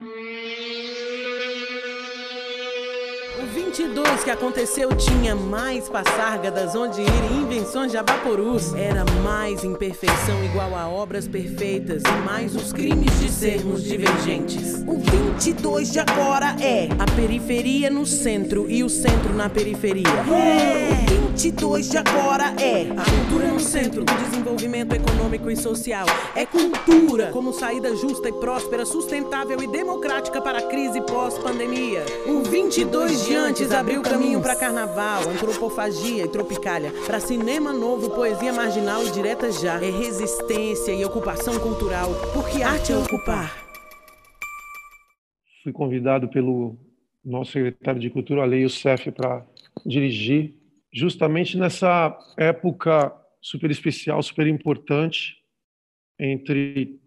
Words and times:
O 0.00 0.27
22 3.48 4.24
que 4.24 4.30
aconteceu 4.30 4.90
tinha 4.94 5.34
mais 5.34 5.88
passárgadas 5.88 6.74
onde 6.74 7.00
ir 7.00 7.32
e 7.32 7.36
invenções 7.36 7.90
de 7.90 7.96
abaporus. 7.96 8.74
Era 8.74 9.04
mais 9.22 9.64
imperfeição 9.64 10.44
igual 10.44 10.74
a 10.76 10.88
obras 10.88 11.26
perfeitas 11.26 12.02
e 12.02 12.24
mais 12.24 12.54
os 12.54 12.72
crimes 12.72 13.18
de 13.20 13.28
sermos 13.30 13.82
divergentes. 13.82 14.82
O 14.86 14.98
22 14.98 15.92
de 15.92 15.98
agora 15.98 16.56
é 16.60 16.88
a 16.98 17.06
periferia 17.16 17.90
no 17.90 18.04
centro 18.04 18.70
e 18.70 18.84
o 18.84 18.88
centro 18.88 19.32
na 19.34 19.48
periferia. 19.48 20.04
O 20.26 21.28
22 21.38 21.90
de 21.90 21.98
agora 21.98 22.52
é 22.60 22.88
a 22.96 23.04
cultura 23.04 23.46
no 23.46 23.60
centro 23.60 24.04
do 24.04 24.12
desenvolvimento 24.14 24.92
econômico 24.94 25.48
e 25.50 25.56
social. 25.56 26.06
É 26.34 26.44
cultura 26.44 27.30
como 27.32 27.52
saída 27.52 27.94
justa 27.94 28.28
e 28.28 28.32
próspera, 28.32 28.84
sustentável 28.84 29.62
e 29.62 29.66
democrática 29.68 30.40
para 30.40 30.58
a 30.58 30.62
crise 30.62 31.00
pós-pandemia. 31.02 32.04
O 32.26 32.42
22 32.42 33.24
de 33.24 33.36
antes 33.38 33.70
abriu 33.72 34.02
caminho 34.02 34.42
para 34.42 34.56
carnaval, 34.56 35.22
antropofagia 35.28 36.24
e 36.24 36.28
tropicália, 36.28 36.90
para 37.06 37.20
cinema 37.20 37.72
novo, 37.72 38.10
poesia 38.10 38.52
marginal 38.52 39.04
e 39.04 39.10
direta 39.10 39.50
já. 39.52 39.82
É 39.82 39.90
resistência 39.90 40.92
e 40.92 41.04
ocupação 41.04 41.58
cultural, 41.58 42.10
porque 42.34 42.62
arte 42.62 42.92
é 42.92 42.96
ocupar. 42.96 43.56
Fui 45.62 45.72
convidado 45.72 46.28
pelo 46.28 46.76
nosso 47.24 47.52
secretário 47.52 48.00
de 48.00 48.10
Cultura, 48.10 48.42
Alei 48.42 48.62
Youssef, 48.62 49.10
para 49.12 49.46
dirigir, 49.86 50.54
justamente 50.92 51.56
nessa 51.56 52.18
época 52.36 53.14
super 53.40 53.70
especial, 53.70 54.22
super 54.22 54.46
importante, 54.46 55.36
entre 56.18 56.98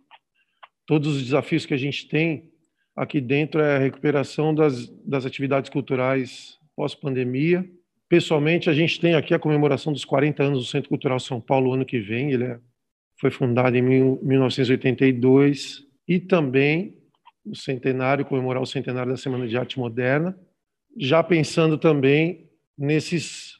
todos 0.85 1.15
os 1.15 1.23
desafios 1.23 1.65
que 1.65 1.73
a 1.73 1.77
gente 1.77 2.07
tem 2.07 2.50
aqui 2.95 3.21
dentro 3.21 3.61
é 3.61 3.75
a 3.75 3.79
recuperação 3.79 4.53
das, 4.53 4.87
das 5.05 5.25
atividades 5.25 5.69
culturais 5.69 6.57
pós-pandemia. 6.75 7.69
Pessoalmente, 8.09 8.69
a 8.69 8.73
gente 8.73 8.99
tem 8.99 9.15
aqui 9.15 9.33
a 9.33 9.39
comemoração 9.39 9.93
dos 9.93 10.03
40 10.03 10.43
anos 10.43 10.59
do 10.59 10.65
Centro 10.65 10.89
Cultural 10.89 11.19
São 11.19 11.39
Paulo 11.39 11.73
ano 11.73 11.85
que 11.85 11.99
vem. 11.99 12.31
Ele 12.31 12.43
é, 12.43 12.59
foi 13.19 13.31
fundado 13.31 13.77
em 13.77 13.81
mil, 13.81 14.19
1982 14.21 15.85
e 16.07 16.19
também 16.19 16.97
o 17.45 17.55
centenário, 17.55 18.25
comemorar 18.25 18.61
o 18.61 18.67
centenário 18.67 19.11
da 19.11 19.17
Semana 19.17 19.47
de 19.47 19.57
Arte 19.57 19.79
Moderna, 19.79 20.37
já 20.97 21.23
pensando 21.23 21.77
também 21.77 22.49
nesses 22.77 23.59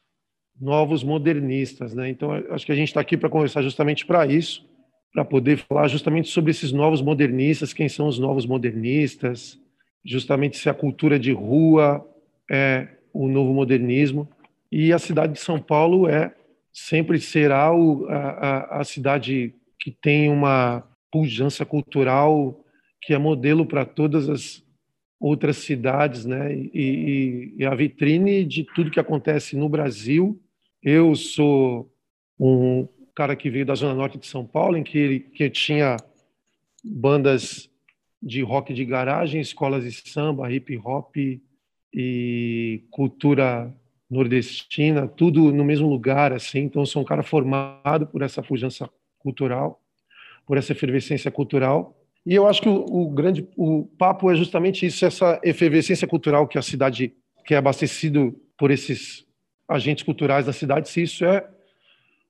novos 0.60 1.04
modernistas, 1.04 1.94
né? 1.94 2.10
Então, 2.10 2.32
acho 2.52 2.66
que 2.66 2.72
a 2.72 2.76
gente 2.76 2.90
está 2.90 3.02
aqui 3.02 3.18
para 3.18 3.30
conversar 3.30 3.64
justamente 3.64 4.06
para 4.06 4.28
isso, 4.28 4.70
para 5.14 5.26
poder 5.26 5.58
falar 5.58 5.88
justamente 5.88 6.30
sobre 6.30 6.52
esses 6.52 6.72
novos 6.72 7.02
modernistas, 7.02 7.74
quem 7.74 7.90
são 7.90 8.08
os 8.08 8.18
novos 8.18 8.46
modernistas, 8.46 9.60
justamente 10.04 10.58
se 10.58 10.70
a 10.70 10.74
cultura 10.74 11.20
de 11.20 11.32
rua 11.32 12.06
é 12.50 12.88
o 13.14 13.28
novo 13.28 13.54
modernismo. 13.54 14.28
E 14.72 14.94
a 14.94 15.00
cidade 15.00 15.34
de 15.34 15.40
São 15.40 15.60
Paulo 15.60 16.08
é 16.08 16.34
sempre 16.72 17.20
será 17.20 17.74
o, 17.74 18.08
a, 18.08 18.80
a, 18.80 18.84
cidade 18.84 19.54
que 19.80 19.92
tem 19.92 20.30
uma 20.30 20.84
pujança 21.12 21.66
cultural 21.66 22.64
que 23.02 23.14
é 23.14 23.18
modelo 23.18 23.66
para 23.66 23.84
todas 23.84 24.30
as 24.30 24.64
outras 25.20 25.58
cidades, 25.58 26.26
né? 26.26 26.54
E, 26.54 26.70
e, 26.74 27.56
e, 27.58 27.66
a 27.66 27.76
vitrine 27.76 28.46
de 28.46 28.64
tudo 28.64 28.92
que 28.92 29.00
acontece 29.00 29.58
no 29.58 29.68
Brasil. 29.68 30.42
Eu 30.82 31.16
sou 31.16 31.92
um 32.40 32.88
cara 33.22 33.36
que 33.36 33.52
veio 33.52 33.68
da 33.68 33.76
zona 33.76 33.94
norte 33.94 34.18
de 34.18 34.26
São 34.26 34.44
Paulo, 34.44 34.76
em 34.76 34.82
que 34.82 34.98
ele 34.98 35.20
que 35.20 35.48
tinha 35.48 35.96
bandas 36.84 37.70
de 38.20 38.42
rock 38.42 38.74
de 38.74 38.84
garagem, 38.84 39.40
escolas 39.40 39.84
de 39.84 39.92
samba, 40.10 40.52
hip 40.52 40.76
hop 40.84 41.16
e 41.94 42.84
cultura 42.90 43.72
nordestina, 44.10 45.08
tudo 45.08 45.52
no 45.52 45.64
mesmo 45.64 45.88
lugar, 45.88 46.34
assim. 46.34 46.62
Então, 46.62 46.84
sou 46.84 47.04
um 47.04 47.06
cara 47.06 47.22
formado 47.22 48.08
por 48.08 48.24
essa 48.24 48.42
pujança 48.42 48.90
cultural, 49.20 49.80
por 50.48 50.58
essa 50.58 50.72
efervescência 50.72 51.30
cultural. 51.30 51.96
E 52.26 52.34
eu 52.34 52.48
acho 52.48 52.60
que 52.60 52.70
o, 52.70 52.84
o 52.86 53.08
grande 53.08 53.48
o 53.56 53.86
papo 54.00 54.32
é 54.32 54.36
justamente 54.36 54.84
isso, 54.84 55.06
essa 55.06 55.40
efervescência 55.44 56.08
cultural 56.08 56.48
que 56.48 56.58
a 56.58 56.64
cidade 56.64 57.14
que 57.46 57.54
é 57.54 57.58
abastecido 57.58 58.36
por 58.58 58.72
esses 58.72 59.28
agentes 59.70 60.04
culturais 60.04 60.48
da 60.48 60.54
cidade, 60.54 60.90
se 60.90 61.04
isso 61.04 61.24
é 61.24 61.48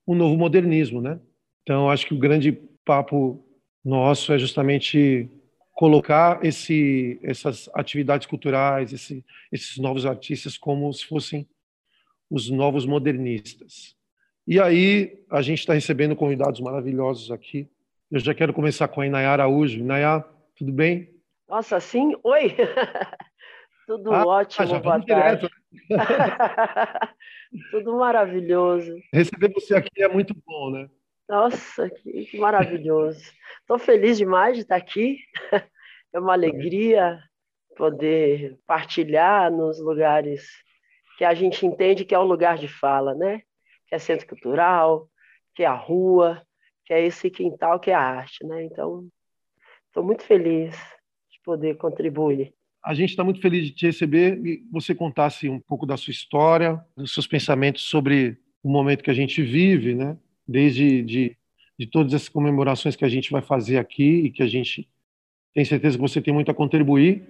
um 0.07 0.15
novo 0.15 0.37
modernismo, 0.37 1.01
né? 1.01 1.19
Então, 1.63 1.89
acho 1.89 2.05
que 2.05 2.13
o 2.13 2.19
grande 2.19 2.51
papo 2.83 3.45
nosso 3.83 4.33
é 4.33 4.37
justamente 4.39 5.29
colocar 5.73 6.43
esse, 6.45 7.19
essas 7.23 7.69
atividades 7.73 8.27
culturais, 8.27 8.93
esse, 8.93 9.25
esses 9.51 9.77
novos 9.77 10.05
artistas 10.05 10.57
como 10.57 10.91
se 10.93 11.05
fossem 11.05 11.47
os 12.29 12.49
novos 12.49 12.85
modernistas. 12.85 13.95
E 14.47 14.59
aí 14.59 15.23
a 15.29 15.41
gente 15.41 15.59
está 15.59 15.73
recebendo 15.73 16.15
convidados 16.15 16.59
maravilhosos 16.59 17.31
aqui. 17.31 17.69
Eu 18.11 18.19
já 18.19 18.33
quero 18.33 18.53
começar 18.53 18.87
com 18.87 19.01
a 19.01 19.07
Inayá 19.07 19.31
Araújo. 19.31 19.79
Inayá, 19.79 20.23
tudo 20.55 20.71
bem? 20.71 21.09
Nossa, 21.47 21.79
sim? 21.79 22.15
Oi! 22.23 22.55
tudo 23.87 24.13
ah, 24.13 24.25
ótimo, 24.25 24.79
boa 24.79 25.01
tarde. 25.03 25.49
Tudo 27.69 27.95
maravilhoso. 27.97 28.95
Receber 29.13 29.51
você 29.53 29.75
aqui 29.75 30.01
é 30.01 30.07
muito 30.07 30.33
bom, 30.45 30.71
né? 30.71 30.89
Nossa, 31.27 31.89
que, 31.89 32.25
que 32.25 32.37
maravilhoso. 32.37 33.21
Estou 33.61 33.77
feliz 33.77 34.17
demais 34.17 34.55
de 34.55 34.63
estar 34.63 34.75
aqui. 34.75 35.19
É 36.13 36.19
uma 36.19 36.33
alegria 36.33 37.23
poder 37.77 38.59
partilhar 38.67 39.49
nos 39.49 39.79
lugares 39.79 40.45
que 41.17 41.23
a 41.23 41.33
gente 41.33 41.65
entende 41.65 42.03
que 42.03 42.13
é 42.13 42.19
o 42.19 42.25
lugar 42.25 42.57
de 42.57 42.67
fala, 42.67 43.15
né? 43.15 43.43
Que 43.87 43.95
é 43.95 43.97
centro 43.97 44.27
cultural, 44.27 45.09
que 45.55 45.63
é 45.63 45.65
a 45.65 45.73
rua, 45.73 46.45
que 46.85 46.93
é 46.93 47.05
esse 47.05 47.29
quintal 47.29 47.79
que 47.79 47.91
é 47.91 47.93
a 47.93 48.01
arte, 48.01 48.45
né? 48.45 48.63
Então, 48.63 49.07
estou 49.87 50.03
muito 50.03 50.23
feliz 50.23 50.75
de 51.29 51.39
poder 51.45 51.77
contribuir. 51.77 52.53
A 52.83 52.93
gente 52.93 53.11
está 53.11 53.23
muito 53.23 53.39
feliz 53.39 53.65
de 53.65 53.71
te 53.71 53.85
receber 53.85 54.43
e 54.45 54.65
você 54.71 54.95
contasse 54.95 55.47
um 55.47 55.59
pouco 55.59 55.85
da 55.85 55.97
sua 55.97 56.11
história, 56.11 56.83
dos 56.97 57.13
seus 57.13 57.27
pensamentos 57.27 57.83
sobre 57.83 58.37
o 58.63 58.69
momento 58.69 59.03
que 59.03 59.11
a 59.11 59.13
gente 59.13 59.41
vive, 59.43 59.93
né? 59.93 60.17
Desde 60.47 61.03
de, 61.03 61.37
de 61.77 61.87
todas 61.87 62.13
essas 62.13 62.29
comemorações 62.29 62.95
que 62.95 63.05
a 63.05 63.09
gente 63.09 63.31
vai 63.31 63.41
fazer 63.41 63.77
aqui 63.77 64.25
e 64.25 64.31
que 64.31 64.41
a 64.41 64.47
gente 64.47 64.89
tem 65.53 65.63
certeza 65.63 65.97
que 65.97 66.01
você 66.01 66.21
tem 66.21 66.33
muito 66.33 66.49
a 66.49 66.55
contribuir. 66.55 67.23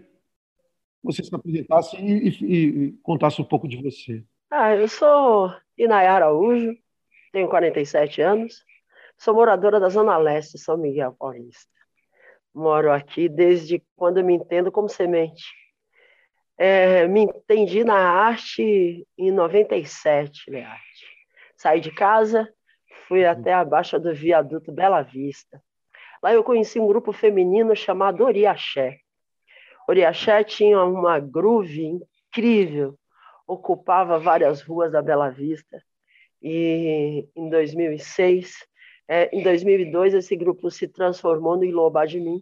Você 1.03 1.23
se 1.23 1.33
apresentasse 1.33 1.97
e, 1.97 2.29
e, 2.29 2.65
e 2.65 2.91
contasse 3.03 3.41
um 3.41 3.45
pouco 3.45 3.67
de 3.67 3.81
você. 3.81 4.23
Ah, 4.49 4.75
eu 4.75 4.87
sou 4.87 5.53
Inayara 5.77 6.25
Araújo, 6.25 6.77
tenho 7.31 7.49
47 7.49 8.21
anos, 8.21 8.63
sou 9.17 9.33
moradora 9.33 9.79
da 9.79 9.89
Zona 9.89 10.17
Leste, 10.17 10.57
São 10.57 10.77
Miguel 10.77 11.13
Paulista. 11.13 11.71
Moro 12.53 12.91
aqui 12.91 13.29
desde 13.29 13.81
quando 13.95 14.23
me 14.23 14.33
entendo 14.33 14.71
como 14.71 14.89
semente. 14.89 15.45
É, 16.57 17.07
me 17.07 17.21
entendi 17.21 17.83
na 17.83 17.97
arte 17.97 19.07
em 19.17 19.31
97, 19.31 20.51
né, 20.51 20.63
arte. 20.63 21.07
Saí 21.55 21.79
de 21.79 21.91
casa, 21.91 22.51
fui 23.07 23.23
uhum. 23.23 23.31
até 23.31 23.53
a 23.53 23.65
baixa 23.65 23.99
do 23.99 24.13
viaduto 24.13 24.71
Bela 24.71 25.01
Vista. 25.01 25.61
Lá 26.21 26.33
eu 26.33 26.43
conheci 26.43 26.79
um 26.79 26.87
grupo 26.87 27.11
feminino 27.11 27.75
chamado 27.75 28.23
Oriaxé. 28.23 28.99
Oriaxé 29.87 30.43
tinha 30.43 30.83
uma 30.83 31.19
groove 31.19 31.83
incrível, 31.83 32.97
ocupava 33.47 34.19
várias 34.19 34.61
ruas 34.61 34.91
da 34.91 35.01
Bela 35.01 35.29
Vista. 35.29 35.81
E 36.41 37.27
em 37.35 37.49
2006, 37.49 38.67
é, 39.13 39.29
em 39.33 39.43
2002, 39.43 40.13
esse 40.13 40.37
grupo 40.37 40.71
se 40.71 40.87
transformou 40.87 41.57
no 41.57 41.65
Ilobá 41.65 42.05
de 42.05 42.17
Mim. 42.17 42.41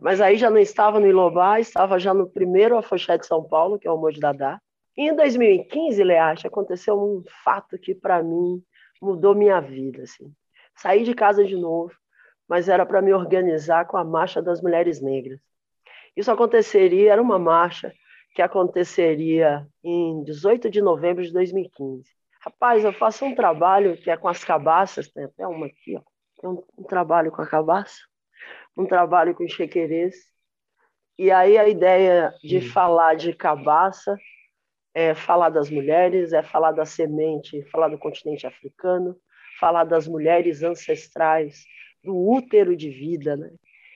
Mas 0.00 0.20
aí 0.20 0.36
já 0.36 0.50
não 0.50 0.58
estava 0.58 0.98
no 0.98 1.06
Ilobá, 1.06 1.60
estava 1.60 2.00
já 2.00 2.12
no 2.12 2.28
primeiro 2.28 2.76
Afoxé 2.76 3.16
de 3.16 3.24
São 3.24 3.44
Paulo, 3.44 3.78
que 3.78 3.86
é 3.86 3.92
o 3.92 3.96
Mojo 3.96 4.18
Dadá. 4.18 4.60
E 4.96 5.08
em 5.08 5.14
2015, 5.14 6.02
Learte, 6.02 6.48
aconteceu 6.48 7.00
um 7.00 7.22
fato 7.44 7.78
que 7.78 7.94
para 7.94 8.24
mim 8.24 8.60
mudou 9.00 9.36
minha 9.36 9.60
vida. 9.60 10.02
Assim. 10.02 10.34
Saí 10.74 11.04
de 11.04 11.14
casa 11.14 11.44
de 11.44 11.56
novo, 11.56 11.92
mas 12.48 12.68
era 12.68 12.84
para 12.84 13.00
me 13.00 13.14
organizar 13.14 13.86
com 13.86 13.96
a 13.96 14.02
Marcha 14.02 14.42
das 14.42 14.60
Mulheres 14.60 15.00
Negras. 15.00 15.38
Isso 16.16 16.32
aconteceria, 16.32 17.12
era 17.12 17.22
uma 17.22 17.38
marcha 17.38 17.94
que 18.34 18.42
aconteceria 18.42 19.64
em 19.80 20.24
18 20.24 20.70
de 20.70 20.82
novembro 20.82 21.22
de 21.22 21.32
2015. 21.32 22.19
Rapaz, 22.40 22.84
eu 22.84 22.92
faço 22.92 23.24
um 23.24 23.34
trabalho 23.34 23.96
que 23.96 24.10
é 24.10 24.16
com 24.16 24.28
as 24.28 24.44
cabaças, 24.44 25.10
tem 25.10 25.24
até 25.24 25.46
uma 25.46 25.66
aqui, 25.66 25.96
ó. 25.96 26.02
Tem 26.40 26.48
um, 26.48 26.62
um 26.78 26.84
trabalho 26.84 27.30
com 27.30 27.42
a 27.42 27.46
cabaça, 27.46 27.98
um 28.76 28.86
trabalho 28.86 29.34
com 29.34 29.46
chequerês. 29.46 30.14
E 31.18 31.30
aí 31.30 31.58
a 31.58 31.68
ideia 31.68 32.34
de 32.42 32.58
hum. 32.58 32.70
falar 32.70 33.14
de 33.14 33.34
cabaça 33.34 34.16
é 34.94 35.14
falar 35.14 35.50
das 35.50 35.70
mulheres, 35.70 36.32
é 36.32 36.42
falar 36.42 36.72
da 36.72 36.84
semente, 36.84 37.62
falar 37.70 37.88
do 37.88 37.98
continente 37.98 38.46
africano, 38.46 39.16
falar 39.58 39.84
das 39.84 40.08
mulheres 40.08 40.62
ancestrais, 40.62 41.64
do 42.02 42.16
útero 42.16 42.74
de 42.74 42.88
vida, 42.88 43.36
né? 43.36 43.50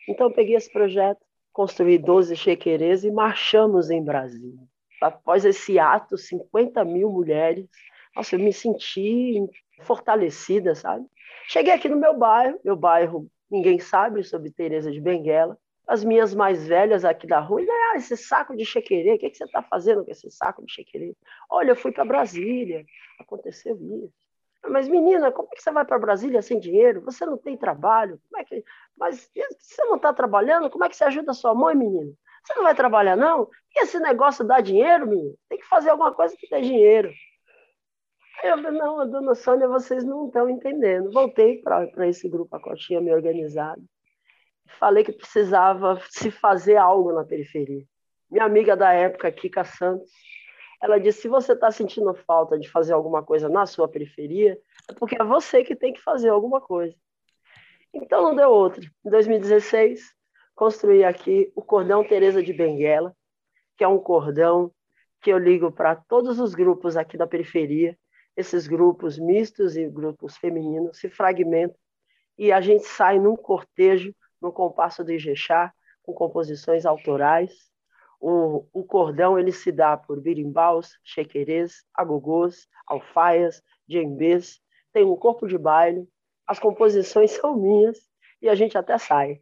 Então 0.07 0.29
eu 0.29 0.35
peguei 0.35 0.55
esse 0.55 0.71
projeto 0.71 1.25
construí 1.55 1.97
12 1.97 2.35
chequerês 2.35 3.05
e 3.05 3.11
marchamos 3.13 3.89
em 3.89 4.05
Brasília. 4.05 4.67
Após 5.01 5.45
esse 5.45 5.79
ato, 5.79 6.19
50 6.19 6.85
mil 6.85 7.11
mulheres, 7.11 7.67
nossa, 8.15 8.35
eu 8.35 8.39
me 8.39 8.53
senti 8.53 9.45
fortalecida, 9.83 10.75
sabe? 10.75 11.07
Cheguei 11.49 11.73
aqui 11.73 11.89
no 11.89 11.97
meu 11.97 12.17
bairro, 12.17 12.61
meu 12.65 12.77
bairro, 12.77 13.29
ninguém 13.51 13.79
sabe 13.79 14.23
sobre 14.23 14.51
Teresa 14.51 14.91
de 14.91 15.01
Benguela, 15.01 15.59
as 15.87 16.03
minhas 16.03 16.35
mais 16.35 16.67
velhas 16.67 17.05
aqui 17.05 17.27
da 17.27 17.41
rua, 17.41 17.61
ah, 17.61 17.97
esse 17.97 18.17
saco 18.17 18.57
de 18.57 18.65
chequerê, 18.65 19.15
o 19.15 19.19
que, 19.19 19.31
que 19.31 19.37
você 19.37 19.45
está 19.45 19.63
fazendo 19.63 20.05
com 20.05 20.11
esse 20.11 20.31
saco 20.31 20.65
de 20.65 20.73
chequerê? 20.73 21.15
Olha, 21.51 21.73
eu 21.73 21.77
fui 21.77 21.93
para 21.93 22.05
Brasília, 22.05 22.85
aconteceu 23.19 23.77
isso. 23.77 24.13
Mas, 24.67 24.89
menina, 24.89 25.31
como 25.31 25.49
é 25.53 25.57
que 25.57 25.63
você 25.63 25.71
vai 25.71 25.85
para 25.85 25.99
Brasília 25.99 26.41
sem 26.41 26.59
dinheiro? 26.59 27.03
Você 27.03 27.27
não 27.27 27.37
tem 27.37 27.55
trabalho? 27.55 28.19
Como 28.31 28.41
é 28.41 28.45
que... 28.45 28.65
Mas 28.97 29.31
você 29.59 29.85
não 29.85 29.97
está 29.97 30.11
trabalhando? 30.11 30.71
Como 30.71 30.85
é 30.85 30.89
que 30.89 30.97
você 30.97 31.05
ajuda 31.05 31.33
a 31.33 31.35
sua 31.35 31.55
mãe, 31.55 31.75
menina? 31.75 32.13
Você 32.43 32.55
não 32.55 32.63
vai 32.63 32.75
trabalhar, 32.75 33.15
não? 33.15 33.49
E 33.75 33.83
esse 33.83 33.99
negócio 34.01 34.43
dá 34.43 34.61
dinheiro, 34.61 35.07
menino? 35.07 35.35
Tem 35.51 35.59
que 35.59 35.67
fazer 35.67 35.91
alguma 35.91 36.13
coisa 36.15 36.35
que 36.35 36.49
dê 36.49 36.63
dinheiro. 36.63 37.13
Eu 38.45 38.61
falei, 38.61 38.79
não, 38.79 39.11
dona 39.11 39.35
Sônia, 39.35 39.67
vocês 39.67 40.05
não 40.05 40.27
estão 40.27 40.51
entendendo. 40.51 41.11
Voltei 41.11 41.63
para 41.63 42.07
esse 42.07 42.29
grupo, 42.29 42.55
a 42.55 42.61
Cotinha 42.61 43.01
me 43.01 43.11
organizado. 43.11 43.83
Falei 44.79 45.03
que 45.03 45.13
precisava 45.13 45.99
se 46.11 46.31
fazer 46.31 46.77
algo 46.77 47.11
na 47.11 47.25
periferia. 47.25 47.87
Minha 48.31 48.45
amiga 48.45 48.77
da 48.77 48.93
época, 48.93 49.33
Kika 49.33 49.65
Santos, 49.65 50.11
ela 50.83 51.01
disse: 51.01 51.23
se 51.23 51.29
você 51.29 51.55
está 51.55 51.71
sentindo 51.71 52.13
falta 52.13 52.59
de 52.59 52.69
fazer 52.69 52.93
alguma 52.93 53.23
coisa 53.23 53.49
na 53.49 53.65
sua 53.65 53.89
periferia, 53.89 54.59
é 54.91 54.93
porque 54.93 55.17
é 55.19 55.25
você 55.25 55.65
que 55.65 55.75
tem 55.75 55.95
que 55.95 56.03
fazer 56.03 56.29
alguma 56.29 56.61
coisa. 56.61 56.95
Então 57.95 58.23
não 58.23 58.37
deu 58.37 58.51
outra. 58.51 58.85
Em 59.07 59.09
2016, 59.09 60.03
construí 60.55 61.03
aqui 61.03 61.51
o 61.57 61.63
cordão 61.63 62.05
Teresa 62.05 62.43
de 62.43 62.53
Benguela, 62.53 63.17
que 63.79 63.85
é 63.85 63.89
um 63.89 63.99
cordão 63.99 64.71
que 65.23 65.31
eu 65.31 65.39
ligo 65.39 65.73
para 65.73 65.97
todos 65.97 66.39
os 66.39 66.55
grupos 66.55 66.95
aqui 66.95 67.17
da 67.17 67.27
periferia. 67.27 67.97
Esses 68.37 68.67
grupos 68.67 69.19
mistos 69.19 69.77
e 69.77 69.89
grupos 69.89 70.37
femininos 70.37 70.99
se 70.99 71.09
fragmentam 71.09 71.79
e 72.37 72.53
a 72.53 72.61
gente 72.61 72.85
sai 72.85 73.19
num 73.19 73.37
cortejo, 73.37 74.15
no 74.41 74.53
compasso 74.53 75.05
do 75.05 75.13
Ijexá, 75.13 75.73
com 76.03 76.13
composições 76.13 76.85
autorais, 76.85 77.53
o, 78.21 78.67
o 78.73 78.83
cordão 78.83 79.39
ele 79.39 79.53
se 79.53 79.71
dá 79.71 79.97
por 79.97 80.21
birimbaus, 80.21 80.99
chequerês, 81.05 81.85
agogôs, 81.93 82.67
alfaias, 82.87 83.63
djembês, 83.87 84.61
tem 84.93 85.05
um 85.05 85.17
corpo 85.17 85.47
de 85.47 85.59
baile, 85.59 86.09
as 86.47 86.59
composições 86.59 87.33
são 87.39 87.55
minhas 87.57 87.99
e 88.41 88.49
a 88.49 88.55
gente 88.55 88.79
até 88.79 88.97
sai. 88.97 89.41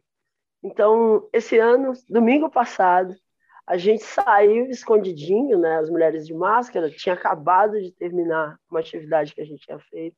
Então, 0.61 1.29
esse 1.33 1.57
ano, 1.57 1.93
domingo 2.09 2.49
passado, 2.49 3.15
a 3.65 3.77
gente 3.77 4.03
saiu 4.03 4.65
escondidinho, 4.67 5.57
né? 5.57 5.77
As 5.77 5.89
mulheres 5.89 6.27
de 6.27 6.33
máscara 6.33 6.89
tinha 6.89 7.15
acabado 7.15 7.81
de 7.81 7.91
terminar 7.91 8.57
uma 8.69 8.79
atividade 8.79 9.33
que 9.33 9.41
a 9.41 9.45
gente 9.45 9.65
tinha 9.65 9.79
feito 9.79 10.17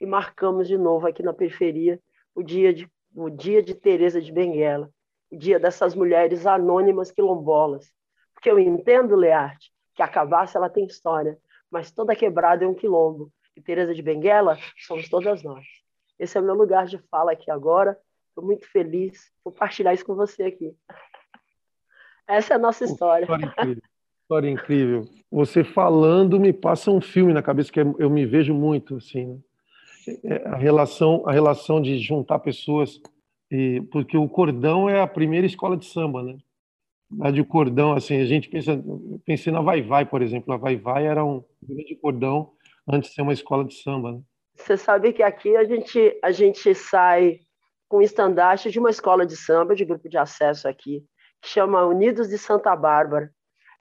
e 0.00 0.06
marcamos 0.06 0.68
de 0.68 0.78
novo 0.78 1.06
aqui 1.06 1.22
na 1.22 1.32
periferia 1.32 2.00
o 2.34 2.42
dia 2.42 2.72
de 2.72 2.88
o 3.14 3.28
dia 3.28 3.62
de 3.62 3.74
Teresa 3.74 4.20
de 4.22 4.32
Benguela, 4.32 4.90
dia 5.30 5.60
dessas 5.60 5.94
mulheres 5.94 6.46
anônimas 6.46 7.10
quilombolas. 7.10 7.92
Porque 8.32 8.50
eu 8.50 8.58
entendo, 8.58 9.14
Learte, 9.14 9.70
que 9.94 10.02
a 10.02 10.08
cabaça 10.08 10.56
ela 10.56 10.70
tem 10.70 10.86
história, 10.86 11.38
mas 11.70 11.90
toda 11.90 12.16
quebrada 12.16 12.64
é 12.64 12.68
um 12.68 12.74
quilombo. 12.74 13.30
E 13.54 13.60
Teresa 13.60 13.94
de 13.94 14.02
Benguela 14.02 14.56
somos 14.78 15.08
todas 15.08 15.42
nós. 15.42 15.64
Esse 16.18 16.38
é 16.38 16.40
o 16.40 16.44
meu 16.44 16.54
lugar 16.54 16.86
de 16.86 16.98
fala 17.10 17.32
aqui 17.32 17.50
agora. 17.50 17.98
Estou 18.28 18.44
muito 18.44 18.66
feliz 18.70 19.30
por 19.44 19.52
compartilhar 19.52 19.92
isso 19.92 20.06
com 20.06 20.14
você 20.14 20.44
aqui. 20.44 20.74
Essa 22.28 22.54
é 22.54 22.56
a 22.56 22.58
nossa 22.58 22.84
história. 22.84 23.24
História 23.24 23.46
incrível. 23.46 23.82
História 24.22 24.50
incrível. 24.50 25.04
Você 25.30 25.64
falando 25.64 26.38
me 26.38 26.52
passa 26.52 26.90
um 26.90 27.00
filme 27.00 27.32
na 27.32 27.42
cabeça 27.42 27.72
que 27.72 27.80
eu 27.80 28.10
me 28.10 28.24
vejo 28.24 28.54
muito 28.54 28.96
assim. 28.96 29.26
Né? 29.26 29.38
É, 30.24 30.48
a 30.48 30.56
relação, 30.56 31.22
a 31.26 31.32
relação 31.32 31.80
de 31.80 31.98
juntar 31.98 32.38
pessoas 32.38 33.00
e, 33.50 33.82
porque 33.92 34.16
o 34.16 34.28
cordão 34.28 34.88
é 34.88 35.00
a 35.00 35.06
primeira 35.06 35.46
escola 35.46 35.76
de 35.76 35.84
samba, 35.84 36.22
né? 36.22 36.38
A 37.20 37.30
de 37.30 37.44
cordão, 37.44 37.92
assim, 37.92 38.18
a 38.18 38.24
gente 38.24 38.48
pensa, 38.48 38.82
pensei 39.26 39.52
na 39.52 39.60
Vai 39.60 39.82
Vai, 39.82 40.06
por 40.06 40.22
exemplo. 40.22 40.54
A 40.54 40.56
Vai 40.56 40.76
Vai 40.76 41.06
era 41.06 41.22
um 41.22 41.44
grande 41.62 41.94
cordão 41.96 42.52
antes 42.88 43.10
de 43.10 43.16
ser 43.16 43.22
uma 43.22 43.34
escola 43.34 43.64
de 43.64 43.74
samba, 43.74 44.12
né? 44.12 44.20
Você 44.54 44.76
sabe 44.76 45.12
que 45.12 45.22
aqui 45.22 45.54
a 45.56 45.64
gente, 45.64 46.18
a 46.22 46.30
gente 46.30 46.74
sai 46.74 47.40
com 47.88 48.00
estandarte 48.00 48.70
de 48.70 48.78
uma 48.78 48.88
escola 48.88 49.26
de 49.26 49.36
samba, 49.36 49.74
de 49.74 49.84
grupo 49.84 50.08
de 50.08 50.16
acesso 50.16 50.66
aqui, 50.66 51.04
que 51.42 51.48
chama 51.48 51.84
Unidos 51.84 52.28
de 52.28 52.38
Santa 52.38 52.74
Bárbara. 52.76 53.30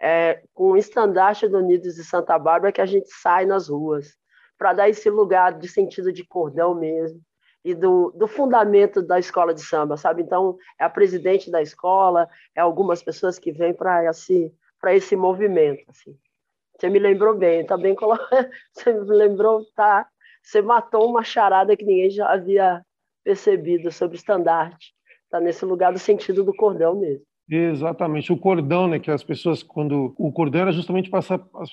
É 0.02 0.42
com 0.54 0.72
o 0.72 0.78
estandarte 0.78 1.48
do 1.48 1.60
Unidos 1.60 1.96
de 1.96 2.04
Santa 2.04 2.38
Bárbara 2.40 2.74
que 2.74 2.82
a 2.82 2.86
gente 2.88 3.08
sai 3.14 3.46
nas 3.46 3.70
ruas, 3.70 4.18
para 4.58 4.74
dar 4.74 4.90
esse 4.90 5.10
lugar 5.10 5.58
de 5.58 5.68
sentido 5.68 6.12
de 6.12 6.26
cordão 6.26 6.74
mesmo 6.74 7.22
e 7.64 7.76
do, 7.76 8.12
do 8.12 8.28
fundamento 8.28 9.02
da 9.02 9.20
escola 9.20 9.54
de 9.54 9.62
samba, 9.62 9.96
sabe? 9.96 10.24
Então, 10.24 10.58
é 10.80 10.84
a 10.84 10.90
presidente 10.90 11.52
da 11.52 11.62
escola, 11.62 12.28
é 12.56 12.62
algumas 12.62 13.04
pessoas 13.04 13.38
que 13.38 13.52
vêm 13.52 13.74
para 13.74 14.06
esse, 14.06 14.52
esse 14.88 15.16
movimento. 15.16 15.84
Assim. 15.90 16.18
Você 16.76 16.90
me 16.90 16.98
lembrou 16.98 17.36
bem, 17.36 17.64
tá 17.64 17.78
bem 17.78 17.96
Você 18.74 18.92
me 18.92 19.16
lembrou, 19.16 19.64
tá? 19.76 20.08
Você 20.42 20.64
matou 20.64 21.08
uma 21.08 21.24
charada 21.24 21.78
que 21.78 21.86
ninguém 21.86 22.10
já 22.10 22.28
havia 22.32 22.84
percebido 23.24 23.92
sobre 23.92 24.16
o 24.16 24.20
estandarte. 24.20 24.96
Está 25.26 25.40
nesse 25.40 25.64
lugar 25.64 25.94
do 25.94 26.00
sentido 26.00 26.44
do 26.44 26.56
cordão 26.56 27.00
mesmo. 27.00 27.26
Exatamente, 27.54 28.32
o 28.32 28.38
cordão, 28.38 28.88
né? 28.88 28.98
Que 28.98 29.12
as 29.12 29.24
pessoas, 29.24 29.62
quando. 29.62 30.16
O 30.18 30.32
cordão 30.32 30.62
era 30.62 30.72
justamente 30.72 31.10
para 31.10 31.22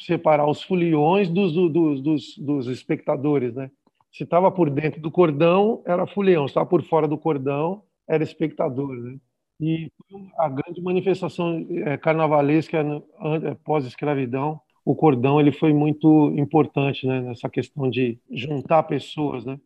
separar 0.05 0.51
os 0.51 0.61
foliões 0.61 1.31
dos, 1.31 1.53
dos, 1.53 2.03
dos, 2.03 2.37
dos 2.37 2.67
espectadores, 2.67 3.55
né? 3.55 3.71
Se 4.13 4.25
estava 4.25 4.51
por 4.51 4.71
dentro 4.71 5.01
do 5.01 5.09
cordão, 5.09 5.81
era 5.87 6.05
fuleão. 6.05 6.49
Se 6.49 6.51
estava 6.51 6.67
por 6.67 6.83
fora 6.83 7.07
do 7.07 7.17
cordão, 7.17 7.85
era 8.09 8.25
espectador. 8.25 8.97
Né? 8.97 9.19
E 9.61 9.93
a 10.37 10.49
grande 10.49 10.83
manifestação 10.83 11.65
é, 11.71 11.97
carnavalesca 11.97 12.79
é, 12.79 13.55
pós-escravidão, 13.65 14.61
o 14.85 14.97
cordão 14.97 15.39
ele 15.39 15.53
foi 15.53 15.73
muito 15.73 16.33
importante 16.37 17.07
né, 17.07 17.21
nessa 17.21 17.49
questão 17.49 17.89
de 17.89 18.19
juntar 18.33 18.83
pessoas. 18.85 19.45
Né? 19.45 19.61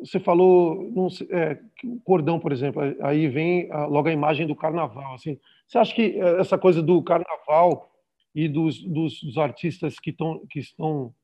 Você 0.00 0.20
falou, 0.20 0.92
é, 1.30 1.58
o 1.84 2.00
cordão, 2.04 2.38
por 2.38 2.52
exemplo, 2.52 2.82
aí 3.00 3.26
vem 3.26 3.68
logo 3.88 4.08
a 4.08 4.12
imagem 4.12 4.46
do 4.46 4.54
carnaval. 4.54 5.14
Assim, 5.14 5.38
você 5.66 5.78
acha 5.78 5.94
que 5.94 6.18
essa 6.38 6.56
coisa 6.56 6.82
do 6.82 7.02
carnaval 7.02 7.90
e 8.34 8.48
dos, 8.48 8.82
dos, 8.82 9.20
dos 9.22 9.38
artistas 9.38 9.98
que, 9.98 10.12
tão, 10.12 10.46
que 10.46 10.58
estão 10.58 11.14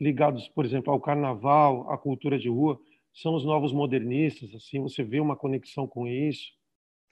ligados, 0.00 0.48
por 0.48 0.64
exemplo, 0.64 0.92
ao 0.92 1.00
carnaval, 1.00 1.90
à 1.90 1.98
cultura 1.98 2.38
de 2.38 2.48
rua, 2.48 2.78
são 3.12 3.34
os 3.34 3.44
novos 3.44 3.72
modernistas, 3.72 4.54
assim, 4.54 4.80
você 4.80 5.02
vê 5.02 5.20
uma 5.20 5.36
conexão 5.36 5.86
com 5.86 6.06
isso? 6.06 6.52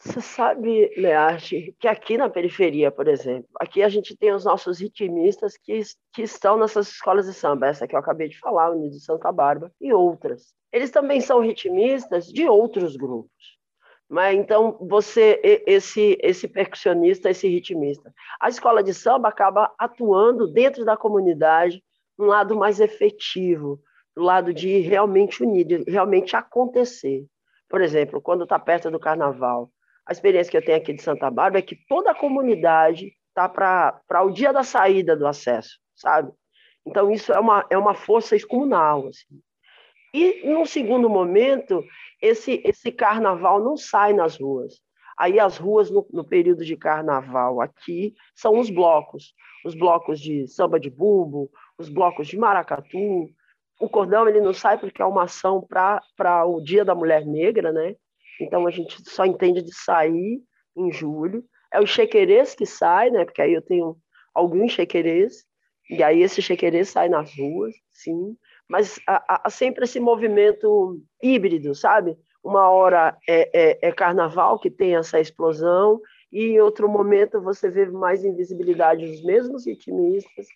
Você 0.01 0.21
sabe, 0.21 0.95
Learte, 0.97 1.75
que 1.81 1.89
aqui 1.89 2.17
na 2.17 2.31
periferia, 2.31 2.91
por 2.91 3.09
exemplo, 3.09 3.49
aqui 3.61 3.83
a 3.83 3.89
gente 3.89 4.17
tem 4.17 4.33
os 4.33 4.45
nossos 4.45 4.79
ritmistas 4.81 5.57
que, 5.57 5.81
que 6.13 6.23
estão 6.23 6.57
nessas 6.57 6.89
escolas 6.89 7.27
de 7.27 7.35
samba, 7.35 7.67
essa 7.67 7.87
que 7.87 7.97
eu 7.97 7.99
acabei 7.99 8.29
de 8.29 8.39
falar, 8.39 8.71
Unido 8.71 8.93
de 8.93 9.01
Santa 9.01 9.33
Bárbara, 9.33 9.73
e 9.81 9.93
outras. 9.93 10.55
Eles 10.73 10.93
também 10.93 11.21
são 11.21 11.41
ritmistas 11.41 12.27
de 12.27 12.49
outros 12.49 12.97
grupos. 12.97 13.58
Mas 14.09 14.39
então 14.39 14.79
você 14.81 15.41
esse 15.67 16.19
esse 16.23 16.49
percussionista, 16.49 17.29
esse 17.29 17.47
ritmista, 17.47 18.13
a 18.41 18.49
escola 18.49 18.83
de 18.83 18.95
samba 18.95 19.29
acaba 19.29 19.73
atuando 19.79 20.51
dentro 20.51 20.85
da 20.85 20.97
comunidade 20.97 21.83
um 22.19 22.25
lado 22.25 22.57
mais 22.57 22.81
efetivo, 22.81 23.81
do 24.17 24.23
lado 24.23 24.53
de 24.53 24.79
realmente 24.81 25.43
unir, 25.43 25.85
realmente 25.87 26.35
acontecer. 26.35 27.27
Por 27.69 27.83
exemplo, 27.83 28.21
quando 28.21 28.45
está 28.45 28.59
perto 28.59 28.91
do 28.91 28.99
carnaval, 28.99 29.71
a 30.07 30.13
experiência 30.13 30.51
que 30.51 30.57
eu 30.57 30.65
tenho 30.65 30.79
aqui 30.79 30.95
de 30.95 31.03
Santa 31.03 31.31
Bárbara 31.31 31.59
é 31.59 31.63
que 31.63 31.77
toda 31.87 32.11
a 32.11 32.15
comunidade 32.15 33.13
está 33.29 33.47
para 33.47 34.23
o 34.25 34.31
dia 34.31 34.53
da 34.53 34.65
saída 34.65 35.15
do 35.15 35.27
acesso, 35.27 35.79
sabe? 35.95 36.33
Então, 36.87 37.11
isso 37.11 37.31
é 37.31 37.39
uma, 37.39 37.67
é 37.69 37.77
uma 37.77 37.95
força 37.95 38.35
excomunal. 38.35 39.07
Assim. 39.07 39.41
E, 40.13 40.47
num 40.49 40.65
segundo 40.65 41.09
momento, 41.09 41.85
esse, 42.21 42.63
esse 42.65 42.91
carnaval 42.91 43.63
não 43.63 43.77
sai 43.77 44.13
nas 44.13 44.39
ruas. 44.39 44.81
Aí, 45.19 45.39
as 45.39 45.57
ruas, 45.57 45.91
no, 45.91 46.07
no 46.13 46.25
período 46.25 46.65
de 46.65 46.77
carnaval 46.77 47.61
aqui, 47.61 48.15
são 48.35 48.59
os 48.59 48.71
blocos. 48.71 49.35
Os 49.65 49.75
blocos 49.75 50.21
de 50.21 50.47
samba 50.47 50.79
de 50.79 50.89
bumbo, 50.89 51.51
os 51.77 51.89
blocos 51.89 52.29
de 52.29 52.39
maracatu. 52.39 53.29
O 53.81 53.89
cordão 53.89 54.29
ele 54.29 54.41
não 54.41 54.53
sai 54.53 54.79
porque 54.79 55.03
é 55.03 55.05
uma 55.05 55.25
ação 55.25 55.61
para 55.61 56.45
o 56.47 56.61
Dia 56.61 56.85
da 56.85 56.95
Mulher 56.95 57.27
Negra, 57.27 57.73
né? 57.73 57.97
Então 58.41 58.67
a 58.67 58.71
gente 58.71 58.97
só 59.11 59.25
entende 59.25 59.63
de 59.63 59.75
sair 59.75 60.41
em 60.77 60.93
julho. 60.93 61.45
É 61.73 61.81
o 61.81 61.87
chequerês 61.87 62.55
que 62.55 62.65
sai, 62.65 63.11
né? 63.11 63.25
Porque 63.25 63.43
aí 63.43 63.53
eu 63.53 63.63
tenho 63.63 63.97
alguns 64.35 64.73
chequerês, 64.73 65.45
e 65.91 66.03
aí 66.03 66.23
esse 66.23 66.41
chequerês 66.41 66.91
sai 66.91 67.09
nas 67.09 67.37
ruas, 67.37 67.75
sim. 67.93 68.37
Mas 68.69 69.01
há, 69.07 69.43
há 69.45 69.51
sempre 69.51 69.85
esse 69.85 69.99
movimento 69.99 71.01
híbrido, 71.23 71.75
sabe? 71.75 72.17
Uma 72.43 72.69
hora 72.69 73.17
é, 73.29 73.51
é, 73.53 73.89
é 73.89 73.93
carnaval 73.93 74.59
que 74.59 74.71
tem 74.71 74.97
essa 74.97 75.19
explosão, 75.19 76.01
e 76.31 76.53
em 76.53 76.61
outro 76.61 76.89
momento 76.89 77.41
você 77.41 77.71
vê 77.71 77.87
mais 77.87 78.25
invisibilidade 78.25 79.07
dos 79.07 79.23
mesmos 79.25 79.67
ritmistas 79.67 80.47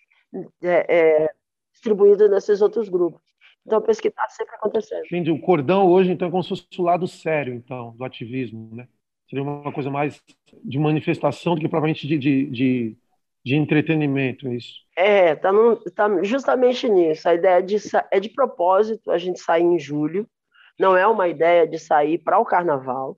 é, 0.61 0.85
é, 0.87 1.29
distribuídos 1.71 2.29
nesses 2.29 2.61
outros 2.61 2.89
grupos. 2.89 3.21
Então, 3.65 3.81
penso 3.81 4.01
que 4.01 4.09
está 4.09 4.27
sempre 4.29 4.55
acontecendo. 4.55 5.05
Entendi. 5.05 5.31
O 5.31 5.39
cordão 5.39 5.87
hoje, 5.87 6.11
então, 6.11 6.27
é 6.27 6.31
como 6.31 6.43
se 6.43 6.49
fosse 6.49 6.65
o 6.77 6.83
lado 6.83 7.07
sério, 7.07 7.53
então, 7.53 7.95
do 7.95 8.03
ativismo, 8.03 8.69
né? 8.75 8.87
Seria 9.29 9.43
uma 9.43 9.71
coisa 9.71 9.89
mais 9.89 10.21
de 10.63 10.77
manifestação 10.77 11.55
do 11.55 11.61
que 11.61 11.69
provavelmente 11.69 12.05
de, 12.05 12.17
de, 12.17 12.45
de, 12.49 12.97
de 13.43 13.55
entretenimento, 13.55 14.47
é 14.47 14.55
isso? 14.55 14.73
É, 14.95 15.35
tá, 15.35 15.51
tá 15.95 16.23
justamente 16.23 16.87
nisso. 16.87 17.27
A 17.27 17.33
ideia 17.33 17.61
de, 17.61 17.77
é 18.11 18.19
de 18.19 18.29
propósito 18.29 19.11
a 19.11 19.17
gente 19.17 19.39
sair 19.39 19.63
em 19.63 19.79
julho, 19.79 20.27
não 20.79 20.95
é 20.95 21.05
uma 21.05 21.27
ideia 21.27 21.67
de 21.67 21.77
sair 21.77 22.17
para 22.17 22.39
o 22.39 22.45
carnaval. 22.45 23.17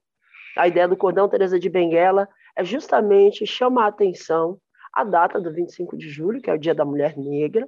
A 0.57 0.67
ideia 0.67 0.87
do 0.87 0.97
Cordão 0.97 1.29
Teresa 1.29 1.59
de 1.59 1.69
Benguela 1.69 2.27
é 2.55 2.63
justamente 2.63 3.45
chamar 3.45 3.85
a 3.85 3.89
atenção 3.89 4.59
a 4.93 5.03
data 5.03 5.41
do 5.41 5.53
25 5.53 5.97
de 5.97 6.09
julho, 6.09 6.41
que 6.41 6.49
é 6.49 6.53
o 6.53 6.57
Dia 6.57 6.73
da 6.73 6.85
Mulher 6.85 7.17
Negra, 7.17 7.67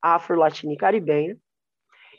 afro-latina 0.00 0.72
e 0.72 0.76
caribenha, 0.76 1.36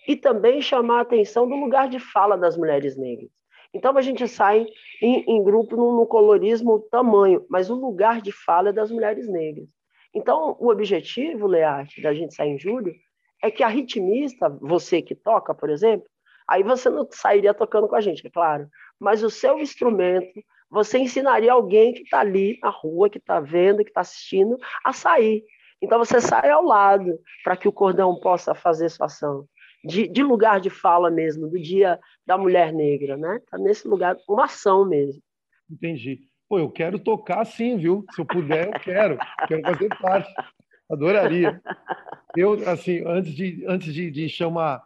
e 0.07 0.15
também 0.15 0.61
chamar 0.61 0.99
a 0.99 1.01
atenção 1.01 1.49
do 1.49 1.55
lugar 1.55 1.89
de 1.89 1.99
fala 1.99 2.37
das 2.37 2.55
mulheres 2.55 2.95
negras. 2.95 3.31
Então 3.73 3.97
a 3.97 4.01
gente 4.01 4.27
sai 4.27 4.67
em, 5.01 5.23
em 5.27 5.43
grupo 5.43 5.75
no, 5.75 5.95
no, 5.95 6.05
colorismo 6.05 6.79
tamanho, 6.91 7.43
mas 7.49 7.69
o 7.69 7.75
lugar 7.75 8.21
de 8.21 8.31
fala 8.31 8.69
é 8.69 8.73
das 8.73 8.91
mulheres 8.91 9.27
negras. 9.27 9.67
Então 10.13 10.55
o 10.59 10.69
objetivo, 10.69 11.47
Learte, 11.47 12.01
da 12.01 12.13
gente 12.13 12.35
sair 12.35 12.51
em 12.51 12.59
julho, 12.59 12.93
é 13.41 13.49
que 13.49 13.63
a 13.63 13.67
ritmista, 13.67 14.47
você 14.61 15.01
que 15.01 15.15
toca, 15.15 15.53
por 15.55 15.69
exemplo, 15.69 16.07
aí 16.47 16.61
você 16.61 16.89
não 16.89 17.07
sairia 17.11 17.53
tocando 17.53 17.87
com 17.87 17.95
a 17.95 18.01
gente, 18.01 18.25
é 18.25 18.29
claro, 18.29 18.67
mas 18.99 19.23
o 19.23 19.29
seu 19.29 19.59
instrumento, 19.59 20.41
você 20.69 20.99
ensinaria 20.99 21.51
alguém 21.51 21.93
que 21.93 22.03
está 22.03 22.19
ali 22.19 22.59
na 22.61 22.69
rua, 22.69 23.09
que 23.09 23.17
está 23.17 23.39
vendo, 23.39 23.83
que 23.83 23.89
está 23.89 24.01
assistindo, 24.01 24.57
a 24.83 24.93
sair. 24.93 25.43
Então 25.81 25.99
você 25.99 26.21
sai 26.21 26.49
ao 26.49 26.63
lado 26.63 27.19
para 27.43 27.57
que 27.57 27.67
o 27.67 27.71
cordão 27.71 28.19
possa 28.19 28.55
fazer 28.55 28.89
sua 28.89 29.07
ação 29.07 29.47
de, 29.83 30.07
de, 30.07 30.23
lugar 30.23 30.61
de 30.61 30.69
fala 30.69 31.11
mesmo, 31.11 31.49
do 31.49 31.59
Dia 31.59 31.99
da 32.25 32.37
Mulher 32.37 32.71
Negra, 32.71 33.17
né? 33.17 33.39
Tá 33.49 33.57
nesse 33.57 33.87
lugar, 33.87 34.17
uma 34.27 34.45
ação 34.45 34.85
mesmo. 34.85 35.21
Entendi. 35.69 36.21
Pô, 36.47 36.59
eu 36.59 36.69
quero 36.69 36.99
tocar 36.99 37.43
sim, 37.45 37.77
viu? 37.77 38.05
Se 38.13 38.21
eu 38.21 38.25
puder, 38.25 38.67
eu 38.67 38.79
quero. 38.79 39.17
quero 39.47 39.61
fazer 39.61 39.89
parte. 39.99 40.33
Adoraria. 40.89 41.61
Eu, 42.35 42.53
assim, 42.69 43.03
antes 43.05 43.33
de, 43.33 43.63
antes 43.67 43.93
de, 43.93 44.11
de 44.11 44.29
chamar 44.29 44.83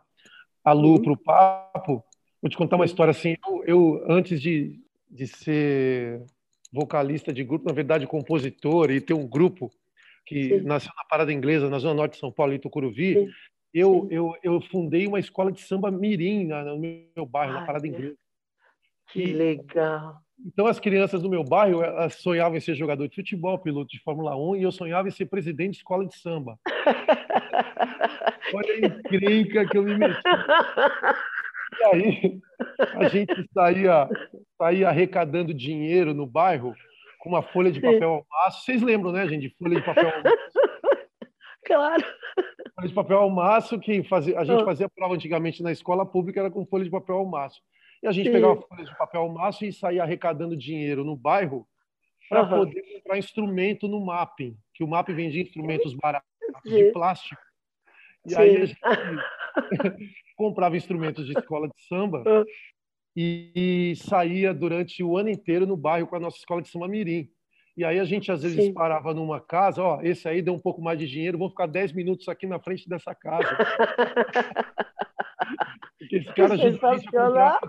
a 0.64 0.72
Lu 0.72 0.94
uhum. 0.94 1.02
para 1.02 1.14
o 1.14 1.18
papo, 1.18 2.04
vou 2.42 2.50
te 2.50 2.58
contar 2.58 2.76
uma 2.76 2.86
história 2.86 3.12
assim. 3.12 3.36
Eu, 3.46 3.64
eu, 3.66 4.06
antes 4.10 4.42
de, 4.42 4.80
de 5.10 5.28
ser 5.28 6.24
vocalista 6.72 7.34
de 7.34 7.44
grupo, 7.44 7.68
na 7.68 7.74
verdade, 7.74 8.08
compositor 8.08 8.92
e 8.92 9.02
ter 9.02 9.14
um 9.14 9.28
grupo 9.28 9.72
que 10.26 10.60
Sim. 10.60 10.62
nasceu 10.66 10.92
na 10.96 11.06
Parada 11.06 11.34
Inglesa, 11.34 11.70
na 11.70 11.80
Zona 11.80 11.94
Norte 11.94 12.14
de 12.14 12.20
São 12.20 12.32
Paulo, 12.32 12.54
em 12.54 12.60
Tucuruvi, 12.60 13.14
Sim 13.14 13.32
eu, 13.74 14.08
eu, 14.10 14.36
eu 14.42 14.62
fundei 14.62 15.08
uma 15.08 15.20
escola 15.20 15.52
de 15.52 15.62
samba 15.62 15.92
mirim 15.92 16.48
no 16.48 16.80
meu 16.80 17.26
bairro, 17.26 17.54
Ai, 17.54 17.60
na 17.60 17.66
Parada 17.66 17.88
Inglesa. 17.88 18.18
Que 19.12 19.22
e, 19.22 19.34
legal! 19.34 20.18
Então, 20.46 20.68
as 20.68 20.80
crianças 20.80 21.22
do 21.22 21.30
meu 21.30 21.44
bairro 21.44 21.84
elas 21.84 22.16
sonhavam 22.16 22.58
em 22.58 22.62
ser 22.62 22.76
jogador 22.76 23.08
de 23.08 23.16
futebol, 23.16 23.58
piloto 23.58 23.90
de 23.90 24.02
Fórmula 24.04 24.36
1, 24.36 24.58
e 24.58 24.64
eu 24.64 24.72
sonhava 24.72 25.08
em 25.08 25.12
ser 25.12 25.26
presidente 25.26 25.72
de 25.72 25.78
escola 25.78 26.06
de 26.06 26.16
samba. 26.16 26.60
Olha 28.54 28.74
a 28.74 28.78
encrenca 28.78 29.66
que 29.68 29.78
eu 29.78 29.84
me 29.84 29.98
meti. 29.98 30.22
E 31.80 31.84
aí, 31.84 32.40
a 32.96 33.08
gente 33.10 33.50
saía, 33.54 34.08
saía 34.58 34.90
arrecadando 34.90 35.54
dinheiro 35.54 36.14
no 36.14 36.26
bairro 36.26 36.74
com 37.20 37.30
uma 37.30 37.42
folha 37.42 37.72
de 37.72 37.82
papel 37.82 38.10
ao 38.10 38.26
maço. 38.30 38.64
Vocês 38.64 38.82
lembram, 38.82 39.12
né, 39.12 39.28
gente, 39.28 39.50
de 39.50 39.56
folha 39.58 39.76
de 39.76 39.86
papel 39.86 40.10
ao 40.10 40.24
maço? 40.24 40.38
Claro 41.66 42.02
folha 42.78 42.88
de 42.88 42.94
papel 42.94 43.18
ao 43.18 43.30
maço, 43.30 43.80
que 43.80 44.04
fazia, 44.04 44.40
a 44.40 44.46
gente 44.46 44.62
ah. 44.62 44.66
fazia 44.66 44.88
prova 44.88 45.16
antigamente 45.16 45.64
na 45.64 45.72
escola 45.72 46.06
pública, 46.06 46.40
era 46.40 46.52
com 46.52 46.66
folha 46.66 46.84
de 46.84 46.92
papel 46.92 47.16
ao 47.16 47.26
maço. 47.26 47.60
E 48.04 48.08
a 48.08 48.12
gente 48.12 48.28
Sim. 48.28 48.34
pegava 48.34 48.62
folha 48.62 48.84
de 48.86 48.98
papel 48.98 49.22
ao 49.22 49.30
maço 49.30 49.66
e 49.66 49.74
saía 49.74 50.04
arrecadando 50.04 50.56
dinheiro 50.56 51.04
no 51.04 51.16
bairro 51.16 51.68
para 52.30 52.44
uhum. 52.44 52.50
poder 52.50 52.82
comprar 52.94 53.18
instrumento 53.18 53.88
no 53.88 54.06
mapping, 54.06 54.56
que 54.76 54.84
o 54.84 54.88
mapping 54.88 55.16
vendia 55.16 55.42
instrumentos 55.42 55.96
baratos 55.96 56.30
Sim. 56.64 56.76
de 56.76 56.92
plástico. 56.92 57.42
E 58.26 58.30
Sim. 58.30 58.38
aí 58.38 58.58
a 58.58 58.66
gente 58.66 58.80
comprava 60.38 60.78
instrumentos 60.78 61.26
de 61.26 61.32
escola 61.32 61.68
de 61.68 61.82
samba 61.88 62.24
e, 63.16 63.52
e 63.56 63.96
saía 63.96 64.54
durante 64.54 65.04
o 65.04 65.18
ano 65.18 65.30
inteiro 65.30 65.66
no 65.66 65.76
bairro 65.76 66.08
com 66.08 66.16
a 66.16 66.20
nossa 66.20 66.38
escola 66.38 66.62
de 66.62 66.70
samba 66.70 66.88
mirim. 66.88 67.28
E 67.78 67.86
aí 67.86 68.00
a 68.00 68.04
gente 68.04 68.32
às 68.32 68.42
vezes 68.42 68.66
Sim. 68.66 68.74
parava 68.74 69.14
numa 69.14 69.40
casa, 69.40 69.84
ó, 69.84 70.02
esse 70.02 70.28
aí 70.28 70.42
deu 70.42 70.56
um 70.56 70.60
pouco 70.60 70.82
mais 70.82 70.98
de 70.98 71.08
dinheiro, 71.08 71.38
vou 71.38 71.48
ficar 71.48 71.68
10 71.68 71.94
minutos 71.94 72.28
aqui 72.28 72.48
na 72.48 72.60
frente 72.60 72.90
dessa 72.90 73.14
casa. 73.14 73.48
Esse 76.12 76.34
cara 76.34 76.56
ajudou 76.56 76.90
a 76.90 76.98
gente 76.98 77.08
a 77.08 77.22
comprar, 77.22 77.60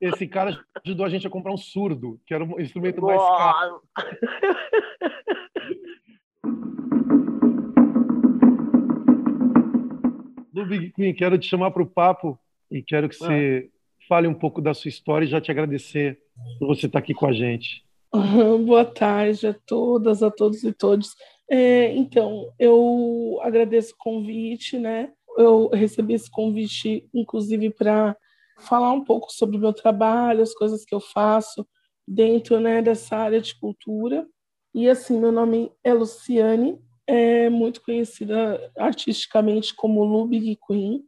esse 0.00 0.26
cara 0.26 0.64
ajudou 0.84 1.06
a 1.06 1.08
gente 1.08 1.26
a 1.26 1.30
comprar 1.30 1.52
um 1.52 1.56
surdo, 1.56 2.20
que 2.26 2.34
era 2.34 2.44
um 2.44 2.60
instrumento 2.60 3.00
mais 3.00 3.20
caro. 3.20 3.80
Big 10.66 10.92
Queen, 10.92 11.14
quero 11.14 11.38
te 11.38 11.48
chamar 11.48 11.70
para 11.70 11.82
o 11.82 11.86
papo 11.86 12.38
e 12.70 12.82
quero 12.82 13.08
que 13.08 13.14
você 13.14 13.70
ah. 13.70 13.72
fale 14.08 14.28
um 14.28 14.34
pouco 14.34 14.60
da 14.60 14.74
sua 14.74 14.90
história 14.90 15.24
e 15.24 15.28
já 15.28 15.40
te 15.40 15.50
agradecer 15.50 16.20
por 16.58 16.68
você 16.68 16.84
estar 16.86 16.98
aqui 16.98 17.14
com 17.14 17.26
a 17.26 17.32
gente. 17.32 17.87
Boa 18.64 18.86
tarde 18.86 19.48
a 19.48 19.52
todas, 19.52 20.22
a 20.22 20.30
todos 20.30 20.64
e 20.64 20.72
todos. 20.72 21.14
É, 21.50 21.92
então, 21.94 22.50
eu 22.58 23.38
agradeço 23.42 23.92
o 23.92 23.98
convite, 23.98 24.78
né? 24.78 25.12
Eu 25.36 25.68
recebi 25.68 26.14
esse 26.14 26.30
convite, 26.30 27.06
inclusive, 27.12 27.68
para 27.70 28.16
falar 28.60 28.92
um 28.92 29.04
pouco 29.04 29.30
sobre 29.30 29.58
o 29.58 29.60
meu 29.60 29.74
trabalho, 29.74 30.42
as 30.42 30.54
coisas 30.54 30.86
que 30.86 30.94
eu 30.94 31.00
faço 31.00 31.66
dentro 32.06 32.58
né, 32.58 32.80
dessa 32.80 33.14
área 33.14 33.42
de 33.42 33.54
cultura. 33.54 34.26
E, 34.74 34.88
assim, 34.88 35.20
meu 35.20 35.30
nome 35.30 35.70
é 35.84 35.92
Luciane, 35.92 36.78
é 37.06 37.50
muito 37.50 37.82
conhecida 37.82 38.72
artisticamente 38.78 39.74
como 39.74 40.02
Lu 40.02 40.26
Big 40.26 40.58
Queen. 40.66 41.04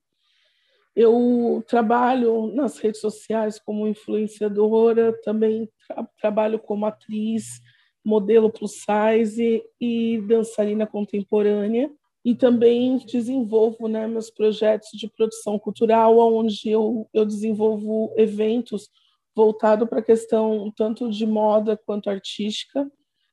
Eu 0.95 1.65
trabalho 1.67 2.49
nas 2.55 2.79
redes 2.79 3.01
sociais 3.01 3.59
como 3.59 3.89
influenciadora, 3.89 5.19
também 5.23 5.67
tra 5.95 6.09
trabalho 6.21 6.59
como 6.59 6.87
atriz, 6.87 7.61
modelo 8.05 8.51
plus 8.51 8.83
size 8.83 9.63
e 9.81 10.21
dançarina 10.27 10.87
contemporânea. 10.87 11.91
E 12.23 12.35
também 12.35 12.99
desenvolvo 12.99 13.89
né, 13.89 14.07
meus 14.07 14.31
projetos 14.31 14.91
de 14.93 15.09
produção 15.09 15.59
cultural, 15.59 16.19
onde 16.19 16.69
eu, 16.69 17.09
eu 17.15 17.25
desenvolvo 17.25 18.13
eventos 18.17 18.91
voltados 19.35 19.89
para 19.89 20.01
a 20.01 20.05
questão 20.05 20.71
tanto 20.77 21.11
de 21.11 21.27
moda 21.27 21.81
quanto 21.87 22.11
artística 22.11 22.91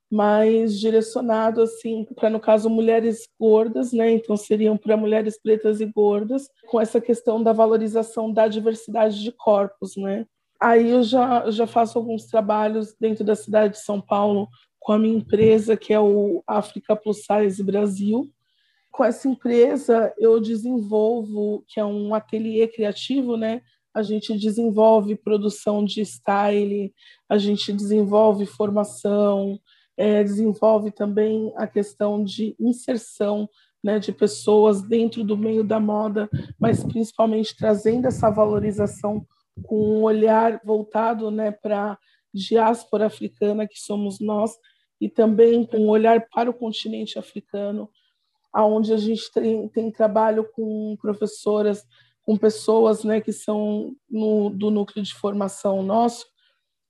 mais 0.10 0.80
direcionado 0.80 1.62
assim 1.62 2.06
para 2.16 2.30
no 2.30 2.40
caso 2.40 2.70
mulheres 2.70 3.28
gordas, 3.40 3.92
né? 3.92 4.12
Então 4.12 4.38
seriam 4.38 4.78
para 4.78 4.96
mulheres 4.96 5.40
pretas 5.40 5.82
e 5.82 5.86
gordas, 5.86 6.50
com 6.68 6.80
essa 6.80 7.02
questão 7.02 7.44
da 7.44 7.52
valorização 7.52 8.32
da 8.32 8.48
diversidade 8.48 9.22
de 9.22 9.32
corpos, 9.32 9.98
né? 9.98 10.26
Aí 10.60 10.90
eu 10.90 11.04
já 11.04 11.50
já 11.52 11.68
faço 11.68 11.98
alguns 11.98 12.26
trabalhos 12.26 12.96
dentro 13.00 13.24
da 13.24 13.36
cidade 13.36 13.74
de 13.74 13.80
São 13.80 14.02
Paulo 14.02 14.48
com 14.80 14.94
a 14.94 15.00
minha 15.00 15.18
empresa 15.18 15.78
que 15.78 15.94
é 15.94 16.00
o 16.00 16.44
África 16.48 16.96
Plus 16.96 17.24
Size 17.24 17.64
Brasil. 17.64 18.30
Com 18.92 19.04
essa 19.04 19.28
empresa 19.28 20.14
eu 20.18 20.40
desenvolvo 20.40 21.64
que 21.68 21.80
é 21.80 21.86
um 21.86 22.14
ateliê 22.16 22.68
criativo, 22.68 23.38
né? 23.38 23.62
A 23.94 24.02
gente 24.02 24.38
desenvolve 24.38 25.16
produção 25.16 25.84
de 25.84 26.02
style, 26.02 26.94
a 27.28 27.38
gente 27.38 27.74
desenvolve 27.74 28.46
formação, 28.46 29.60
é, 29.98 30.24
desenvolve 30.24 30.92
também 30.92 31.52
a 31.56 31.66
questão 31.66 32.24
de 32.24 32.56
inserção 32.60 33.50
né, 33.84 34.00
de 34.00 34.12
pessoas 34.12 34.82
dentro 34.82 35.24
do 35.24 35.38
meio 35.38 35.64
da 35.64 35.80
moda, 35.80 36.30
mas 36.60 36.84
principalmente 36.84 37.56
trazendo 37.56 38.06
essa 38.06 38.30
valorização 38.30 39.26
com 39.64 40.00
um 40.00 40.04
olhar 40.04 40.62
voltado 40.64 41.32
né, 41.32 41.52
para 41.52 41.94
a 41.94 41.98
diáspora 42.34 43.06
africana 43.06 43.68
que 43.68 43.80
somos 43.80 44.20
nós 44.20 44.52
e 45.00 45.10
também 45.10 45.66
com 45.66 45.78
um 45.78 45.90
olhar 45.90 46.28
para 46.30 46.50
o 46.50 46.54
continente 46.54 47.20
africano, 47.20 47.90
aonde 48.52 48.94
a 48.94 48.98
gente 48.98 49.32
tem, 49.32 49.68
tem 49.70 49.92
trabalho 49.92 50.48
com 50.52 50.98
professoras, 51.00 51.86
com 52.24 52.36
pessoas 52.36 53.04
né, 53.04 53.22
que 53.22 53.32
são 53.32 53.96
no, 54.10 54.50
do 54.50 54.72
núcleo 54.72 55.04
de 55.04 55.14
formação 55.14 55.84
nosso, 55.84 56.26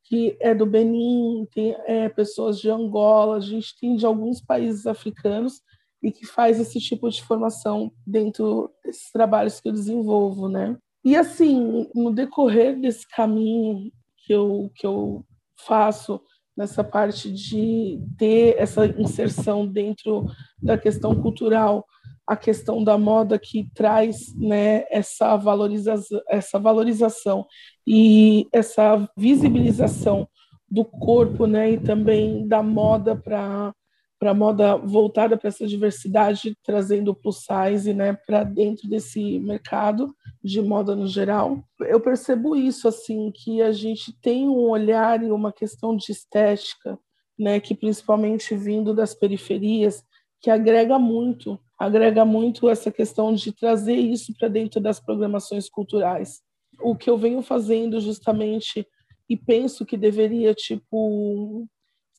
que 0.04 0.38
é 0.40 0.56
do 0.56 0.66
Benin, 0.66 1.46
tem 1.54 1.76
é, 1.86 2.08
pessoas 2.08 2.60
de 2.60 2.70
Angola, 2.70 3.38
a 3.38 3.42
gente 3.42 3.78
tem 3.78 3.98
de 3.98 4.06
alguns 4.06 4.40
países 4.40 4.88
africanos 4.88 5.62
e 6.02 6.12
que 6.12 6.26
faz 6.26 6.60
esse 6.60 6.80
tipo 6.80 7.10
de 7.10 7.22
formação 7.22 7.92
dentro 8.06 8.72
desses 8.84 9.12
trabalhos 9.12 9.60
que 9.60 9.68
eu 9.68 9.74
desenvolvo, 9.74 10.48
né? 10.48 10.78
E 11.08 11.16
assim, 11.16 11.88
no 11.96 12.12
decorrer 12.12 12.78
desse 12.78 13.08
caminho 13.08 13.90
que 14.18 14.34
eu, 14.34 14.70
que 14.76 14.86
eu 14.86 15.26
faço 15.66 16.20
nessa 16.56 16.84
parte 16.84 17.32
de 17.32 17.98
ter 18.18 18.58
essa 18.58 18.86
inserção 18.86 19.66
dentro 19.66 20.26
da 20.62 20.78
questão 20.78 21.16
cultural, 21.16 21.86
a 22.28 22.36
questão 22.36 22.84
da 22.84 22.98
moda 22.98 23.40
que 23.40 23.70
traz 23.74 24.36
né, 24.36 24.84
essa, 24.90 25.38
valorização, 25.38 26.22
essa 26.28 26.60
valorização 26.60 27.46
e 27.88 28.46
essa 28.52 29.10
visibilização 29.16 30.28
do 30.70 30.84
corpo 30.84 31.48
né, 31.48 31.72
e 31.72 31.80
também 31.80 32.46
da 32.46 32.62
moda 32.62 33.16
para 33.16 33.74
para 34.20 34.34
moda 34.34 34.76
voltada 34.78 35.38
para 35.38 35.50
essa 35.50 35.68
diversidade, 35.68 36.58
trazendo 36.64 37.14
plus 37.14 37.46
size 37.46 37.94
né, 37.94 38.18
para 38.26 38.44
dentro 38.44 38.90
desse 38.90 39.40
mercado 39.40 40.14
de 40.44 40.62
moda 40.62 40.96
no 40.96 41.08
geral. 41.08 41.64
Eu 41.80 42.00
percebo 42.00 42.56
isso, 42.56 42.88
assim, 42.88 43.32
que 43.32 43.62
a 43.62 43.72
gente 43.72 44.12
tem 44.20 44.48
um 44.50 44.70
olhar 44.70 45.22
e 45.24 45.32
uma 45.32 45.54
questão 45.54 45.96
de 45.96 46.12
estética, 46.12 46.98
né, 47.38 47.60
que 47.60 47.76
principalmente 47.76 48.56
vindo 48.56 48.94
das 48.94 49.14
periferias, 49.14 50.04
que 50.42 50.50
agrega 50.50 50.98
muito, 50.98 51.60
agrega 51.78 52.26
muito 52.26 52.70
essa 52.70 52.92
questão 52.92 53.34
de 53.34 53.52
trazer 53.52 53.96
isso 53.96 54.34
para 54.38 54.48
dentro 54.48 54.82
das 54.82 55.00
programações 55.00 55.70
culturais. 55.70 56.42
O 56.82 56.96
que 56.96 57.10
eu 57.10 57.18
venho 57.18 57.42
fazendo 57.42 58.00
justamente 58.00 58.88
e 59.30 59.36
penso 59.36 59.86
que 59.86 59.98
deveria 59.98 60.54
tipo 60.54 61.68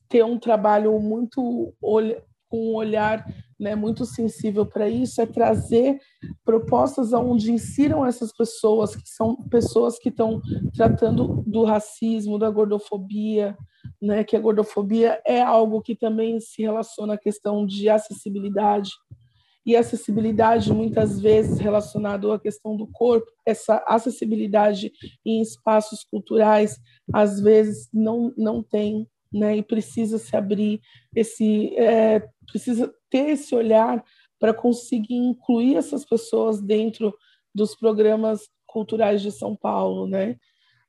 ter 0.08 0.24
um 0.24 0.38
trabalho 0.38 0.98
muito 1.00 1.74
com 2.48 2.72
um 2.72 2.74
olhar 2.74 3.24
né, 3.58 3.74
muito 3.74 4.04
sensível 4.06 4.64
para 4.64 4.88
isso 4.88 5.20
é 5.20 5.26
trazer 5.26 5.98
propostas 6.44 7.12
onde 7.12 7.52
insiram 7.52 8.06
essas 8.06 8.32
pessoas 8.32 8.94
que 8.94 9.08
são 9.08 9.36
pessoas 9.48 9.98
que 9.98 10.08
estão 10.08 10.40
tratando 10.74 11.42
do 11.46 11.64
racismo, 11.64 12.38
da 12.38 12.48
gordofobia, 12.48 13.56
né, 14.00 14.22
que 14.22 14.36
a 14.36 14.40
gordofobia 14.40 15.20
é 15.26 15.42
algo 15.42 15.82
que 15.82 15.96
também 15.96 16.38
se 16.40 16.62
relaciona 16.62 17.14
à 17.14 17.18
questão 17.18 17.66
de 17.66 17.88
acessibilidade. 17.88 18.90
E 19.66 19.76
acessibilidade 19.76 20.72
muitas 20.72 21.20
vezes 21.20 21.58
relacionado 21.58 22.32
à 22.32 22.40
questão 22.40 22.74
do 22.74 22.86
corpo, 22.86 23.30
essa 23.44 23.84
acessibilidade 23.86 24.90
em 25.26 25.42
espaços 25.42 26.04
culturais 26.04 26.78
às 27.12 27.38
vezes 27.38 27.86
não 27.92 28.32
não 28.34 28.62
tem 28.62 29.06
né? 29.32 29.56
E 29.56 29.62
precisa 29.62 30.18
se 30.18 30.36
abrir 30.36 30.80
esse, 31.14 31.74
é, 31.76 32.26
precisa 32.46 32.92
ter 33.10 33.30
esse 33.30 33.54
olhar 33.54 34.04
para 34.38 34.54
conseguir 34.54 35.16
incluir 35.16 35.76
essas 35.76 36.04
pessoas 36.04 36.60
dentro 36.60 37.14
dos 37.54 37.74
programas 37.74 38.48
culturais 38.66 39.20
de 39.20 39.32
São 39.32 39.56
Paulo, 39.56 40.06
né? 40.06 40.36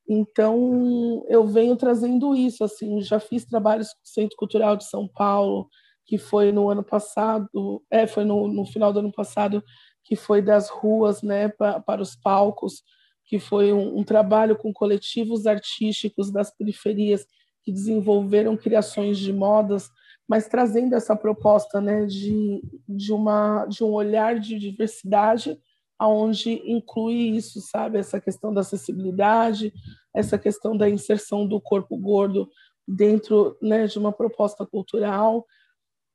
Então 0.08 1.24
eu 1.27 1.46
venho 1.46 1.75
trazendo 1.75 2.36
isso, 2.36 2.63
assim, 2.63 3.01
já 3.01 3.19
fiz 3.19 3.46
trabalhos 3.46 3.93
com 3.93 4.01
o 4.03 4.08
Centro 4.08 4.36
Cultural 4.38 4.75
de 4.75 4.86
São 4.86 5.08
Paulo, 5.08 5.69
que 6.05 6.17
foi 6.17 6.51
no 6.51 6.69
ano 6.69 6.84
passado, 6.84 7.84
é, 7.91 8.08
foi 8.08 8.25
no, 8.25 8.48
no 8.48 8.65
final 8.65 8.91
do 8.91 9.00
ano 9.00 9.12
passado, 9.12 9.63
que 10.03 10.15
foi 10.15 10.41
das 10.41 10.69
ruas, 10.69 11.22
né, 11.22 11.50
pra, 11.50 11.79
para 11.79 12.01
os 12.01 12.15
palcos, 12.15 12.81
que 13.25 13.38
foi 13.38 13.72
um, 13.72 14.00
um 14.00 14.03
trabalho 14.03 14.58
com 14.58 14.74
coletivos 14.74 15.46
artísticos 15.46 16.31
das 16.31 16.50
periferias 16.50 17.27
que 17.63 17.72
desenvolveram 17.72 18.58
criações 18.58 19.18
de 19.18 19.34
modas, 19.34 19.89
mas 20.28 20.48
trazendo 20.48 20.94
essa 20.94 21.16
proposta 21.16 21.82
né, 21.82 22.06
de, 22.06 22.62
de, 22.88 23.12
uma, 23.12 23.66
de 23.66 23.84
um 23.84 23.92
olhar 23.92 24.39
de 24.39 24.60
diversidade, 24.60 25.60
aonde 25.98 26.62
inclui 26.72 27.16
isso, 27.16 27.60
sabe? 27.60 27.98
Essa 27.98 28.22
questão 28.22 28.54
da 28.54 28.62
acessibilidade, 28.62 29.74
essa 30.13 30.38
questão 30.38 30.78
da 30.78 30.89
inserção 30.89 31.48
do 31.48 31.60
corpo 31.60 31.98
gordo 31.98 32.50
dentro 32.88 33.58
né, 33.62 33.86
de 33.86 34.00
uma 34.00 34.12
proposta 34.12 34.66
cultural. 34.66 35.46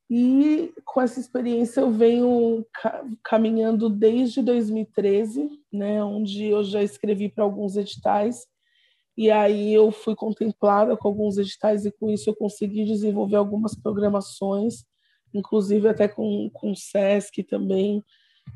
E 0.08 0.72
com 0.84 1.00
essa 1.00 1.18
experiência 1.18 1.80
eu 1.80 1.90
venho 1.90 2.64
caminhando 3.22 3.90
desde 3.90 4.42
2013, 4.42 5.50
né, 5.72 6.02
onde 6.04 6.44
eu 6.44 6.62
já 6.62 6.82
escrevi 6.82 7.28
para 7.28 7.44
alguns 7.44 7.76
editais 7.76 8.46
e 9.16 9.30
aí 9.30 9.72
eu 9.72 9.92
fui 9.92 10.16
contemplada 10.16 10.96
com 10.96 11.08
alguns 11.08 11.38
editais 11.38 11.86
e 11.86 11.92
com 11.92 12.10
isso 12.10 12.28
eu 12.28 12.34
consegui 12.34 12.84
desenvolver 12.84 13.36
algumas 13.36 13.74
programações, 13.74 14.84
inclusive 15.32 15.88
até 15.88 16.08
com, 16.08 16.50
com 16.52 16.72
o 16.72 16.76
SESC 16.76 17.44
também. 17.44 18.02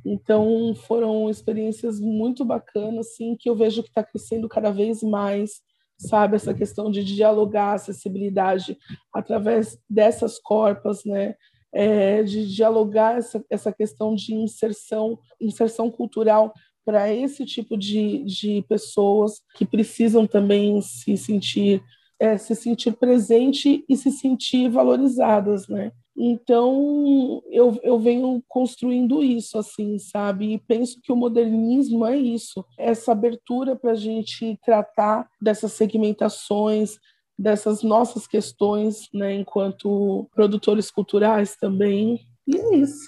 Então 0.04 0.74
foram 0.74 1.30
experiências 1.30 2.00
muito 2.00 2.44
bacanas, 2.44 3.06
assim, 3.06 3.36
que 3.36 3.48
eu 3.48 3.54
vejo 3.54 3.82
que 3.82 3.88
está 3.88 4.02
crescendo 4.02 4.48
cada 4.48 4.70
vez 4.70 5.02
mais, 5.02 5.62
sabe? 5.96 6.36
Essa 6.36 6.52
questão 6.52 6.90
de 6.90 7.04
dialogar 7.04 7.74
acessibilidade 7.74 8.76
através 9.14 9.78
dessas 9.88 10.38
corpas, 10.38 11.04
né? 11.04 11.34
É, 11.70 12.22
de 12.22 12.48
dialogar 12.48 13.18
essa, 13.18 13.44
essa 13.50 13.70
questão 13.70 14.14
de 14.14 14.34
inserção, 14.34 15.18
inserção 15.38 15.90
cultural 15.90 16.52
para 16.88 17.12
esse 17.12 17.44
tipo 17.44 17.76
de, 17.76 18.24
de 18.24 18.64
pessoas 18.66 19.42
que 19.54 19.66
precisam 19.66 20.26
também 20.26 20.80
se 20.80 21.18
sentir 21.18 21.82
é, 22.18 22.38
se 22.38 22.54
sentir 22.54 22.96
presente 22.96 23.84
e 23.86 23.94
se 23.94 24.10
sentir 24.10 24.70
valorizadas, 24.70 25.68
né? 25.68 25.92
Então 26.16 27.42
eu, 27.50 27.78
eu 27.82 27.98
venho 27.98 28.42
construindo 28.48 29.22
isso, 29.22 29.58
assim, 29.58 29.98
sabe? 29.98 30.54
E 30.54 30.58
penso 30.58 30.98
que 31.02 31.12
o 31.12 31.16
modernismo 31.16 32.06
é 32.06 32.16
isso, 32.16 32.64
essa 32.78 33.12
abertura 33.12 33.76
para 33.76 33.90
a 33.90 33.94
gente 33.94 34.58
tratar 34.64 35.28
dessas 35.38 35.72
segmentações, 35.74 36.96
dessas 37.38 37.82
nossas 37.82 38.26
questões, 38.26 39.10
né? 39.12 39.34
Enquanto 39.34 40.26
produtores 40.34 40.90
culturais 40.90 41.54
também. 41.54 42.18
E 42.46 42.56
é 42.56 42.76
isso. 42.76 43.06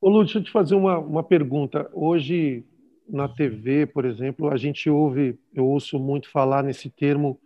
Ô 0.00 0.08
Lu, 0.08 0.22
deixa 0.22 0.38
eu 0.38 0.44
te 0.44 0.52
fazer 0.52 0.76
uma, 0.76 1.00
uma 1.00 1.24
pergunta. 1.24 1.90
Hoje 1.92 2.64
na 3.08 3.28
TV, 3.28 3.86
por 3.86 4.04
exemplo, 4.04 4.50
a 4.50 4.56
gente 4.56 4.90
ouve, 4.90 5.38
eu 5.54 5.66
ouço 5.66 5.98
muito 5.98 6.30
falar 6.30 6.62
nesse 6.62 6.90
termo 6.90 7.40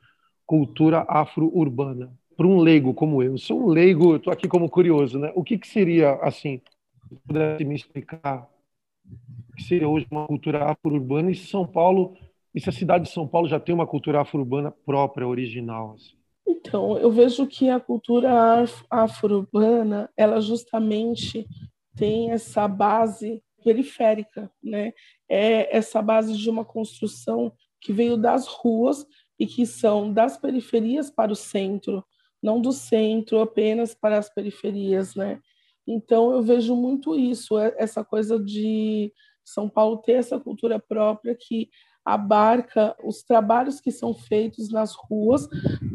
cultura 0.46 1.04
afro-urbana. 1.08 2.12
Para 2.36 2.46
um 2.46 2.58
leigo 2.58 2.94
como 2.94 3.22
eu, 3.22 3.36
sou 3.36 3.62
um 3.62 3.66
leigo, 3.66 4.16
estou 4.16 4.32
aqui 4.32 4.48
como 4.48 4.68
curioso, 4.68 5.18
né? 5.18 5.30
O 5.34 5.44
que, 5.44 5.58
que 5.58 5.68
seria, 5.68 6.14
assim, 6.22 6.60
se 7.08 7.14
pudesse 7.26 7.64
me 7.64 7.74
explicar, 7.74 8.48
o 9.50 9.56
que 9.56 9.62
seria 9.62 9.88
hoje 9.88 10.06
uma 10.10 10.26
cultura 10.26 10.64
afro-urbana 10.70 11.30
e 11.30 11.34
São 11.34 11.66
Paulo, 11.66 12.16
e 12.54 12.60
se 12.60 12.68
a 12.68 12.72
cidade 12.72 13.04
de 13.04 13.10
São 13.10 13.28
Paulo 13.28 13.48
já 13.48 13.60
tem 13.60 13.74
uma 13.74 13.86
cultura 13.86 14.22
afro-urbana 14.22 14.72
própria, 14.84 15.28
original? 15.28 15.94
Assim? 15.94 16.16
Então, 16.46 16.98
eu 16.98 17.10
vejo 17.12 17.46
que 17.46 17.68
a 17.68 17.78
cultura 17.78 18.64
afro-urbana, 18.90 20.10
ela 20.16 20.40
justamente 20.40 21.46
tem 21.94 22.32
essa 22.32 22.66
base 22.66 23.42
periférica, 23.62 24.50
né? 24.62 24.92
É 25.28 25.76
essa 25.76 26.00
base 26.02 26.36
de 26.36 26.48
uma 26.48 26.64
construção 26.64 27.52
que 27.80 27.92
veio 27.92 28.16
das 28.16 28.46
ruas 28.46 29.06
e 29.38 29.46
que 29.46 29.64
são 29.64 30.12
das 30.12 30.36
periferias 30.36 31.10
para 31.10 31.32
o 31.32 31.36
centro, 31.36 32.04
não 32.42 32.60
do 32.60 32.72
centro 32.72 33.40
apenas 33.40 33.94
para 33.94 34.18
as 34.18 34.32
periferias, 34.32 35.14
né? 35.14 35.40
Então 35.86 36.32
eu 36.32 36.42
vejo 36.42 36.76
muito 36.76 37.16
isso, 37.16 37.58
é, 37.58 37.74
essa 37.78 38.04
coisa 38.04 38.38
de 38.38 39.12
São 39.44 39.68
Paulo 39.68 39.98
ter 39.98 40.12
essa 40.12 40.38
cultura 40.38 40.78
própria 40.78 41.34
que 41.34 41.68
abarca 42.04 42.96
os 43.04 43.22
trabalhos 43.22 43.80
que 43.80 43.90
são 43.90 44.14
feitos 44.14 44.70
nas 44.70 44.94
ruas 44.94 45.48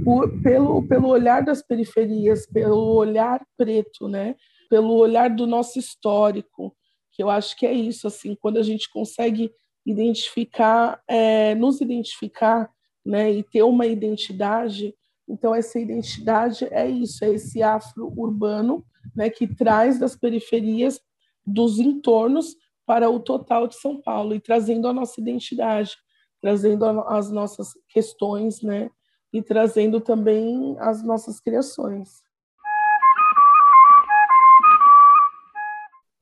por, 0.03 0.41
pelo, 0.41 0.87
pelo 0.87 1.07
olhar 1.07 1.43
das 1.43 1.61
periferias, 1.61 2.45
pelo 2.45 2.95
olhar 2.95 3.45
preto, 3.57 4.07
né? 4.07 4.35
pelo 4.69 4.93
olhar 4.95 5.29
do 5.29 5.47
nosso 5.47 5.79
histórico 5.79 6.75
que 7.15 7.23
eu 7.23 7.29
acho 7.29 7.55
que 7.55 7.65
é 7.65 7.73
isso, 7.73 8.05
assim, 8.07 8.35
quando 8.35 8.57
a 8.57 8.63
gente 8.63 8.91
consegue 8.91 9.49
identificar, 9.85 11.01
é, 11.07 11.55
nos 11.55 11.79
identificar, 11.79 12.69
né, 13.05 13.31
e 13.31 13.41
ter 13.41 13.63
uma 13.63 13.85
identidade, 13.85 14.93
então 15.29 15.55
essa 15.55 15.79
identidade 15.79 16.67
é 16.71 16.89
isso, 16.89 17.23
é 17.23 17.29
esse 17.29 17.63
afro-urbano, 17.63 18.85
né, 19.15 19.29
que 19.29 19.47
traz 19.47 19.97
das 19.97 20.15
periferias, 20.15 20.99
dos 21.45 21.79
entornos 21.79 22.57
para 22.85 23.09
o 23.09 23.19
total 23.19 23.67
de 23.67 23.75
São 23.75 24.01
Paulo 24.01 24.35
e 24.35 24.39
trazendo 24.39 24.87
a 24.87 24.93
nossa 24.93 25.21
identidade, 25.21 25.95
trazendo 26.41 26.83
as 26.85 27.31
nossas 27.31 27.69
questões, 27.87 28.61
né, 28.61 28.89
e 29.31 29.41
trazendo 29.41 30.01
também 30.01 30.75
as 30.79 31.01
nossas 31.01 31.39
criações. 31.39 32.24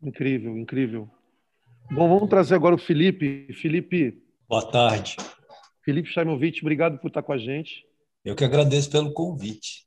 Incrível, 0.04 0.58
incrível. 0.58 1.10
Bom, 1.90 2.10
vamos 2.10 2.30
trazer 2.30 2.56
agora 2.56 2.76
o 2.76 2.78
Felipe. 2.78 3.48
Felipe. 3.54 4.22
Boa 4.50 4.66
tarde. 4.70 5.16
Felipe 5.84 6.10
Chaimovic, 6.10 6.62
obrigado 6.62 6.98
por 7.00 7.08
estar 7.08 7.24
com 7.24 7.32
a 7.32 7.38
gente. 7.38 7.86
Eu 8.24 8.36
que 8.36 8.44
agradeço 8.44 8.92
pelo 8.92 9.14
convite. 9.14 9.86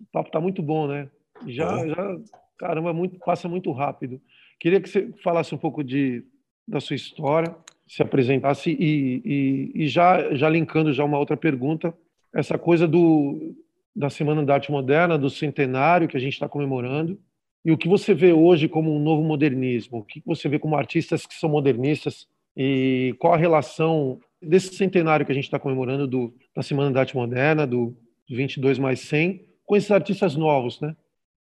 O 0.00 0.04
papo 0.12 0.28
está 0.28 0.40
muito 0.40 0.62
bom, 0.62 0.86
né? 0.86 1.08
Já, 1.46 1.86
já 1.86 2.18
caramba, 2.58 2.92
muito, 2.92 3.18
passa 3.20 3.48
muito 3.48 3.72
rápido. 3.72 4.20
Queria 4.60 4.80
que 4.80 4.88
você 4.88 5.10
falasse 5.22 5.54
um 5.54 5.58
pouco 5.58 5.82
de, 5.82 6.24
da 6.66 6.80
sua 6.80 6.96
história, 6.96 7.54
se 7.86 8.02
apresentasse 8.02 8.70
e, 8.70 9.22
e, 9.24 9.84
e 9.84 9.88
já, 9.88 10.34
já 10.34 10.48
linkando 10.48 10.92
já 10.92 11.04
uma 11.04 11.18
outra 11.18 11.36
pergunta, 11.36 11.94
essa 12.34 12.58
coisa 12.58 12.88
do, 12.88 13.54
da 13.94 14.10
Semana 14.10 14.42
da 14.44 14.54
Arte 14.54 14.72
Moderna, 14.72 15.18
do 15.18 15.30
centenário 15.30 16.08
que 16.08 16.16
a 16.16 16.20
gente 16.20 16.32
está 16.32 16.48
comemorando, 16.48 17.18
e 17.64 17.72
o 17.72 17.78
que 17.78 17.88
você 17.88 18.12
vê 18.12 18.32
hoje 18.32 18.68
como 18.68 18.94
um 18.94 18.98
novo 18.98 19.22
modernismo? 19.22 19.98
O 19.98 20.04
que 20.04 20.22
você 20.26 20.48
vê 20.48 20.58
como 20.58 20.76
artistas 20.76 21.26
que 21.26 21.34
são 21.34 21.48
modernistas 21.48 22.28
e 22.54 23.14
qual 23.18 23.32
a 23.32 23.38
relação 23.38 24.20
desse 24.40 24.74
centenário 24.74 25.24
que 25.24 25.32
a 25.32 25.34
gente 25.34 25.44
está 25.44 25.58
comemorando 25.58 26.06
do, 26.06 26.34
da 26.54 26.62
Semana 26.62 26.90
da 26.90 27.00
Arte 27.00 27.16
Moderna, 27.16 27.66
do 27.66 27.96
22 28.28 28.78
mais 28.78 29.00
100, 29.00 29.46
com 29.64 29.76
esses 29.76 29.90
artistas 29.90 30.36
novos, 30.36 30.78
né? 30.80 30.94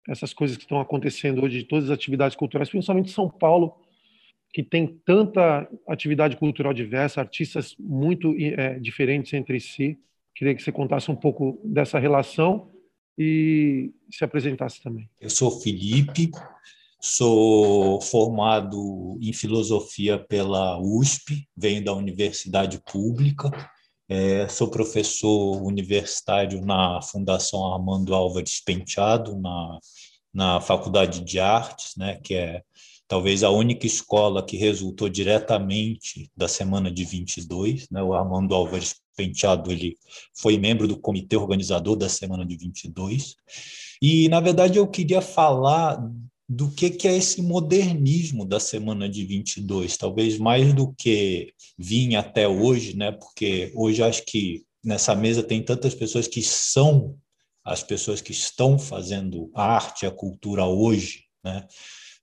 Essas 0.09 0.33
coisas 0.33 0.57
que 0.57 0.63
estão 0.63 0.81
acontecendo 0.81 1.43
hoje, 1.43 1.59
de 1.59 1.63
todas 1.63 1.85
as 1.85 1.91
atividades 1.91 2.35
culturais, 2.35 2.69
principalmente 2.69 3.11
São 3.11 3.29
Paulo, 3.29 3.77
que 4.51 4.63
tem 4.63 4.99
tanta 5.05 5.69
atividade 5.87 6.35
cultural 6.35 6.73
diversa, 6.73 7.21
artistas 7.21 7.75
muito 7.79 8.35
é, 8.37 8.77
diferentes 8.79 9.33
entre 9.33 9.59
si. 9.59 9.97
Queria 10.35 10.55
que 10.55 10.61
você 10.61 10.71
contasse 10.71 11.09
um 11.09 11.15
pouco 11.15 11.61
dessa 11.63 11.99
relação 11.99 12.69
e 13.19 13.91
se 14.09 14.23
apresentasse 14.23 14.81
também. 14.81 15.09
Eu 15.19 15.29
sou 15.29 15.59
Felipe, 15.59 16.31
sou 17.01 17.99
formado 17.99 19.17
em 19.21 19.33
filosofia 19.33 20.17
pela 20.17 20.79
USP, 20.79 21.45
venho 21.55 21.83
da 21.83 21.93
universidade 21.93 22.81
pública, 22.89 23.51
é, 24.07 24.47
sou 24.47 24.71
professor 24.71 25.61
universitário 25.61 26.65
na 26.65 27.01
Fundação 27.01 27.73
Armando 27.73 28.15
Álvares 28.15 28.63
Penteado, 28.63 29.37
na, 29.37 29.79
na 30.33 30.61
Faculdade 30.61 31.19
de 31.19 31.41
Artes, 31.41 31.95
né, 31.97 32.15
que 32.23 32.35
é 32.35 32.63
talvez 33.05 33.43
a 33.43 33.49
única 33.49 33.85
escola 33.85 34.45
que 34.45 34.55
resultou 34.55 35.09
diretamente 35.09 36.31
da 36.37 36.47
semana 36.47 36.91
de 36.91 37.03
22, 37.03 37.89
né? 37.89 38.03
O 38.03 38.13
Armando 38.13 38.53
Álvares 38.53 38.95
Penteado, 39.19 39.69
ele 39.69 39.97
foi 40.33 40.57
membro 40.57 40.87
do 40.87 40.97
comitê 40.97 41.35
organizador 41.35 41.97
da 41.97 42.07
semana 42.07 42.45
de 42.45 42.55
22. 42.55 43.35
E 44.01 44.29
na 44.29 44.39
verdade 44.39 44.79
eu 44.79 44.87
queria 44.87 45.19
falar 45.21 46.01
do 46.47 46.71
que 46.71 46.89
que 46.89 47.05
é 47.05 47.17
esse 47.17 47.41
modernismo 47.41 48.45
da 48.45 48.61
semana 48.61 49.09
de 49.09 49.25
22, 49.25 49.97
talvez 49.97 50.37
mais 50.37 50.73
do 50.73 50.93
que 50.93 51.53
vinha 51.77 52.21
até 52.21 52.47
hoje, 52.47 52.95
né? 52.95 53.11
Porque 53.11 53.73
hoje 53.75 54.01
acho 54.01 54.23
que 54.25 54.63
nessa 54.83 55.13
mesa 55.13 55.43
tem 55.43 55.61
tantas 55.61 55.93
pessoas 55.93 56.27
que 56.27 56.41
são 56.41 57.17
as 57.63 57.83
pessoas 57.83 58.21
que 58.21 58.31
estão 58.31 58.79
fazendo 58.79 59.51
a 59.53 59.75
arte, 59.75 60.05
a 60.05 60.11
cultura 60.11 60.65
hoje, 60.65 61.25
né? 61.43 61.67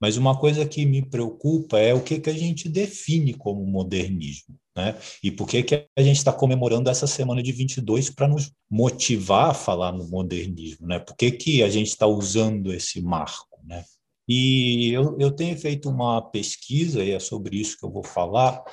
Mas 0.01 0.17
uma 0.17 0.37
coisa 0.37 0.65
que 0.65 0.85
me 0.85 1.07
preocupa 1.07 1.79
é 1.79 1.93
o 1.93 2.03
que, 2.03 2.19
que 2.19 2.29
a 2.29 2.37
gente 2.37 2.67
define 2.67 3.33
como 3.35 3.65
modernismo. 3.65 4.55
Né? 4.77 4.95
E 5.23 5.31
por 5.31 5.47
que, 5.47 5.63
que 5.63 5.87
a 5.97 6.01
gente 6.03 6.17
está 6.17 6.31
comemorando 6.31 6.87
essa 6.87 7.07
semana 7.07 7.41
de 7.41 7.51
22 7.51 8.11
para 8.11 8.27
nos 8.27 8.51
motivar 8.69 9.49
a 9.49 9.53
falar 9.55 9.91
no 9.91 10.07
modernismo? 10.07 10.85
Né? 10.85 10.99
Por 10.99 11.15
que, 11.17 11.31
que 11.31 11.63
a 11.63 11.69
gente 11.69 11.87
está 11.87 12.05
usando 12.05 12.71
esse 12.71 13.01
marco? 13.01 13.59
Né? 13.65 13.83
E 14.29 14.91
eu, 14.93 15.17
eu 15.19 15.31
tenho 15.31 15.57
feito 15.57 15.89
uma 15.89 16.21
pesquisa, 16.21 17.03
e 17.03 17.09
é 17.09 17.19
sobre 17.19 17.57
isso 17.59 17.75
que 17.75 17.85
eu 17.85 17.91
vou 17.91 18.03
falar, 18.03 18.63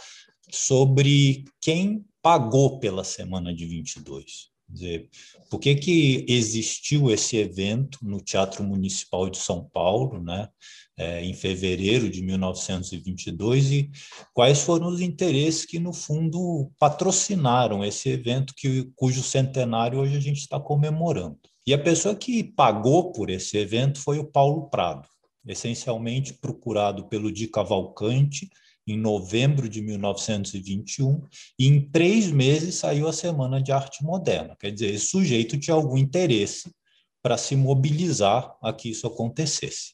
sobre 0.50 1.44
quem 1.58 2.04
pagou 2.20 2.78
pela 2.78 3.02
semana 3.02 3.54
de 3.54 3.64
22 3.64 4.52
dizer, 4.68 5.08
por 5.50 5.60
que, 5.60 5.74
que 5.74 6.24
existiu 6.28 7.10
esse 7.10 7.36
evento 7.36 7.98
no 8.02 8.20
Teatro 8.20 8.64
Municipal 8.64 9.28
de 9.28 9.38
São 9.38 9.68
Paulo, 9.72 10.22
né, 10.22 10.48
é, 10.96 11.24
em 11.24 11.35
fevereiro 11.35 12.09
de 12.09 12.22
1922, 12.22 13.72
e 13.72 13.90
quais 14.33 14.61
foram 14.61 14.88
os 14.88 15.00
interesses 15.00 15.64
que, 15.64 15.78
no 15.78 15.92
fundo, 15.92 16.70
patrocinaram 16.78 17.85
esse 17.85 18.09
evento, 18.09 18.54
que, 18.57 18.90
cujo 18.94 19.22
centenário 19.22 19.98
hoje 19.98 20.16
a 20.16 20.20
gente 20.20 20.38
está 20.38 20.61
comemorando. 20.61 21.38
E 21.66 21.72
a 21.72 21.78
pessoa 21.78 22.14
que 22.14 22.44
pagou 22.44 23.12
por 23.12 23.30
esse 23.30 23.57
evento 23.57 23.98
foi 23.98 24.18
o 24.18 24.30
Paulo 24.30 24.68
Prado, 24.68 25.09
essencialmente 25.46 26.35
procurado 26.35 27.09
pelo 27.09 27.33
Di 27.33 27.48
Cavalcante, 27.48 28.48
em 28.87 28.98
novembro 28.98 29.66
de 29.68 29.80
1921, 29.80 31.22
e 31.59 31.66
em 31.66 31.80
três 31.90 32.30
meses 32.30 32.74
saiu 32.76 33.09
a 33.09 33.12
Semana 33.12 33.62
de 33.62 33.72
Arte 33.72 34.04
Moderna. 34.04 34.54
Quer 34.61 34.72
dizer, 34.72 34.92
esse 34.92 35.07
sujeito 35.07 35.59
tinha 35.59 35.74
algum 35.74 35.96
interesse 35.96 36.70
para 37.22 37.38
se 37.38 37.57
mobilizar 37.57 38.54
a 38.62 38.72
que 38.72 38.90
isso 38.90 39.07
acontecesse. 39.07 39.93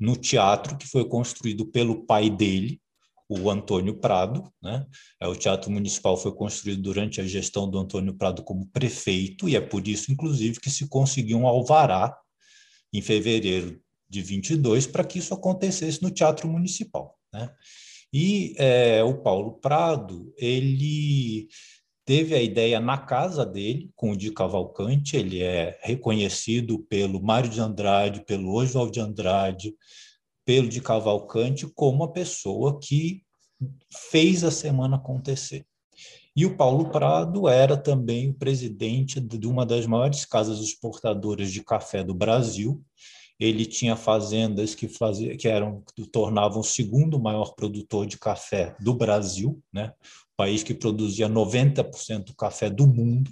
No 0.00 0.16
teatro 0.16 0.76
que 0.76 0.88
foi 0.88 1.06
construído 1.06 1.66
pelo 1.66 2.06
pai 2.06 2.30
dele, 2.30 2.80
o 3.28 3.48
Antônio 3.48 3.94
Prado, 3.94 4.52
né? 4.60 4.84
É, 5.20 5.28
o 5.28 5.36
Teatro 5.36 5.70
Municipal 5.70 6.16
foi 6.16 6.34
construído 6.34 6.82
durante 6.82 7.20
a 7.20 7.26
gestão 7.26 7.70
do 7.70 7.78
Antônio 7.78 8.12
Prado 8.14 8.42
como 8.42 8.66
prefeito, 8.66 9.48
e 9.48 9.54
é 9.54 9.60
por 9.60 9.86
isso, 9.86 10.10
inclusive, 10.10 10.58
que 10.58 10.68
se 10.68 10.88
conseguiu 10.88 11.38
um 11.38 11.46
alvará 11.46 12.16
em 12.92 13.00
fevereiro 13.00 13.80
de 14.08 14.20
22 14.20 14.88
para 14.88 15.04
que 15.04 15.20
isso 15.20 15.32
acontecesse 15.32 16.02
no 16.02 16.10
Teatro 16.10 16.48
Municipal. 16.48 17.16
Né? 17.32 17.48
E 18.12 18.54
é, 18.58 19.04
o 19.04 19.22
Paulo 19.22 19.60
Prado, 19.60 20.34
ele 20.36 21.46
teve 22.04 22.34
a 22.34 22.42
ideia 22.42 22.80
na 22.80 22.98
casa 22.98 23.44
dele, 23.44 23.90
com 23.94 24.12
o 24.12 24.16
Di 24.16 24.32
Cavalcante, 24.32 25.16
ele 25.16 25.42
é 25.42 25.78
reconhecido 25.82 26.78
pelo 26.78 27.22
Mário 27.22 27.50
de 27.50 27.60
Andrade, 27.60 28.24
pelo 28.24 28.52
Oswald 28.52 28.92
de 28.92 29.00
Andrade, 29.00 29.74
pelo 30.44 30.68
Di 30.68 30.80
Cavalcante, 30.80 31.66
como 31.66 32.04
a 32.04 32.12
pessoa 32.12 32.78
que 32.80 33.22
fez 34.10 34.42
a 34.42 34.50
semana 34.50 34.96
acontecer. 34.96 35.64
E 36.34 36.46
o 36.46 36.56
Paulo 36.56 36.90
Prado 36.90 37.48
era 37.48 37.76
também 37.76 38.30
o 38.30 38.34
presidente 38.34 39.20
de 39.20 39.46
uma 39.46 39.66
das 39.66 39.86
maiores 39.86 40.24
casas 40.24 40.60
exportadoras 40.60 41.52
de 41.52 41.62
café 41.62 42.02
do 42.02 42.14
Brasil, 42.14 42.82
ele 43.40 43.64
tinha 43.64 43.96
fazendas 43.96 44.74
que, 44.74 44.86
fazia, 44.86 45.34
que 45.34 45.48
eram 45.48 45.82
que 45.96 46.06
tornavam 46.06 46.60
o 46.60 46.64
segundo 46.64 47.18
maior 47.18 47.54
produtor 47.54 48.06
de 48.06 48.18
café 48.18 48.76
do 48.78 48.92
Brasil, 48.92 49.58
né? 49.72 49.94
País 50.40 50.62
que 50.62 50.72
produzia 50.72 51.28
90% 51.28 52.24
do 52.24 52.34
café 52.34 52.70
do 52.70 52.86
mundo. 52.86 53.30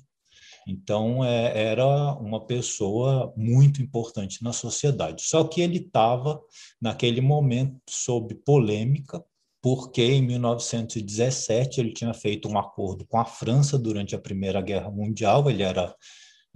Então, 0.66 1.24
é, 1.24 1.70
era 1.70 2.12
uma 2.16 2.44
pessoa 2.44 3.32
muito 3.34 3.80
importante 3.80 4.44
na 4.44 4.52
sociedade. 4.52 5.22
Só 5.22 5.42
que 5.44 5.62
ele 5.62 5.78
estava, 5.78 6.38
naquele 6.78 7.22
momento, 7.22 7.80
sob 7.88 8.34
polêmica, 8.34 9.24
porque 9.62 10.02
em 10.02 10.20
1917 10.20 11.80
ele 11.80 11.94
tinha 11.94 12.12
feito 12.12 12.46
um 12.46 12.58
acordo 12.58 13.06
com 13.06 13.18
a 13.18 13.24
França 13.24 13.78
durante 13.78 14.14
a 14.14 14.18
Primeira 14.18 14.60
Guerra 14.60 14.90
Mundial, 14.90 15.48
ele 15.48 15.62
era 15.62 15.94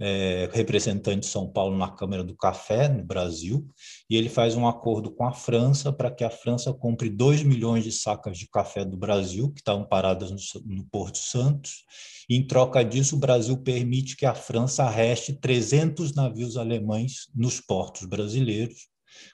é, 0.05 0.49
representante 0.51 1.21
de 1.21 1.25
São 1.27 1.47
Paulo 1.47 1.77
na 1.77 1.89
Câmara 1.89 2.25
do 2.25 2.35
Café, 2.35 2.89
no 2.89 3.05
Brasil, 3.05 3.65
e 4.09 4.17
ele 4.17 4.27
faz 4.27 4.53
um 4.53 4.67
acordo 4.67 5.09
com 5.09 5.25
a 5.25 5.31
França 5.31 5.93
para 5.93 6.11
que 6.11 6.25
a 6.25 6.29
França 6.29 6.73
compre 6.73 7.09
2 7.09 7.43
milhões 7.43 7.85
de 7.85 7.91
sacas 7.93 8.37
de 8.37 8.49
café 8.49 8.83
do 8.83 8.97
Brasil, 8.97 9.49
que 9.53 9.61
estavam 9.61 9.85
paradas 9.85 10.29
no, 10.29 10.37
no 10.65 10.83
Porto 10.91 11.17
Santos, 11.17 11.85
e 12.29 12.35
em 12.35 12.45
troca 12.45 12.83
disso, 12.83 13.15
o 13.15 13.19
Brasil 13.19 13.55
permite 13.55 14.17
que 14.17 14.25
a 14.25 14.35
França 14.35 14.83
arreste 14.83 15.31
300 15.31 16.13
navios 16.13 16.57
alemães 16.57 17.27
nos 17.33 17.61
portos 17.61 18.05
brasileiros. 18.05 18.89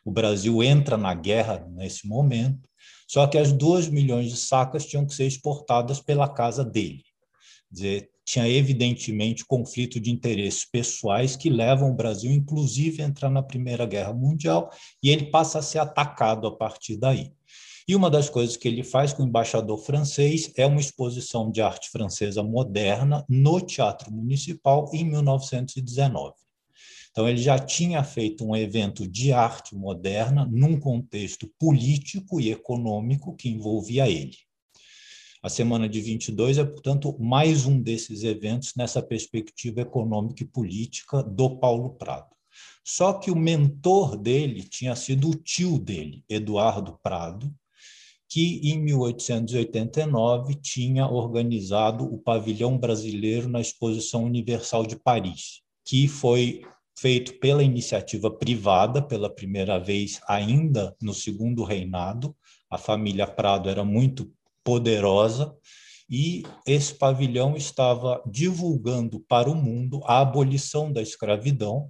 O 0.06 0.12
Brasil 0.12 0.62
entra 0.62 0.98
na 0.98 1.16
guerra 1.16 1.66
nesse 1.72 2.08
momento, 2.08 2.70
só 3.08 3.26
que 3.26 3.40
as 3.40 3.52
2 3.52 3.90
milhões 3.90 4.30
de 4.30 4.38
sacas 4.38 4.86
tinham 4.86 5.06
que 5.08 5.16
ser 5.16 5.26
exportadas 5.26 6.00
pela 6.00 6.30
casa 6.30 6.64
dele. 6.64 7.04
Quer 7.70 7.74
dizer, 7.74 8.10
tinha 8.30 8.48
evidentemente 8.48 9.44
conflito 9.44 10.00
de 10.00 10.12
interesses 10.12 10.64
pessoais 10.64 11.36
que 11.36 11.50
levam 11.50 11.90
o 11.90 11.96
Brasil, 11.96 12.32
inclusive, 12.32 13.02
a 13.02 13.06
entrar 13.06 13.32
na 13.32 13.42
Primeira 13.42 13.88
Guerra 13.88 14.14
Mundial, 14.14 14.70
e 15.02 15.10
ele 15.10 15.32
passa 15.32 15.58
a 15.58 15.64
ser 15.64 15.80
atacado 15.80 16.46
a 16.46 16.56
partir 16.56 16.96
daí. 16.96 17.32
E 17.88 17.96
uma 17.96 18.08
das 18.08 18.30
coisas 18.30 18.56
que 18.56 18.68
ele 18.68 18.84
faz 18.84 19.12
com 19.14 19.24
o 19.24 19.26
embaixador 19.26 19.80
francês 19.80 20.54
é 20.56 20.64
uma 20.64 20.80
exposição 20.80 21.50
de 21.50 21.60
arte 21.60 21.90
francesa 21.90 22.44
moderna 22.44 23.26
no 23.28 23.60
Teatro 23.60 24.14
Municipal 24.14 24.88
em 24.94 25.04
1919. 25.06 26.36
Então, 27.10 27.28
ele 27.28 27.42
já 27.42 27.58
tinha 27.58 28.04
feito 28.04 28.46
um 28.46 28.56
evento 28.56 29.08
de 29.08 29.34
arte 29.34 29.76
moderna 29.76 30.48
num 30.52 30.80
contexto 30.80 31.52
político 31.58 32.40
e 32.40 32.52
econômico 32.52 33.36
que 33.36 33.50
envolvia 33.50 34.08
ele. 34.08 34.38
A 35.42 35.48
semana 35.48 35.88
de 35.88 36.02
22 36.02 36.58
é, 36.58 36.66
portanto, 36.66 37.16
mais 37.18 37.66
um 37.66 37.82
desses 37.82 38.24
eventos 38.26 38.74
nessa 38.76 39.02
perspectiva 39.02 39.80
econômica 39.80 40.44
e 40.44 40.48
política 40.48 41.24
do 41.24 41.58
Paulo 41.58 41.92
Prado. 41.92 42.36
Só 42.84 43.14
que 43.14 43.32
o 43.32 43.38
mentor 43.38 44.18
dele 44.18 44.64
tinha 44.64 44.98
sido 44.98 45.30
o 45.30 45.36
tio 45.36 45.80
dele, 45.80 46.26
Eduardo 46.28 47.00
Prado, 47.02 47.56
que 48.28 48.60
em 48.70 48.80
1889 48.80 50.56
tinha 50.56 51.08
organizado 51.08 52.04
o 52.04 52.18
pavilhão 52.18 52.78
brasileiro 52.78 53.48
na 53.48 53.62
Exposição 53.62 54.26
Universal 54.26 54.86
de 54.86 54.98
Paris, 54.98 55.62
que 55.86 56.10
foi 56.10 56.64
feito 57.00 57.40
pela 57.40 57.64
iniciativa 57.64 58.30
privada 58.30 59.02
pela 59.02 59.34
primeira 59.34 59.80
vez 59.80 60.20
ainda 60.28 60.94
no 61.02 61.14
segundo 61.14 61.64
reinado. 61.64 62.36
A 62.70 62.78
família 62.78 63.26
Prado 63.26 63.70
era 63.70 63.86
muito 63.86 64.30
poderosa 64.70 65.52
e 66.08 66.44
esse 66.64 66.94
pavilhão 66.94 67.58
estava 67.58 68.22
divulgando 68.30 69.20
para 69.22 69.50
o 69.50 69.56
mundo 69.56 70.00
a 70.06 70.22
abolição 70.22 70.94
da 70.94 71.02
escravidão 71.02 71.90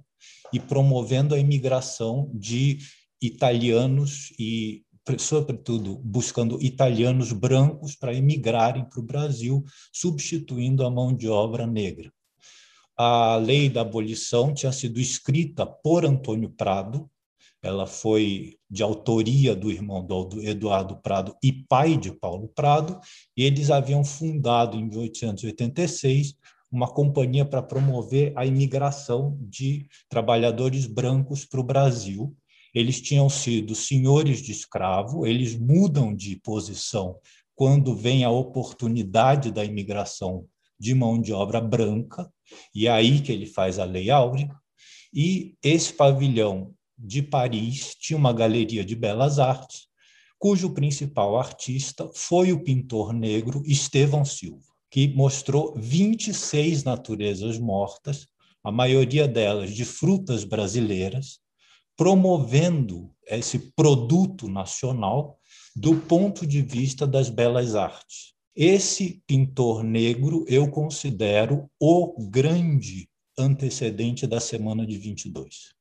e 0.50 0.58
promovendo 0.58 1.34
a 1.34 1.38
imigração 1.38 2.30
de 2.32 2.78
italianos 3.20 4.32
e 4.38 4.82
sobretudo 5.18 5.96
buscando 6.02 6.58
italianos 6.62 7.32
brancos 7.32 7.94
para 7.94 8.14
emigrarem 8.14 8.86
para 8.88 9.00
o 9.00 9.04
Brasil, 9.04 9.62
substituindo 9.92 10.82
a 10.82 10.90
mão 10.90 11.14
de 11.14 11.28
obra 11.28 11.66
negra. 11.66 12.10
A 12.96 13.36
lei 13.36 13.68
da 13.68 13.82
abolição 13.82 14.54
tinha 14.54 14.72
sido 14.72 14.98
escrita 14.98 15.66
por 15.66 16.06
Antônio 16.06 16.48
Prado, 16.48 17.10
ela 17.62 17.86
foi 17.86 18.56
de 18.70 18.82
autoria 18.82 19.54
do 19.54 19.70
irmão 19.70 20.04
do 20.04 20.40
Eduardo 20.42 20.96
Prado 20.96 21.36
e 21.42 21.52
pai 21.52 21.96
de 21.96 22.12
Paulo 22.12 22.48
Prado, 22.48 22.98
e 23.36 23.44
eles 23.44 23.70
haviam 23.70 24.04
fundado 24.04 24.76
em 24.76 24.84
1886 24.84 26.34
uma 26.72 26.86
companhia 26.86 27.44
para 27.44 27.62
promover 27.62 28.32
a 28.36 28.46
imigração 28.46 29.36
de 29.40 29.86
trabalhadores 30.08 30.86
brancos 30.86 31.44
para 31.44 31.60
o 31.60 31.64
Brasil. 31.64 32.34
Eles 32.72 33.00
tinham 33.00 33.28
sido 33.28 33.74
senhores 33.74 34.40
de 34.40 34.52
escravo, 34.52 35.26
eles 35.26 35.58
mudam 35.58 36.14
de 36.14 36.36
posição 36.36 37.18
quando 37.56 37.94
vem 37.94 38.24
a 38.24 38.30
oportunidade 38.30 39.50
da 39.50 39.64
imigração 39.64 40.46
de 40.78 40.94
mão 40.94 41.20
de 41.20 41.32
obra 41.32 41.60
branca, 41.60 42.32
e 42.74 42.86
é 42.86 42.90
aí 42.90 43.20
que 43.20 43.30
ele 43.32 43.44
faz 43.44 43.78
a 43.78 43.84
Lei 43.84 44.08
Áurea. 44.10 44.48
E 45.12 45.54
esse 45.62 45.92
pavilhão 45.92 46.72
de 47.02 47.22
Paris 47.22 47.94
tinha 47.98 48.16
uma 48.16 48.32
galeria 48.32 48.84
de 48.84 48.94
belas 48.94 49.38
artes, 49.38 49.88
cujo 50.38 50.70
principal 50.70 51.38
artista 51.38 52.10
foi 52.14 52.52
o 52.52 52.62
pintor 52.62 53.12
negro 53.12 53.62
Estevão 53.64 54.24
Silva, 54.24 54.66
que 54.90 55.08
mostrou 55.08 55.74
26 55.76 56.84
naturezas 56.84 57.58
mortas, 57.58 58.26
a 58.62 58.70
maioria 58.70 59.26
delas 59.26 59.74
de 59.74 59.84
frutas 59.84 60.44
brasileiras, 60.44 61.40
promovendo 61.96 63.10
esse 63.26 63.58
produto 63.74 64.48
nacional 64.48 65.38
do 65.74 65.96
ponto 65.96 66.46
de 66.46 66.60
vista 66.60 67.06
das 67.06 67.30
belas 67.30 67.74
artes. 67.74 68.34
Esse 68.54 69.22
pintor 69.26 69.82
negro 69.82 70.44
eu 70.48 70.68
considero 70.70 71.70
o 71.78 72.28
grande 72.28 73.08
antecedente 73.38 74.26
da 74.26 74.40
Semana 74.40 74.86
de 74.86 74.98
22. 74.98 75.79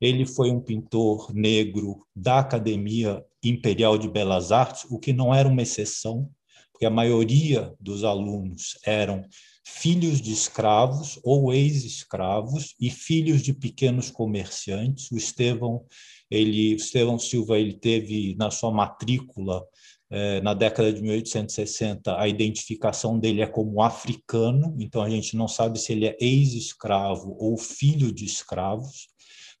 Ele 0.00 0.26
foi 0.26 0.50
um 0.50 0.60
pintor 0.60 1.32
negro 1.34 2.06
da 2.14 2.38
Academia 2.40 3.24
Imperial 3.42 3.96
de 3.96 4.08
Belas 4.08 4.52
Artes, 4.52 4.84
o 4.90 4.98
que 4.98 5.12
não 5.12 5.34
era 5.34 5.48
uma 5.48 5.62
exceção, 5.62 6.30
porque 6.72 6.84
a 6.84 6.90
maioria 6.90 7.74
dos 7.80 8.04
alunos 8.04 8.78
eram 8.84 9.24
filhos 9.64 10.20
de 10.20 10.32
escravos 10.32 11.18
ou 11.24 11.52
ex-escravos 11.52 12.74
e 12.80 12.90
filhos 12.90 13.42
de 13.42 13.54
pequenos 13.54 14.10
comerciantes. 14.10 15.10
O 15.10 15.16
Estevão, 15.16 15.84
ele, 16.30 16.74
Estevão 16.74 17.18
Silva, 17.18 17.58
ele 17.58 17.72
teve 17.72 18.36
na 18.38 18.50
sua 18.50 18.70
matrícula 18.70 19.64
é, 20.08 20.40
na 20.40 20.54
década 20.54 20.92
de 20.92 21.02
1860, 21.02 22.16
a 22.16 22.28
identificação 22.28 23.18
dele 23.18 23.42
é 23.42 23.46
como 23.46 23.82
africano, 23.82 24.76
então 24.78 25.02
a 25.02 25.10
gente 25.10 25.36
não 25.36 25.48
sabe 25.48 25.80
se 25.80 25.92
ele 25.92 26.06
é 26.06 26.16
ex-escravo 26.20 27.36
ou 27.40 27.56
filho 27.56 28.12
de 28.12 28.24
escravos 28.24 29.08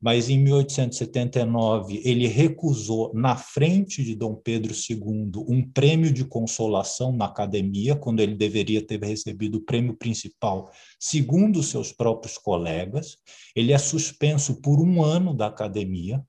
mas 0.00 0.28
em 0.28 0.38
1879 0.38 2.02
ele 2.04 2.26
recusou, 2.26 3.12
na 3.14 3.36
frente 3.36 4.04
de 4.04 4.14
Dom 4.14 4.34
Pedro 4.34 4.72
II, 4.72 5.32
um 5.48 5.62
prêmio 5.62 6.12
de 6.12 6.24
consolação 6.24 7.12
na 7.12 7.24
academia, 7.24 7.96
quando 7.96 8.20
ele 8.20 8.34
deveria 8.34 8.84
ter 8.84 9.02
recebido 9.02 9.56
o 9.58 9.62
prêmio 9.62 9.94
principal, 9.94 10.70
segundo 11.00 11.62
seus 11.62 11.92
próprios 11.92 12.36
colegas. 12.36 13.16
Ele 13.54 13.72
é 13.72 13.78
suspenso 13.78 14.60
por 14.60 14.80
um 14.80 15.02
ano 15.02 15.34
da 15.34 15.46
academia. 15.46 16.22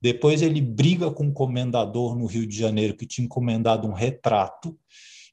Depois 0.00 0.42
ele 0.42 0.60
briga 0.60 1.10
com 1.12 1.28
o 1.28 1.32
comendador 1.32 2.18
no 2.18 2.26
Rio 2.26 2.46
de 2.46 2.56
Janeiro, 2.56 2.96
que 2.96 3.06
tinha 3.06 3.24
encomendado 3.24 3.86
um 3.86 3.92
retrato, 3.92 4.76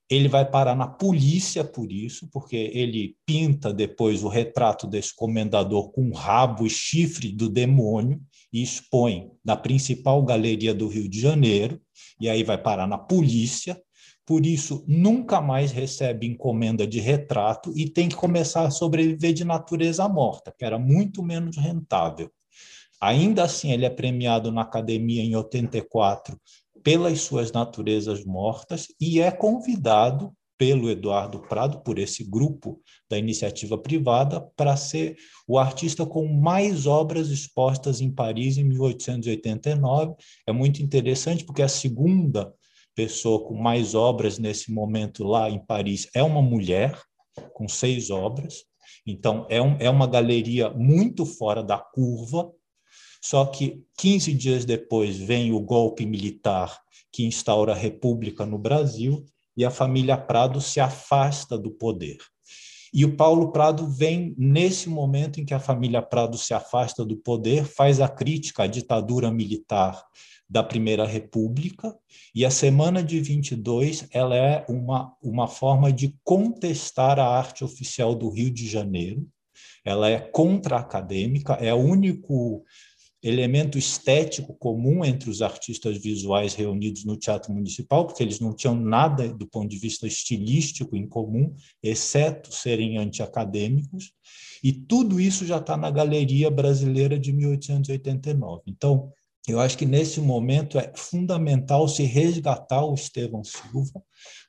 ele 0.10 0.28
vai 0.28 0.50
parar 0.50 0.76
na 0.76 0.88
polícia 0.88 1.64
por 1.64 1.92
isso, 1.92 2.28
porque 2.32 2.56
ele 2.56 3.16
pinta 3.26 3.72
depois 3.72 4.24
o 4.24 4.28
retrato 4.28 4.88
desse 4.88 5.16
comendador 5.16 5.92
com 5.92 6.12
rabo 6.12 6.66
e 6.66 6.70
chifre 6.70 7.32
do 7.32 7.48
demônio 7.48 8.20
e 8.52 8.64
expõe 8.64 9.30
na 9.46 9.56
principal 9.56 10.24
galeria 10.24 10.74
do 10.74 10.88
Rio 10.88 11.08
de 11.08 11.22
Janeiro, 11.22 11.80
e 12.20 12.28
aí 12.28 12.44
vai 12.44 12.58
parar 12.58 12.88
na 12.88 12.98
polícia. 12.98 13.80
Por 14.26 14.46
isso, 14.46 14.84
nunca 14.88 15.42
mais 15.42 15.72
recebe 15.72 16.26
encomenda 16.26 16.88
de 16.88 17.00
retrato 17.00 17.72
e 17.76 17.88
tem 17.88 18.10
que 18.10 18.16
começar 18.16 18.64
a 18.64 18.72
sobreviver 18.72 19.34
de 19.34 19.44
natureza 19.44 20.08
morta, 20.08 20.54
que 20.58 20.66
era 20.66 20.80
muito 20.80 21.22
menos 21.22 21.56
rentável. 21.58 22.32
Ainda 23.02 23.44
assim, 23.44 23.72
ele 23.72 23.86
é 23.86 23.90
premiado 23.90 24.52
na 24.52 24.62
academia 24.62 25.24
em 25.24 25.36
84 25.36 26.38
pelas 26.84 27.22
suas 27.22 27.52
naturezas 27.52 28.24
mortas 28.26 28.88
e 29.00 29.20
é 29.20 29.32
convidado 29.32 30.34
pelo 30.60 30.90
Eduardo 30.90 31.40
Prado, 31.40 31.80
por 31.80 31.98
esse 31.98 32.22
grupo 32.22 32.82
da 33.10 33.18
iniciativa 33.18 33.78
privada, 33.78 34.42
para 34.58 34.76
ser 34.76 35.16
o 35.48 35.58
artista 35.58 36.06
com 36.06 36.28
mais 36.28 36.86
obras 36.86 37.30
expostas 37.30 38.02
em 38.02 38.12
Paris 38.12 38.58
em 38.58 38.66
1889. 38.66 40.16
É 40.46 40.52
muito 40.52 40.84
interessante 40.84 41.46
porque 41.46 41.62
a 41.62 41.70
segunda 41.70 42.54
pessoa 42.94 43.48
com 43.48 43.56
mais 43.56 43.96
obras 43.96 44.38
nesse 44.38 44.70
momento 44.70 45.24
lá 45.24 45.50
em 45.50 45.66
Paris 45.66 46.10
é 46.14 46.22
uma 46.22 46.42
mulher, 46.42 47.00
com 47.54 47.70
seis 47.70 48.10
obras. 48.10 48.66
Então, 49.08 49.48
é, 49.50 49.62
um, 49.62 49.78
é 49.80 49.90
uma 49.90 50.08
galeria 50.08 50.70
muito 50.72 51.26
fora 51.26 51.64
da 51.64 51.78
curva, 51.78 52.52
só 53.22 53.46
que 53.46 53.84
15 53.98 54.34
dias 54.34 54.66
depois 54.66 55.18
vem 55.18 55.52
o 55.52 55.60
golpe 55.60 56.06
militar 56.06 56.80
que 57.12 57.26
instaura 57.26 57.74
a 57.74 57.76
república 57.76 58.46
no 58.46 58.58
Brasil 58.58 59.26
e 59.58 59.66
a 59.66 59.72
família 59.72 60.18
Prado 60.18 60.62
se 60.62 60.80
afasta 60.80 61.58
do 61.58 61.72
poder. 61.72 62.18
E 62.94 63.06
o 63.06 63.16
Paulo 63.16 63.52
Prado 63.52 63.88
vem 63.88 64.34
nesse 64.38 64.90
momento 64.90 65.40
em 65.40 65.46
que 65.46 65.54
a 65.54 65.60
família 65.60 66.02
Prado 66.02 66.38
se 66.38 66.54
afasta 66.54 67.06
do 67.06 67.18
poder, 67.18 67.66
faz 67.66 68.00
a 68.00 68.08
crítica 68.08 68.64
à 68.64 68.68
ditadura 68.68 69.30
militar 69.30 70.04
da 70.50 70.64
Primeira 70.64 71.06
República, 71.06 71.96
e 72.34 72.44
a 72.44 72.50
Semana 72.50 73.04
de 73.04 73.20
22 73.20 74.08
ela 74.12 74.36
é 74.36 74.66
uma, 74.68 75.14
uma 75.22 75.48
forma 75.48 75.94
de 75.94 76.16
contestar 76.24 77.20
a 77.20 77.28
arte 77.28 77.64
oficial 77.64 78.16
do 78.16 78.30
Rio 78.30 78.50
de 78.50 78.68
Janeiro, 78.68 79.28
ela 79.86 80.10
é 80.10 80.20
contra-acadêmica, 80.20 81.54
é 81.54 81.74
o 81.74 81.78
único 81.78 82.64
elemento 83.22 83.78
estético 83.78 84.54
comum 84.54 85.04
entre 85.04 85.30
os 85.30 85.42
artistas 85.42 85.98
visuais 85.98 86.54
reunidos 86.54 87.04
no 87.04 87.18
Teatro 87.18 87.54
Municipal, 87.54 88.06
porque 88.06 88.24
eles 88.24 88.40
não 88.40 88.54
tinham 88.54 88.76
nada 88.76 89.28
do 89.28 89.46
ponto 89.46 89.68
de 89.68 89.78
vista 89.78 90.08
estilístico 90.08 90.96
em 90.96 91.08
comum, 91.08 91.54
exceto 91.84 92.54
serem 92.54 92.98
antiacadêmicos, 92.98 94.14
e 94.64 94.72
tudo 94.72 95.20
isso 95.20 95.46
já 95.46 95.58
está 95.58 95.76
na 95.76 95.92
Galeria 95.92 96.50
Brasileira 96.50 97.20
de 97.20 97.34
1889. 97.34 98.64
Então, 98.68 99.12
eu 99.48 99.60
acho 99.60 99.78
que 99.78 99.86
nesse 99.86 100.22
momento 100.22 100.78
é 100.78 100.92
fundamental 100.96 101.88
se 101.88 102.04
resgatar 102.04 102.86
o 102.86 102.94
Estevão 102.94 103.44
Silva 103.44 104.04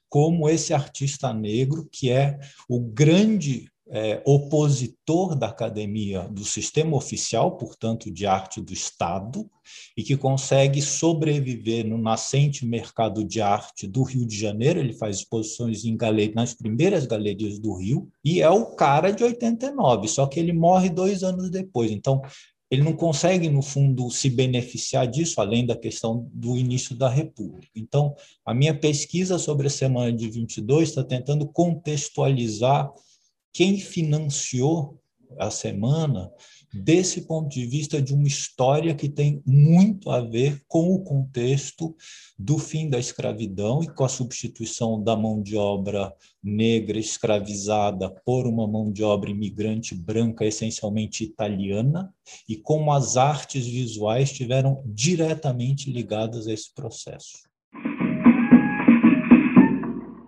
como 0.09 0.49
esse 0.49 0.75
artista 0.75 1.33
negro 1.33 1.89
que 1.91 2.11
é 2.11 2.39
o 2.69 2.81
grande 2.81 3.71
é, 3.93 4.23
opositor 4.25 5.35
da 5.35 5.49
academia 5.49 6.23
do 6.29 6.45
sistema 6.45 6.97
oficial, 6.97 7.57
portanto, 7.57 8.09
de 8.11 8.25
arte 8.25 8.61
do 8.61 8.73
Estado, 8.73 9.51
e 9.97 10.03
que 10.03 10.17
consegue 10.17 10.81
sobreviver 10.81 11.85
no 11.85 11.99
nascente 11.99 12.65
mercado 12.65 13.25
de 13.25 13.41
arte 13.41 13.89
do 13.89 14.05
Rio 14.05 14.25
de 14.25 14.39
Janeiro. 14.39 14.79
Ele 14.79 14.93
faz 14.93 15.17
exposições 15.17 15.85
em 15.85 15.99
nas 16.35 16.55
primeiras 16.55 17.05
galerias 17.05 17.59
do 17.59 17.75
Rio, 17.75 18.09
e 18.25 18.41
é 18.41 18.49
o 18.49 18.67
cara 18.67 19.11
de 19.11 19.25
89, 19.25 20.07
só 20.07 20.27
que 20.27 20.39
ele 20.39 20.53
morre 20.53 20.89
dois 20.89 21.25
anos 21.25 21.51
depois. 21.51 21.91
Então, 21.91 22.23
ele 22.71 22.85
não 22.85 22.93
consegue, 22.93 23.49
no 23.49 23.63
fundo, 23.63 24.09
se 24.11 24.31
beneficiar 24.31 25.09
disso, 25.09 25.41
além 25.41 25.67
da 25.67 25.77
questão 25.77 26.31
do 26.33 26.57
início 26.57 26.95
da 26.95 27.09
República. 27.09 27.73
Então, 27.75 28.15
a 28.47 28.55
minha 28.55 28.73
pesquisa 28.73 29.37
sobre 29.37 29.67
a 29.67 29.71
Semana 29.71 30.13
de 30.13 30.31
22 30.31 30.91
está 30.91 31.03
tentando 31.03 31.49
contextualizar 31.49 32.89
quem 33.53 33.79
financiou 33.79 35.01
a 35.39 35.51
semana 35.51 36.31
desse 36.73 37.27
ponto 37.27 37.49
de 37.49 37.67
vista 37.67 38.01
de 38.01 38.15
uma 38.15 38.27
história 38.27 38.95
que 38.95 39.09
tem 39.09 39.43
muito 39.45 40.11
a 40.11 40.21
ver 40.21 40.61
com 40.69 40.95
o 40.95 41.03
contexto 41.03 41.95
do 42.39 42.59
fim 42.59 42.89
da 42.89 42.99
escravidão 42.99 43.83
e 43.83 43.89
com 43.89 44.05
a 44.05 44.09
substituição 44.09 45.03
da 45.03 45.17
mão 45.17 45.43
de 45.43 45.57
obra 45.57 46.13
negra 46.43 46.99
escravizada 46.99 48.11
por 48.25 48.47
uma 48.47 48.69
mão 48.69 48.93
de 48.93 49.03
obra 49.03 49.31
imigrante 49.31 49.95
branca, 49.95 50.45
essencialmente 50.45 51.25
italiana, 51.25 52.13
e 52.49 52.57
como 52.57 52.93
as 52.93 53.17
artes 53.17 53.67
visuais 53.67 54.31
estiveram 54.31 54.83
diretamente 54.87 55.93
ligadas 55.93 56.47
a 56.47 56.53
esse 56.53 56.73
processo. 56.73 57.51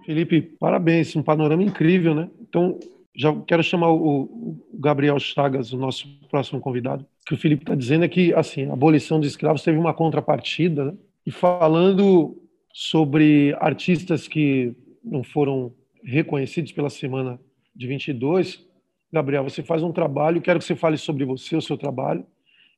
Felipe, 0.04 0.42
parabéns, 0.58 1.14
um 1.14 1.22
panorama 1.22 1.62
incrível, 1.62 2.14
né? 2.14 2.28
Então, 2.40 2.78
já 3.14 3.34
quero 3.46 3.62
chamar 3.62 3.90
o, 3.90 4.58
Gabriel 4.74 5.18
Chagas, 5.18 5.72
o 5.72 5.76
nosso 5.76 6.08
próximo 6.30 6.60
convidado. 6.60 7.04
O 7.04 7.26
que 7.26 7.34
o 7.34 7.36
Felipe 7.36 7.62
está 7.62 7.74
dizendo 7.74 8.04
é 8.04 8.08
que, 8.08 8.32
assim, 8.34 8.68
a 8.68 8.72
abolição 8.72 9.20
de 9.20 9.26
escravos 9.26 9.62
teve 9.62 9.78
uma 9.78 9.94
contrapartida, 9.94 10.86
né? 10.86 10.94
E 11.24 11.30
falando 11.30 12.36
sobre 12.72 13.54
artistas 13.60 14.26
que 14.26 14.74
não 15.04 15.22
foram 15.22 15.72
reconhecidos 16.02 16.72
pela 16.72 16.90
semana 16.90 17.38
de 17.76 17.86
22, 17.86 18.64
Gabriel, 19.12 19.44
você 19.44 19.62
faz 19.62 19.82
um 19.82 19.92
trabalho, 19.92 20.40
quero 20.40 20.58
que 20.58 20.64
você 20.64 20.74
fale 20.74 20.96
sobre 20.96 21.24
você, 21.24 21.54
o 21.54 21.60
seu 21.60 21.76
trabalho. 21.76 22.26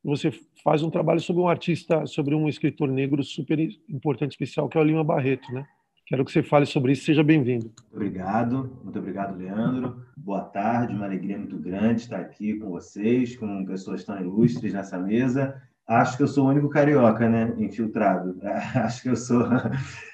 Você 0.03 0.31
faz 0.62 0.83
um 0.83 0.90
trabalho 0.90 1.20
sobre 1.20 1.40
um 1.40 1.49
artista, 1.49 2.05
sobre 2.07 2.35
um 2.35 2.49
escritor 2.49 2.88
negro 2.88 3.23
super 3.23 3.59
importante, 3.88 4.33
especial, 4.33 4.68
que 4.68 4.77
é 4.77 4.81
o 4.81 4.85
Lima 4.85 5.03
Barreto, 5.03 5.51
né? 5.53 5.64
Quero 6.07 6.23
que 6.25 6.31
você 6.31 6.43
fale 6.43 6.67
sobre 6.67 6.93
isso. 6.93 7.07
Seja 7.07 7.23
bem-vindo. 7.23 7.73
Obrigado, 7.90 8.79
muito 8.85 8.99
obrigado, 8.99 9.38
Leandro. 9.38 10.03
Boa 10.14 10.43
tarde, 10.43 10.95
uma 10.95 11.07
alegria 11.07 11.38
muito 11.38 11.59
grande 11.59 12.03
estar 12.03 12.21
aqui 12.21 12.59
com 12.59 12.71
vocês, 12.71 13.35
com 13.37 13.64
pessoas 13.64 14.05
tão 14.05 14.21
ilustres 14.21 14.75
nessa 14.75 14.99
mesa. 14.99 15.62
Acho 15.88 16.19
que 16.19 16.23
eu 16.23 16.29
sou 16.29 16.47
o 16.47 16.51
único 16.51 16.69
carioca, 16.69 17.27
né, 17.29 17.55
infiltrado. 17.57 18.38
Acho 18.75 19.03
que 19.03 19.09
eu 19.09 19.17
sou, 19.17 19.47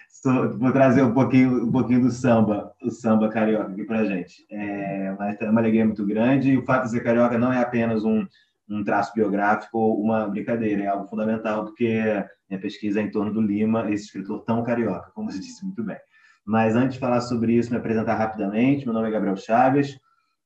sou 0.09 0.57
vou 0.57 0.72
trazer 0.72 1.03
um 1.03 1.12
pouquinho, 1.12 1.64
um 1.64 1.72
pouquinho 1.72 2.03
do 2.03 2.11
samba, 2.11 2.72
o 2.81 2.90
samba 2.90 3.29
carioca 3.29 3.72
aqui 3.72 3.83
para 3.83 4.05
gente. 4.05 4.46
É, 4.48 5.12
mas 5.18 5.40
é 5.40 5.50
uma 5.50 5.61
alegria 5.61 5.85
muito 5.85 6.07
grande. 6.07 6.53
E 6.53 6.57
o 6.57 6.64
fato 6.64 6.85
de 6.85 6.90
ser 6.90 7.03
carioca 7.03 7.37
não 7.37 7.53
é 7.53 7.59
apenas 7.59 8.05
um 8.05 8.24
um 8.70 8.85
traço 8.85 9.12
biográfico 9.14 9.94
uma 9.94 10.28
brincadeira, 10.28 10.85
é 10.85 10.87
algo 10.87 11.06
fundamental, 11.06 11.64
porque 11.64 12.24
minha 12.48 12.61
pesquisa 12.61 13.00
é 13.00 13.02
em 13.02 13.11
torno 13.11 13.33
do 13.33 13.40
Lima, 13.40 13.90
esse 13.90 14.04
escritor 14.04 14.44
tão 14.44 14.62
carioca, 14.62 15.11
como 15.14 15.30
você 15.30 15.38
disse 15.38 15.64
muito 15.64 15.83
bem. 15.83 15.98
Mas 16.44 16.74
antes 16.74 16.94
de 16.94 17.00
falar 17.00 17.20
sobre 17.20 17.52
isso, 17.52 17.70
me 17.70 17.76
apresentar 17.76 18.14
rapidamente, 18.14 18.85
meu 18.85 18.94
nome 18.94 19.09
é 19.09 19.11
Gabriel 19.11 19.37
Chagas, 19.37 19.98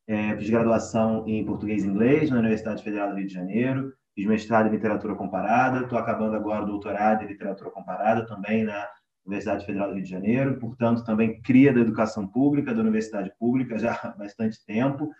é, 0.06 0.36
fiz 0.36 0.50
graduação 0.50 1.24
em 1.26 1.44
português 1.44 1.84
e 1.84 1.86
inglês 1.86 2.30
na 2.30 2.38
Universidade 2.38 2.82
Federal 2.82 3.10
do 3.10 3.16
Rio 3.16 3.26
de 3.26 3.32
Janeiro, 3.32 3.92
fiz 4.14 4.26
mestrado 4.26 4.68
em 4.68 4.70
literatura 4.70 5.14
comparada, 5.14 5.80
estou 5.80 5.98
acabando 5.98 6.36
agora 6.36 6.64
o 6.64 6.66
doutorado 6.66 7.24
em 7.24 7.26
literatura 7.26 7.70
comparada 7.70 8.26
também 8.26 8.64
na 8.64 8.86
Universidade 9.24 9.64
Federal 9.64 9.88
do 9.88 9.94
Rio 9.94 10.04
de 10.04 10.10
Janeiro, 10.10 10.58
portanto, 10.58 11.04
também 11.04 11.40
cria 11.40 11.72
da 11.72 11.80
educação 11.80 12.26
pública, 12.26 12.74
da 12.74 12.82
universidade 12.82 13.32
pública 13.38 13.78
já 13.78 13.92
há 14.02 14.08
bastante 14.08 14.62
tempo, 14.66 15.10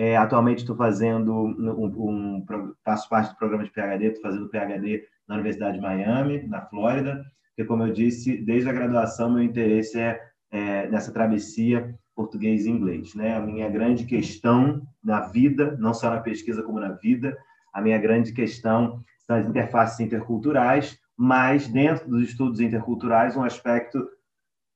é, 0.00 0.16
atualmente 0.16 0.60
estou 0.60 0.74
fazendo 0.74 1.30
um, 1.30 2.40
um, 2.40 2.46
faço 2.82 3.06
parte 3.06 3.32
do 3.32 3.36
programa 3.36 3.64
de 3.64 3.70
PhD, 3.70 4.06
estou 4.06 4.22
fazendo 4.22 4.48
PhD 4.48 5.04
na 5.28 5.34
Universidade 5.34 5.76
de 5.76 5.82
Miami, 5.82 6.42
na 6.44 6.62
Flórida, 6.62 7.22
porque 7.48 7.68
como 7.68 7.82
eu 7.82 7.92
disse, 7.92 8.38
desde 8.38 8.70
a 8.70 8.72
graduação 8.72 9.30
meu 9.30 9.42
interesse 9.42 10.00
é, 10.00 10.18
é 10.50 10.88
nessa 10.88 11.12
travessia 11.12 11.94
português 12.16 12.64
e 12.64 12.70
inglês, 12.70 13.14
né? 13.14 13.36
A 13.36 13.42
minha 13.42 13.68
grande 13.68 14.06
questão 14.06 14.80
na 15.04 15.20
vida, 15.20 15.76
não 15.78 15.92
só 15.92 16.08
na 16.08 16.20
pesquisa 16.20 16.62
como 16.62 16.80
na 16.80 16.92
vida, 16.92 17.36
a 17.70 17.82
minha 17.82 17.98
grande 17.98 18.32
questão 18.32 19.04
são 19.26 19.36
as 19.36 19.46
interfaces 19.46 20.00
interculturais, 20.00 20.98
mas 21.14 21.68
dentro 21.68 22.08
dos 22.08 22.22
estudos 22.22 22.58
interculturais 22.58 23.36
um 23.36 23.44
aspecto 23.44 24.08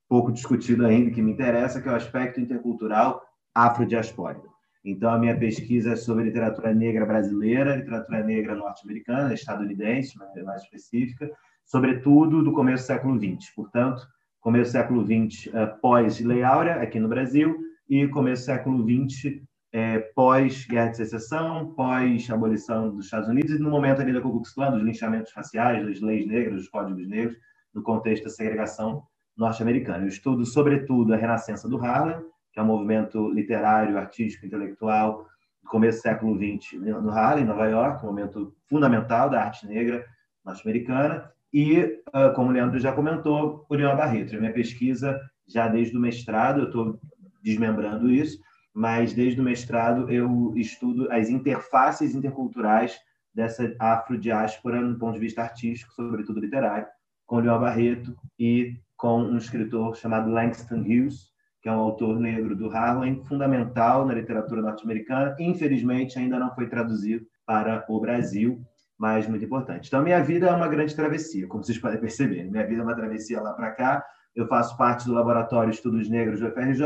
pouco 0.07 0.31
discutido 0.31 0.85
ainda 0.85 1.11
que 1.11 1.23
me 1.23 1.33
interessa, 1.33 1.81
que 1.81 1.89
é 1.89 1.93
o 1.93 1.97
aspecto 1.97 2.41
intercultural 2.41 3.23
afrodiaspórico. 3.55 4.54
Então, 4.85 5.11
a 5.11 5.19
minha 5.19 5.37
pesquisa 5.39 5.93
é 5.93 5.97
sobre 5.97 6.25
literatura 6.25 6.75
negra 6.75 7.07
brasileira, 7.07 7.77
literatura 7.77 8.23
negra 8.23 8.55
norte-americana, 8.55 9.33
estadunidense, 9.33 10.13
mais 10.45 10.63
específica, 10.63 11.31
sobretudo 11.65 12.43
do 12.43 12.53
começo 12.53 12.85
do 12.85 12.87
século 12.87 13.19
XX. 13.19 13.55
Portanto, 13.57 14.07
começo 14.41 14.71
do 14.71 14.73
século 14.73 15.03
XX 15.03 15.47
uh, 15.47 15.81
pós-Lei 15.81 16.43
Áurea, 16.43 16.83
aqui 16.83 17.01
no 17.01 17.09
Brasil, 17.09 17.57
e 17.89 18.07
começo 18.09 18.43
do 18.43 18.47
século 18.47 18.87
XX 18.87 19.41
é, 19.75 19.99
pós-Guerra 20.15 20.91
de 20.91 20.99
Secessão, 20.99 21.75
pós-abolição 21.75 22.95
dos 22.95 23.07
Estados 23.07 23.29
Unidos, 23.29 23.53
e 23.53 23.59
no 23.59 23.71
momento 23.71 24.01
ali 24.01 24.13
da 24.13 24.21
Ku 24.21 24.31
Klux 24.31 24.55
Klan, 24.55 24.71
dos 24.71 24.83
linchamentos 24.83 25.33
raciais, 25.35 25.85
das 25.85 26.01
leis 26.01 26.27
negras, 26.27 26.55
dos 26.55 26.69
códigos 26.69 27.09
negros, 27.09 27.37
no 27.75 27.83
contexto 27.83 28.25
da 28.25 28.31
segregação 28.31 29.03
norte-americana. 29.37 30.05
Eu 30.05 30.09
estudo, 30.09 30.47
sobretudo, 30.47 31.13
a 31.13 31.17
renascença 31.17 31.69
do 31.69 31.77
Harlem, 31.79 32.17
que 32.55 32.61
é 32.61 32.63
um 32.63 32.67
movimento 32.67 33.29
literário, 33.31 33.99
artístico, 33.99 34.47
intelectual 34.47 35.27
do 35.63 35.69
começo 35.69 35.99
do 35.99 36.03
século 36.03 36.37
XX 36.37 36.75
no 36.81 37.11
Harlem, 37.11 37.45
Nova 37.45 37.67
York, 37.67 38.05
um 38.05 38.07
momento 38.09 38.55
fundamental 38.69 39.29
da 39.29 39.43
arte 39.43 39.67
negra 39.67 40.07
norte-americana. 40.45 41.31
E, 41.53 42.01
ah, 42.13 42.31
como 42.31 42.51
o 42.51 42.53
Leandro 42.53 42.79
já 42.79 42.93
comentou, 42.93 43.67
Leão 43.69 43.97
Barreto. 43.97 44.37
Minha 44.37 44.53
pesquisa, 44.53 45.21
já 45.49 45.67
desde 45.67 45.97
o 45.97 46.01
mestrado, 46.01 46.61
eu 46.61 46.67
estou 46.67 47.01
desmembrando 47.43 48.11
isso, 48.11 48.41
mas 48.73 49.13
desde 49.13 49.41
o 49.41 49.45
mestrado 49.45 50.11
eu 50.11 50.53
estudo 50.57 51.11
as 51.11 51.29
interfaces 51.29 52.15
interculturais 52.15 52.97
dessa 53.35 53.75
afrodiáspora 53.81 54.81
no 54.81 54.97
ponto 54.97 55.15
de 55.15 55.21
vista 55.21 55.43
artístico, 55.43 55.93
sobretudo 55.93 56.41
literário, 56.41 56.87
com 57.27 57.41
Leão 57.41 57.61
Barreto 57.61 58.17
e 58.39 58.77
com 58.97 59.23
um 59.23 59.37
escritor 59.37 59.97
chamado 59.97 60.31
Langston 60.31 60.81
Hughes, 60.81 61.34
que 61.65 61.69
é 61.71 61.73
um 61.73 61.81
autor 61.81 62.21
negro 62.21 62.55
do 62.55 62.69
Harlem, 62.71 63.25
fundamental 63.25 64.05
na 64.05 64.13
literatura 64.13 64.61
norte-americana. 64.61 65.35
Infelizmente, 65.41 66.19
ainda 66.19 66.39
não 66.39 66.55
foi 66.55 66.69
traduzido 66.69 67.25
para 67.47 67.83
o 67.89 67.99
Brasil, 67.99 68.61
mas 68.99 69.27
muito 69.27 69.47
importante. 69.47 69.89
Então, 69.89 70.03
minha 70.03 70.23
vida 70.23 70.47
é 70.47 70.51
uma 70.51 70.69
grande 70.69 70.95
travessia, 70.95 71.47
como 71.47 71.65
vocês 71.65 71.79
podem 71.79 71.99
perceber. 71.99 72.45
Minha 72.51 72.67
vida 72.67 72.83
é 72.83 72.85
uma 72.85 72.95
travessia 72.95 73.41
lá 73.41 73.55
para 73.55 73.71
cá. 73.71 74.05
Eu 74.37 74.47
faço 74.47 74.77
parte 74.77 75.07
do 75.07 75.15
Laboratório 75.15 75.71
Estudos 75.71 76.07
Negros 76.11 76.41
do 76.41 76.51
FRJ, 76.51 76.85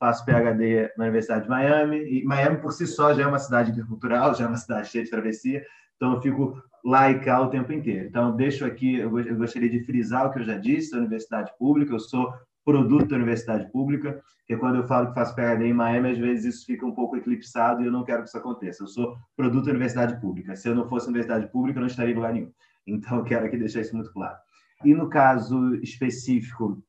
faço 0.00 0.24
PhD 0.24 0.90
na 0.96 1.04
Universidade 1.04 1.42
de 1.42 1.50
Miami, 1.50 1.98
e 1.98 2.24
Miami 2.24 2.62
por 2.62 2.72
si 2.72 2.86
só 2.86 3.12
já 3.12 3.24
é 3.24 3.26
uma 3.26 3.38
cidade 3.38 3.72
intercultural, 3.72 4.34
já 4.34 4.46
é 4.46 4.48
uma 4.48 4.56
cidade 4.56 4.88
cheia 4.88 5.04
de 5.04 5.10
travessia, 5.10 5.62
então 5.96 6.14
eu 6.14 6.22
fico 6.22 6.56
lá 6.82 7.10
e 7.10 7.20
cá 7.20 7.42
o 7.42 7.50
tempo 7.50 7.70
inteiro. 7.74 8.06
Então, 8.06 8.34
deixo 8.34 8.64
aqui, 8.64 8.96
eu 8.96 9.10
gostaria 9.36 9.68
de 9.68 9.84
frisar 9.84 10.26
o 10.26 10.30
que 10.30 10.38
eu 10.38 10.44
já 10.44 10.56
disse, 10.56 10.94
a 10.94 10.98
universidade 10.98 11.52
pública, 11.58 11.92
eu 11.92 12.00
sou 12.00 12.32
produto 12.64 13.08
da 13.08 13.16
universidade 13.16 13.70
pública, 13.70 14.22
que 14.46 14.56
quando 14.56 14.76
eu 14.76 14.84
falo 14.84 15.08
que 15.08 15.14
faço 15.14 15.34
PhD 15.34 15.66
em 15.66 15.74
Miami, 15.74 16.10
às 16.10 16.18
vezes 16.18 16.54
isso 16.54 16.66
fica 16.66 16.84
um 16.84 16.94
pouco 16.94 17.16
eclipsado 17.16 17.82
e 17.82 17.86
eu 17.86 17.92
não 17.92 18.04
quero 18.04 18.22
que 18.22 18.28
isso 18.28 18.38
aconteça. 18.38 18.82
Eu 18.82 18.88
sou 18.88 19.16
produto 19.36 19.64
da 19.64 19.70
universidade 19.70 20.20
pública. 20.20 20.54
Se 20.56 20.68
eu 20.68 20.74
não 20.74 20.88
fosse 20.88 21.06
universidade 21.06 21.46
pública, 21.50 21.78
eu 21.78 21.82
não 21.82 21.88
estaria 21.88 22.12
em 22.12 22.16
lugar 22.16 22.32
nenhum. 22.32 22.52
Então, 22.86 23.18
eu 23.18 23.24
quero 23.24 23.46
aqui 23.46 23.56
deixar 23.56 23.80
isso 23.80 23.94
muito 23.94 24.12
claro. 24.12 24.36
E 24.84 24.94
no 24.94 25.08
caso 25.08 25.74
específico 25.76 26.82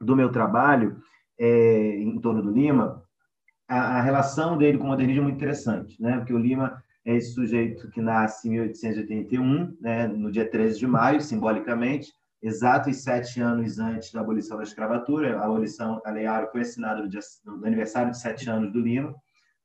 do 0.00 0.14
meu 0.14 0.30
trabalho, 0.30 1.00
é, 1.38 1.96
em 1.96 2.18
torno 2.20 2.42
do 2.42 2.50
Lima, 2.50 3.02
a, 3.66 3.98
a, 3.98 4.02
relação 4.02 4.58
dele 4.58 4.78
com 4.78 4.84
o 4.84 4.88
modernismo 4.88 5.22
é 5.22 5.24
muito 5.24 5.36
interessante, 5.36 6.00
né? 6.00 6.16
porque 6.18 6.32
o 6.32 6.38
Lima 6.38 6.82
é 7.04 7.16
esse 7.16 7.32
sujeito 7.32 7.90
que 7.90 8.00
nasce 8.00 8.48
em 8.48 8.52
1881, 8.52 9.76
né? 9.80 10.06
no 10.06 10.30
dia 10.30 10.48
13 10.48 10.78
de 10.78 10.86
maio, 10.86 11.20
simbolicamente, 11.20 12.12
exatos 12.42 13.02
sete 13.02 13.40
anos 13.40 13.78
antes 13.78 14.12
da 14.12 14.20
abolição 14.20 14.56
da 14.56 14.62
escravatura. 14.62 15.38
A 15.38 15.44
abolição, 15.44 16.00
a 16.04 16.10
Lei 16.10 16.26
Áurea 16.26 16.50
foi 16.50 16.60
assinada 16.60 17.02
no, 17.02 17.08
dia, 17.08 17.20
no 17.44 17.66
aniversário 17.66 18.10
de 18.10 18.18
sete 18.18 18.48
anos 18.48 18.72
do 18.72 18.80
Lima, 18.80 19.14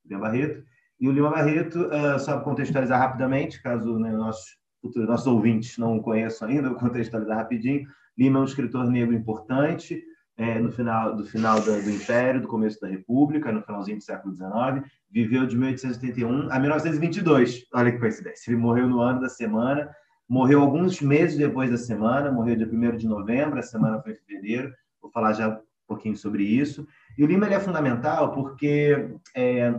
Lima 0.06 0.22
Barreto. 0.22 0.64
E 1.00 1.08
o 1.08 1.12
Lima 1.12 1.30
Barreto, 1.30 1.88
uh, 1.88 2.20
só 2.20 2.34
para 2.34 2.44
contextualizar 2.44 3.00
rapidamente, 3.00 3.62
caso 3.62 4.00
né, 4.00 4.12
nossos, 4.12 4.58
nossos 4.96 5.28
ouvintes 5.28 5.78
não 5.78 5.98
o 5.98 6.02
conheçam 6.02 6.48
ainda, 6.48 6.70
vou 6.70 6.80
contextualizar 6.80 7.38
rapidinho. 7.38 7.88
Lima 8.18 8.40
é 8.40 8.42
um 8.42 8.46
escritor 8.46 8.90
negro 8.90 9.16
importante, 9.16 10.02
é, 10.36 10.58
no 10.58 10.72
final 10.72 11.16
do 11.16 11.26
final 11.26 11.60
do, 11.62 11.82
do, 11.84 11.90
Império, 11.92 12.42
do 12.42 12.48
começo 12.48 12.80
da 12.82 12.88
República, 12.88 13.52
no 13.52 13.62
finalzinho 13.62 13.98
do 13.98 14.04
século 14.04 14.36
XIX, 14.36 14.92
viveu 15.12 15.46
de 15.46 15.56
1881 15.56 16.52
a 16.52 16.60
1922. 16.60 17.68
Olha 17.72 17.92
que 17.92 18.00
coincidência. 18.00 18.50
Ele 18.50 18.60
morreu 18.60 18.88
no 18.88 19.00
ano 19.00 19.22
da 19.22 19.30
semana 19.30 19.92
Morreu 20.34 20.62
alguns 20.62 21.00
meses 21.00 21.38
depois 21.38 21.70
da 21.70 21.78
semana, 21.78 22.32
morreu 22.32 22.56
dia 22.56 22.66
1 22.66 22.98
de 22.98 23.08
novembro, 23.08 23.60
a 23.60 23.62
semana 23.62 24.02
foi 24.02 24.14
em 24.14 24.16
fevereiro, 24.16 24.74
vou 25.00 25.12
falar 25.12 25.34
já 25.34 25.48
um 25.48 25.62
pouquinho 25.88 26.18
sobre 26.18 26.42
isso. 26.44 26.88
E 27.16 27.24
o 27.24 27.28
Lima 27.28 27.46
é 27.46 27.60
fundamental 27.60 28.34
porque 28.34 29.16
é, 29.36 29.76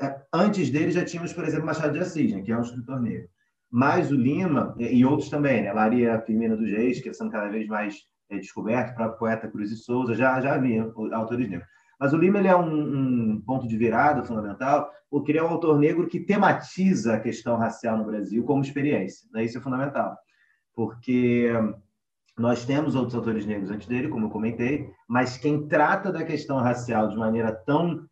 é, 0.00 0.20
antes 0.34 0.70
dele 0.70 0.90
já 0.90 1.04
tínhamos, 1.04 1.32
por 1.32 1.44
exemplo, 1.44 1.66
Machado 1.66 1.92
de 1.92 2.00
Assis, 2.00 2.32
né, 2.32 2.42
que 2.42 2.50
é 2.50 2.58
um 2.58 2.62
escritor 2.62 3.00
negro. 3.00 3.28
Mas 3.70 4.10
o 4.10 4.16
Lima, 4.16 4.74
e 4.76 5.04
outros 5.04 5.30
também, 5.30 5.62
né, 5.62 5.72
Maria 5.72 6.20
Firmina 6.22 6.56
dos 6.56 6.68
Reis, 6.68 7.00
que 7.00 7.14
são 7.14 7.30
cada 7.30 7.48
vez 7.48 7.68
mais 7.68 7.94
é, 8.28 8.38
descobertos, 8.38 8.94
o 8.94 8.96
próprio 8.96 9.18
poeta 9.20 9.46
Cruz 9.46 9.70
e 9.70 9.76
Souza, 9.76 10.14
já, 10.14 10.40
já 10.40 10.54
havia 10.54 10.82
autores 11.12 11.48
negros. 11.48 11.68
Mas 12.00 12.14
o 12.14 12.16
Lima 12.16 12.38
ele 12.38 12.48
é 12.48 12.56
um, 12.56 13.32
um, 13.32 13.40
ponto 13.42 13.68
de 13.68 13.76
virada 13.76 14.24
fundamental, 14.24 14.90
porque 15.10 15.32
ele 15.32 15.38
é 15.38 15.42
um 15.42 15.48
autor 15.48 15.78
negro 15.78 16.08
que 16.08 16.18
tematiza 16.18 17.14
a 17.14 17.20
questão 17.20 17.56
racial 17.56 17.98
no 17.98 18.06
Brasil 18.06 18.42
como 18.44 18.62
experiência. 18.62 19.28
Né? 19.32 19.44
Isso 19.44 19.58
é 19.58 19.60
fundamental, 19.60 20.16
porque 20.74 21.52
nós 22.38 22.64
temos 22.64 22.94
outros 22.94 23.14
autores 23.14 23.44
negros 23.44 23.70
antes 23.70 23.86
dele, 23.86 24.08
como 24.08 24.26
eu 24.26 24.30
comentei, 24.30 24.90
mas 25.06 25.36
quem 25.36 25.68
trata 25.68 26.10
da 26.10 26.24
questão 26.24 26.56
racial 26.58 27.08
de 27.08 27.16
maneira 27.18 27.52
tão 27.52 28.08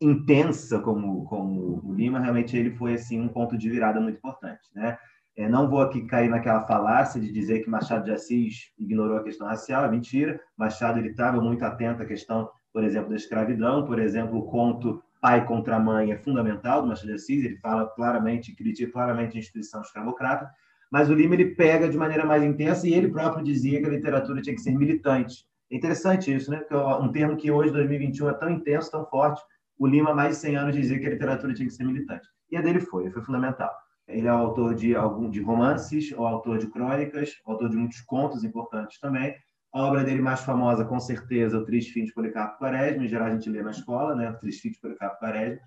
intensa 0.00 0.80
como, 0.80 1.24
como 1.24 1.82
o 1.84 1.94
Lima, 1.94 2.20
realmente 2.20 2.56
ele 2.56 2.70
foi 2.70 2.94
assim 2.94 3.20
um 3.20 3.28
ponto 3.28 3.58
de 3.58 3.68
virada 3.68 4.00
muito 4.00 4.16
importante, 4.16 4.62
né? 4.74 4.96
É, 5.36 5.48
não 5.48 5.70
vou 5.70 5.80
aqui 5.80 6.04
cair 6.04 6.28
naquela 6.28 6.66
falácia 6.66 7.20
de 7.20 7.30
dizer 7.30 7.60
que 7.60 7.70
Machado 7.70 8.04
de 8.04 8.10
Assis 8.10 8.72
ignorou 8.76 9.18
a 9.18 9.22
questão 9.22 9.46
racial, 9.46 9.84
é 9.84 9.88
mentira. 9.88 10.40
Machado 10.56 10.98
ele 10.98 11.10
estava 11.10 11.40
muito 11.40 11.64
atento 11.64 12.02
à 12.02 12.06
questão, 12.06 12.50
por 12.72 12.84
exemplo, 12.84 13.10
da 13.10 13.16
escravidão, 13.16 13.84
por 13.84 13.98
exemplo, 13.98 14.38
o 14.38 14.42
conto 14.42 15.02
Pai 15.20 15.44
contra 15.46 15.80
Mãe 15.80 16.12
é 16.12 16.16
fundamental 16.16 16.82
do 16.82 16.88
Machado 16.88 17.08
de 17.08 17.14
Assis, 17.14 17.44
ele 17.44 17.56
fala 17.56 17.86
claramente, 17.86 18.54
critica 18.54 18.92
claramente 18.92 19.36
a 19.36 19.40
instituição 19.40 19.80
escravocrata, 19.80 20.48
mas 20.90 21.10
o 21.10 21.14
Lima 21.14 21.34
ele 21.34 21.54
pega 21.54 21.88
de 21.88 21.96
maneira 21.96 22.24
mais 22.24 22.42
intensa 22.42 22.86
e 22.86 22.94
ele 22.94 23.08
próprio 23.08 23.44
dizia 23.44 23.80
que 23.80 23.86
a 23.86 23.90
literatura 23.90 24.40
tinha 24.40 24.54
que 24.54 24.62
ser 24.62 24.72
militante. 24.72 25.44
É 25.70 25.76
interessante 25.76 26.34
isso, 26.34 26.50
né? 26.50 26.58
Porque 26.58 26.74
é 26.74 26.78
um 26.78 27.12
termo 27.12 27.36
que 27.36 27.50
hoje, 27.50 27.72
2021, 27.72 28.30
é 28.30 28.34
tão 28.34 28.50
intenso, 28.50 28.90
tão 28.90 29.04
forte. 29.06 29.42
O 29.78 29.86
Lima, 29.86 30.14
mais 30.14 30.36
de 30.36 30.42
100 30.42 30.56
anos, 30.56 30.74
dizia 30.74 30.98
que 30.98 31.06
a 31.06 31.10
literatura 31.10 31.52
tinha 31.52 31.68
que 31.68 31.74
ser 31.74 31.84
militante. 31.84 32.26
E 32.50 32.56
a 32.56 32.62
dele 32.62 32.80
foi, 32.80 33.10
foi 33.10 33.22
fundamental. 33.22 33.70
Ele 34.06 34.26
é 34.26 34.30
autor 34.30 34.74
de 34.74 34.96
algum 34.96 35.28
de 35.28 35.42
romances, 35.42 36.12
ou 36.16 36.26
autor 36.26 36.58
de 36.58 36.68
crônicas, 36.68 37.34
autor 37.44 37.68
de 37.68 37.76
muitos 37.76 38.00
contos 38.00 38.42
importantes 38.42 38.98
também. 38.98 39.34
A 39.72 39.82
obra 39.82 40.02
dele 40.02 40.22
mais 40.22 40.40
famosa, 40.40 40.84
com 40.84 40.98
certeza, 40.98 41.58
O 41.58 41.64
Triste 41.64 41.92
Fim 41.92 42.04
de 42.04 42.12
Policarpo 42.12 42.58
Quaresma. 42.58 43.04
Em 43.04 43.08
geral, 43.08 43.28
a 43.28 43.30
gente 43.30 43.50
lê 43.50 43.62
na 43.62 43.70
escola, 43.70 44.14
né? 44.14 44.30
O 44.30 44.38
Triste 44.38 44.62
Fim 44.62 44.70
de 44.70 44.80
Policarpo 44.80 45.18
Quaresma. 45.18 45.60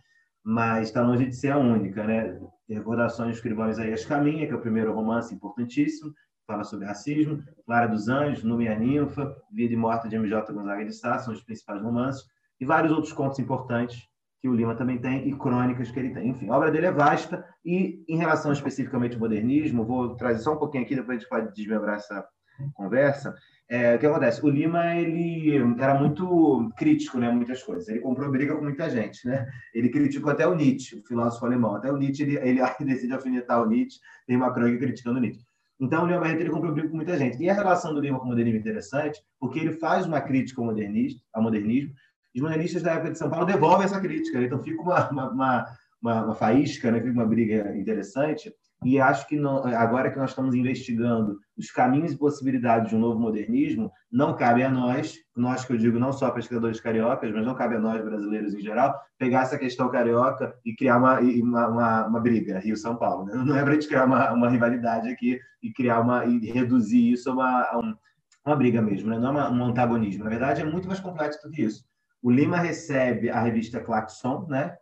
Mas 0.44 0.88
está 0.88 1.04
longe 1.04 1.28
de 1.28 1.36
ser 1.36 1.52
a 1.52 1.58
única, 1.58 2.04
né? 2.04 2.40
Recordações 2.68 3.36
Escrivão 3.36 3.70
Isaías 3.70 4.06
Caminha, 4.06 4.48
que 4.48 4.54
é 4.54 4.56
o 4.56 4.62
primeiro 4.62 4.92
romance 4.94 5.34
importantíssimo, 5.36 6.12
fala 6.48 6.64
sobre 6.64 6.88
racismo. 6.88 7.44
Clara 7.66 7.88
dos 7.88 8.08
Anjos, 8.08 8.44
Nume 8.44 8.66
e 8.66 8.68
a 8.70 8.78
Ninfa, 8.78 9.36
Vida 9.52 9.74
e 9.74 9.78
Morte 9.78 10.10
de 10.10 10.16
M.J. 10.16 10.52
Gonzaga 10.52 10.84
de 10.84 10.94
Sá, 10.94 11.20
são 11.20 11.34
os 11.34 11.44
principais 11.44 11.82
romances. 11.82 12.24
E 12.60 12.66
vários 12.66 12.92
outros 12.92 13.14
contos 13.14 13.38
importantes 13.40 14.08
que 14.42 14.50
o 14.50 14.56
Lima 14.56 14.76
também 14.76 14.98
tem 14.98 15.28
e 15.28 15.36
crônicas 15.36 15.92
que 15.92 16.00
ele 16.00 16.14
tem. 16.14 16.30
Enfim, 16.30 16.50
a 16.50 16.58
obra 16.58 16.72
dele 16.72 16.88
é 16.88 16.92
vasta 16.92 17.46
e, 17.64 18.04
em 18.08 18.18
relação 18.18 18.52
especificamente 18.52 19.14
ao 19.14 19.20
modernismo, 19.20 19.86
vou 19.86 20.16
trazer 20.16 20.40
só 20.40 20.54
um 20.54 20.58
pouquinho 20.58 20.84
aqui, 20.84 20.96
depois 20.96 21.18
a 21.18 21.20
gente 21.20 21.30
pode 21.30 21.54
desmembrar 21.54 21.98
essa 21.98 22.26
conversa. 22.74 23.36
É, 23.74 23.96
o 23.96 24.00
que 24.00 24.06
acontece? 24.06 24.46
O 24.46 24.50
Lima 24.50 24.98
ele 24.98 25.56
era 25.80 25.98
muito 25.98 26.70
crítico, 26.76 27.18
né, 27.18 27.32
muitas 27.32 27.64
coisas. 27.64 27.88
Ele 27.88 28.02
comprou 28.02 28.30
briga 28.30 28.54
com 28.54 28.62
muita 28.62 28.90
gente, 28.90 29.26
né? 29.26 29.48
Ele 29.74 29.88
criticou 29.88 30.30
até 30.30 30.46
o 30.46 30.54
Nietzsche, 30.54 30.98
o 31.00 31.04
filósofo 31.08 31.46
alemão. 31.46 31.76
Até 31.76 31.90
o 31.90 31.96
Nietzsche 31.96 32.24
ele, 32.24 32.38
ele 32.38 32.60
decide 32.84 33.14
alfinetar 33.14 33.64
o 33.64 33.70
Nietzsche. 33.70 33.98
Tem 34.28 34.36
uma 34.36 34.54
crônica 34.54 34.78
criticando 34.78 35.20
o 35.20 35.22
Nietzsche. 35.22 35.46
Então, 35.80 36.04
o 36.04 36.06
Lima 36.06 36.20
Barreto 36.20 36.42
ele 36.42 36.50
comprou 36.50 36.74
briga 36.74 36.90
com 36.90 36.98
muita 36.98 37.18
gente. 37.18 37.42
E 37.42 37.50
a 37.50 37.54
relação 37.54 37.94
do 37.94 38.02
Lima 38.02 38.20
com 38.20 38.26
o 38.26 38.28
modernismo 38.28 38.58
é 38.58 38.60
interessante, 38.60 39.22
porque 39.40 39.60
ele 39.60 39.72
faz 39.72 40.06
uma 40.06 40.20
crítica 40.20 40.60
ao 40.60 40.66
modernismo, 40.66 41.22
ao 41.34 41.42
modernismo 41.42 41.94
os 42.36 42.42
modernistas 42.42 42.82
da 42.82 42.94
época 42.94 43.12
de 43.12 43.18
São 43.18 43.30
Paulo 43.30 43.46
devolvem 43.46 43.86
essa 43.86 44.00
crítica. 44.00 44.40
Né? 44.40 44.46
Então 44.46 44.62
fica 44.64 44.82
uma, 44.82 45.10
uma, 45.10 45.66
uma, 46.02 46.26
uma 46.26 46.36
faísca, 46.36 46.92
né? 46.92 47.00
fica 47.00 47.12
uma 47.12 47.26
briga 47.26 47.76
interessante. 47.78 48.54
E 48.84 49.00
acho 49.00 49.28
que 49.28 49.38
não, 49.38 49.64
agora 49.76 50.10
que 50.10 50.18
nós 50.18 50.32
estamos 50.32 50.56
investigando 50.56 51.40
os 51.56 51.70
caminhos 51.70 52.14
e 52.14 52.18
possibilidades 52.18 52.90
de 52.90 52.96
um 52.96 53.00
novo 53.00 53.20
modernismo, 53.20 53.92
não 54.12 54.36
cabe 54.36 54.64
a 54.64 54.72
nós, 54.72 55.18
nós 55.36 55.64
que 55.64 55.74
eu 55.74 55.78
digo 55.78 56.00
não 56.00 56.12
só 56.12 56.32
pesquisadores 56.32 56.80
cariocas, 56.80 57.32
mas 57.32 57.46
não 57.46 57.54
cabe 57.54 57.76
a 57.76 57.80
nós 57.80 58.04
brasileiros 58.04 58.56
em 58.56 58.60
geral, 58.62 59.00
pegar 59.20 59.42
essa 59.42 59.58
questão 59.58 59.88
carioca 59.88 60.56
e 60.66 60.74
criar 60.76 60.98
uma, 60.98 61.20
uma, 61.20 61.68
uma, 61.68 62.08
uma 62.08 62.20
briga 62.20 62.58
Rio-São 62.58 62.96
Paulo. 62.96 63.26
Né? 63.26 63.36
Não 63.46 63.56
é 63.56 63.62
para 63.62 63.72
a 63.72 63.74
gente 63.76 63.88
criar 63.88 64.06
uma, 64.06 64.32
uma 64.32 64.50
rivalidade 64.50 65.10
aqui 65.10 65.40
e 65.62 65.72
criar 65.72 66.00
uma 66.00 66.26
e 66.26 66.40
reduzir 66.52 67.12
isso 67.12 67.30
a 67.30 67.34
uma, 67.34 67.62
a 67.62 67.80
um, 67.80 67.96
uma 68.44 68.56
briga 68.56 68.82
mesmo, 68.82 69.12
né? 69.12 69.20
não 69.20 69.40
é 69.40 69.50
um 69.52 69.64
antagonismo. 69.66 70.24
Na 70.24 70.30
verdade, 70.30 70.62
é 70.62 70.66
muito 70.66 70.88
mais 70.88 71.00
complexo 71.00 71.48
do 71.48 71.52
que 71.52 71.62
isso. 71.62 71.86
O 72.22 72.32
Lima 72.32 72.58
recebe 72.58 73.30
a 73.30 73.40
revista 73.40 73.80
Claxon, 73.80 74.48
né? 74.50 74.76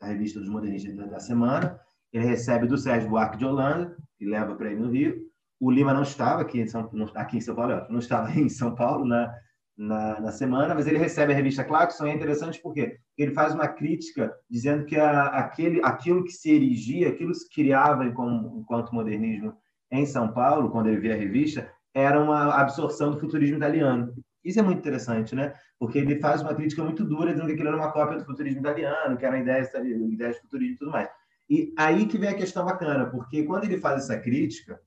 a 0.00 0.06
revista 0.06 0.38
dos 0.38 0.48
modernistas 0.48 0.94
da 0.94 1.18
semana. 1.18 1.80
Ele 2.12 2.26
recebe 2.26 2.66
do 2.66 2.76
Sérgio 2.76 3.08
Buarque 3.08 3.38
de 3.38 3.44
Holanda, 3.44 3.96
que 4.16 4.26
leva 4.26 4.54
para 4.54 4.70
ele 4.70 4.80
no 4.80 4.90
Rio. 4.90 5.20
O 5.58 5.70
Lima 5.70 5.92
não 5.92 6.02
estava 6.02 6.42
aqui 6.42 6.60
em 6.60 6.66
São, 6.66 6.90
aqui 7.14 7.36
em 7.36 7.40
São 7.40 7.54
Paulo, 7.54 7.86
não 7.88 7.98
estava 7.98 8.30
em 8.38 8.48
São 8.48 8.74
Paulo 8.74 9.04
na, 9.04 9.32
na, 9.76 10.20
na, 10.20 10.32
semana, 10.32 10.74
mas 10.74 10.86
ele 10.86 10.98
recebe 10.98 11.32
a 11.32 11.36
revista 11.36 11.64
Claxon. 11.64 12.06
E 12.06 12.10
é 12.10 12.14
interessante 12.14 12.60
porque 12.62 12.98
ele 13.16 13.32
faz 13.32 13.54
uma 13.54 13.68
crítica 13.68 14.32
dizendo 14.48 14.84
que 14.84 14.96
a, 14.96 15.26
aquele, 15.26 15.80
aquilo 15.84 16.24
que 16.24 16.32
se 16.32 16.50
erigia, 16.50 17.08
aquilo 17.08 17.32
que 17.32 17.38
se 17.38 17.50
criava 17.50 18.04
enquanto, 18.04 18.58
enquanto 18.58 18.94
modernismo 18.94 19.54
em 19.90 20.06
São 20.06 20.32
Paulo, 20.32 20.70
quando 20.70 20.88
ele 20.88 21.00
via 21.00 21.14
a 21.14 21.18
revista, 21.18 21.70
era 21.94 22.20
uma 22.20 22.54
absorção 22.54 23.10
do 23.10 23.18
futurismo 23.18 23.56
italiano. 23.56 24.12
Isso 24.44 24.58
é 24.58 24.62
muito 24.62 24.78
interessante, 24.78 25.34
né? 25.34 25.52
Porque 25.78 25.98
ele 25.98 26.18
faz 26.20 26.40
uma 26.40 26.54
crítica 26.54 26.82
muito 26.82 27.04
dura, 27.04 27.32
dizendo 27.32 27.46
que 27.46 27.52
aquilo 27.52 27.68
era 27.68 27.76
uma 27.76 27.92
cópia 27.92 28.18
do 28.18 28.24
futurismo 28.24 28.60
italiano, 28.60 29.16
que 29.16 29.26
era 29.26 29.38
ideia, 29.38 29.68
ideia 29.82 30.32
de 30.32 30.40
futurismo 30.40 30.74
e 30.74 30.78
tudo 30.78 30.90
mais. 30.92 31.08
E 31.50 31.74
aí 31.76 32.06
que 32.06 32.16
vem 32.16 32.28
a 32.28 32.36
questão 32.36 32.64
bacana, 32.64 33.06
porque 33.06 33.42
quando 33.42 33.64
ele 33.64 33.78
faz 33.78 34.04
essa 34.04 34.16
crítica, 34.16 34.80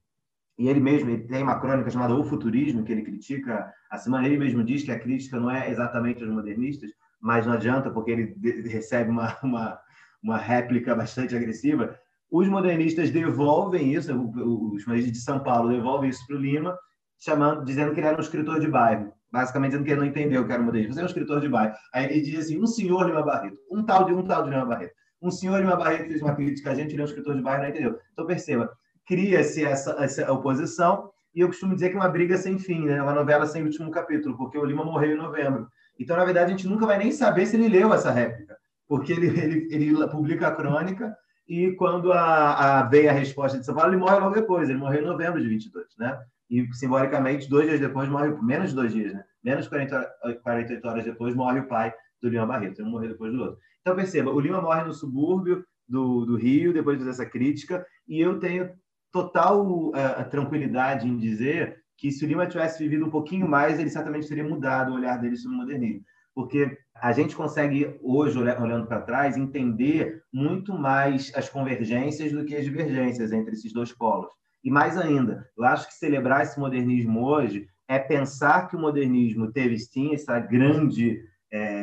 e 0.58 0.70
ele 0.70 0.80
mesmo 0.80 1.10
ele 1.10 1.28
tem 1.28 1.44
uma 1.44 1.60
crônica 1.60 1.90
chamada 1.90 2.16
O 2.16 2.24
Futurismo, 2.24 2.84
que 2.84 2.92
ele 2.92 3.02
critica 3.02 3.70
a 3.92 3.98
semana, 3.98 4.26
ele 4.26 4.38
mesmo 4.38 4.64
diz 4.64 4.82
que 4.82 4.92
a 4.92 5.00
crítica 5.00 5.40
não 5.40 5.52
é 5.52 5.70
exatamente 5.70 6.24
aos 6.24 6.32
modernistas, 6.32 6.90
mas 7.22 7.46
não 7.46 7.54
adianta, 7.54 7.92
porque 7.92 8.12
ele 8.12 8.36
recebe 8.70 9.10
uma, 9.10 9.38
uma, 9.44 9.80
uma 10.24 10.38
réplica 10.38 10.96
bastante 10.96 11.36
agressiva. 11.36 12.00
Os 12.32 12.48
modernistas 12.48 13.12
devolvem 13.12 13.94
isso, 13.94 14.12
os 14.14 14.86
modernistas 14.86 15.18
de 15.18 15.20
São 15.20 15.40
Paulo 15.42 15.70
devolvem 15.70 16.10
isso 16.10 16.26
para 16.26 16.38
o 16.38 16.40
Lima, 16.40 16.78
chamando, 17.20 17.66
dizendo 17.66 17.94
que 17.94 18.00
ele 18.00 18.08
era 18.08 18.18
um 18.18 18.22
escritor 18.22 18.60
de 18.60 18.68
bairro 18.68 19.14
basicamente 19.34 19.72
dizendo 19.72 19.86
que 19.86 19.92
ele 19.92 20.00
não 20.00 20.08
entendeu 20.08 20.44
o 20.44 20.46
que 20.46 20.54
era 20.54 20.62
modernismo. 20.62 20.94
Você 20.94 21.00
é 21.00 21.04
um 21.04 21.08
escritor 21.08 21.42
de 21.42 21.50
bairro. 21.50 21.74
Aí 21.92 22.06
ele 22.06 22.22
diz 22.22 22.46
assim, 22.46 22.62
um 22.62 22.68
senhor 22.68 23.08
Lima 23.08 23.24
Barreto, 23.24 23.58
um 23.72 23.84
tal 23.84 24.06
de 24.06 24.14
um 24.14 24.24
tal 24.24 24.44
de 24.44 24.52
Lima 24.52 24.64
Barreto. 24.64 24.94
Um 25.24 25.32
senhor 25.32 25.60
Lima 25.60 25.76
Barreto 25.76 26.10
fez 26.10 26.22
uma 26.22 26.36
crítica 26.36 26.72
a 26.72 26.76
gente, 26.76 26.92
ele 26.92 27.02
é 27.02 27.06
um 27.06 27.08
escritor 27.08 27.36
de 27.36 27.42
bairro, 27.42 27.64
não 27.64 27.70
entendeu. 27.70 28.00
Então, 28.12 28.28
perceba, 28.28 28.70
cria-se 29.08 29.64
essa, 29.64 29.92
essa 30.04 30.32
oposição 30.32 31.10
e 31.34 31.40
eu 31.40 31.48
costumo 31.48 31.74
dizer 31.74 31.90
que 31.90 31.96
é 31.96 32.00
uma 32.00 32.10
briga 32.10 32.38
sem 32.38 32.60
fim, 32.60 32.86
né? 32.86 33.02
uma 33.02 33.14
novela 33.14 33.46
sem 33.48 33.64
último 33.64 33.90
capítulo, 33.90 34.38
porque 34.38 34.58
o 34.58 34.66
Lima 34.66 34.84
morreu 34.84 35.14
em 35.14 35.18
novembro. 35.18 35.68
Então, 35.98 36.18
na 36.18 36.26
verdade, 36.26 36.54
a 36.54 36.56
gente 36.56 36.68
nunca 36.68 36.86
vai 36.86 36.98
nem 36.98 37.12
saber 37.12 37.46
se 37.46 37.56
ele 37.56 37.70
leu 37.70 37.94
essa 37.94 38.12
réplica, 38.12 38.56
porque 38.88 39.14
ele, 39.14 39.28
ele, 39.28 39.68
ele 39.72 40.08
publica 40.10 40.48
a 40.48 40.56
crônica 40.56 41.16
e 41.48 41.72
quando 41.72 42.12
a, 42.12 42.82
a, 42.82 42.84
veio 42.84 43.10
a 43.10 43.14
resposta 43.14 43.58
de 43.58 43.66
São 43.66 43.74
Paulo, 43.74 43.92
ele 43.92 44.00
morre 44.00 44.20
logo 44.20 44.36
depois, 44.36 44.70
ele 44.70 44.78
morreu 44.78 45.02
em 45.02 45.06
novembro 45.06 45.42
de 45.42 45.48
22, 45.48 45.86
né? 45.98 46.20
e 46.50 46.68
simbolicamente, 46.74 47.50
dois 47.50 47.68
dias 47.68 47.80
depois, 47.80 48.08
morre, 48.08 48.30
menos 48.42 48.70
de 48.70 48.76
dois 48.76 48.94
dias, 48.94 49.14
né? 49.14 49.24
menos 49.44 49.66
de 49.66 49.70
40, 49.70 50.12
48 50.44 50.88
horas 50.88 51.04
depois, 51.04 51.36
morre 51.36 51.62
o 51.62 51.68
pai 51.68 51.94
do 52.22 52.30
Lima 52.30 52.46
Barreto, 52.46 52.84
um 52.84 52.90
morreu 52.90 53.10
depois 53.10 53.34
do 53.34 53.42
outro. 53.42 53.60
Então, 53.84 53.98
perceba, 53.98 54.32
o 54.32 54.40
Lima 54.40 54.62
morre 54.62 54.86
no 54.86 54.94
subúrbio 54.94 55.66
do, 55.88 56.26
do 56.26 56.38
Rio, 56.38 56.74
depois 56.74 57.04
dessa 57.04 57.26
crítica, 57.26 57.86
e 58.08 58.20
eu 58.20 58.40
tenho 58.40 58.72
total 59.12 59.90
uh, 59.90 60.30
tranquilidade 60.32 61.06
em 61.06 61.18
dizer 61.18 61.84
que 61.98 62.10
se 62.10 62.24
o 62.24 62.28
Lima 62.28 62.48
tivesse 62.48 62.82
vivido 62.82 63.06
um 63.06 63.10
pouquinho 63.10 63.48
mais, 63.48 63.78
ele 63.78 63.90
certamente 63.90 64.28
teria 64.28 64.44
mudado 64.44 64.92
o 64.92 64.96
olhar 64.96 65.18
dele 65.18 65.36
sobre 65.36 65.58
o 65.58 65.60
modernismo. 65.60 66.06
Porque 66.34 66.78
a 66.96 67.12
gente 67.12 67.36
consegue, 67.36 68.00
hoje, 68.02 68.40
olhando 68.40 68.88
para 68.88 69.02
trás, 69.02 69.36
entender 69.36 70.24
muito 70.32 70.74
mais 70.74 71.32
as 71.36 71.50
convergências 71.50 72.32
do 72.32 72.46
que 72.46 72.56
as 72.56 72.64
divergências 72.64 73.34
entre 73.34 73.54
esses 73.54 73.74
dois 73.74 73.92
polos. 73.92 74.32
E 74.64 74.72
mais 74.72 74.98
ainda, 74.98 75.46
eu 75.58 75.66
acho 75.66 75.88
que 75.88 75.94
celebrar 75.94 76.44
esse 76.44 76.58
modernismo 76.58 77.26
hoje 77.26 77.68
é 77.88 78.00
pensar 78.00 78.70
que 78.70 78.78
o 78.78 78.80
modernismo 78.80 79.52
teve 79.52 79.78
sim 79.78 80.14
essa 80.14 80.40
grande 80.40 81.22
é, 81.52 81.83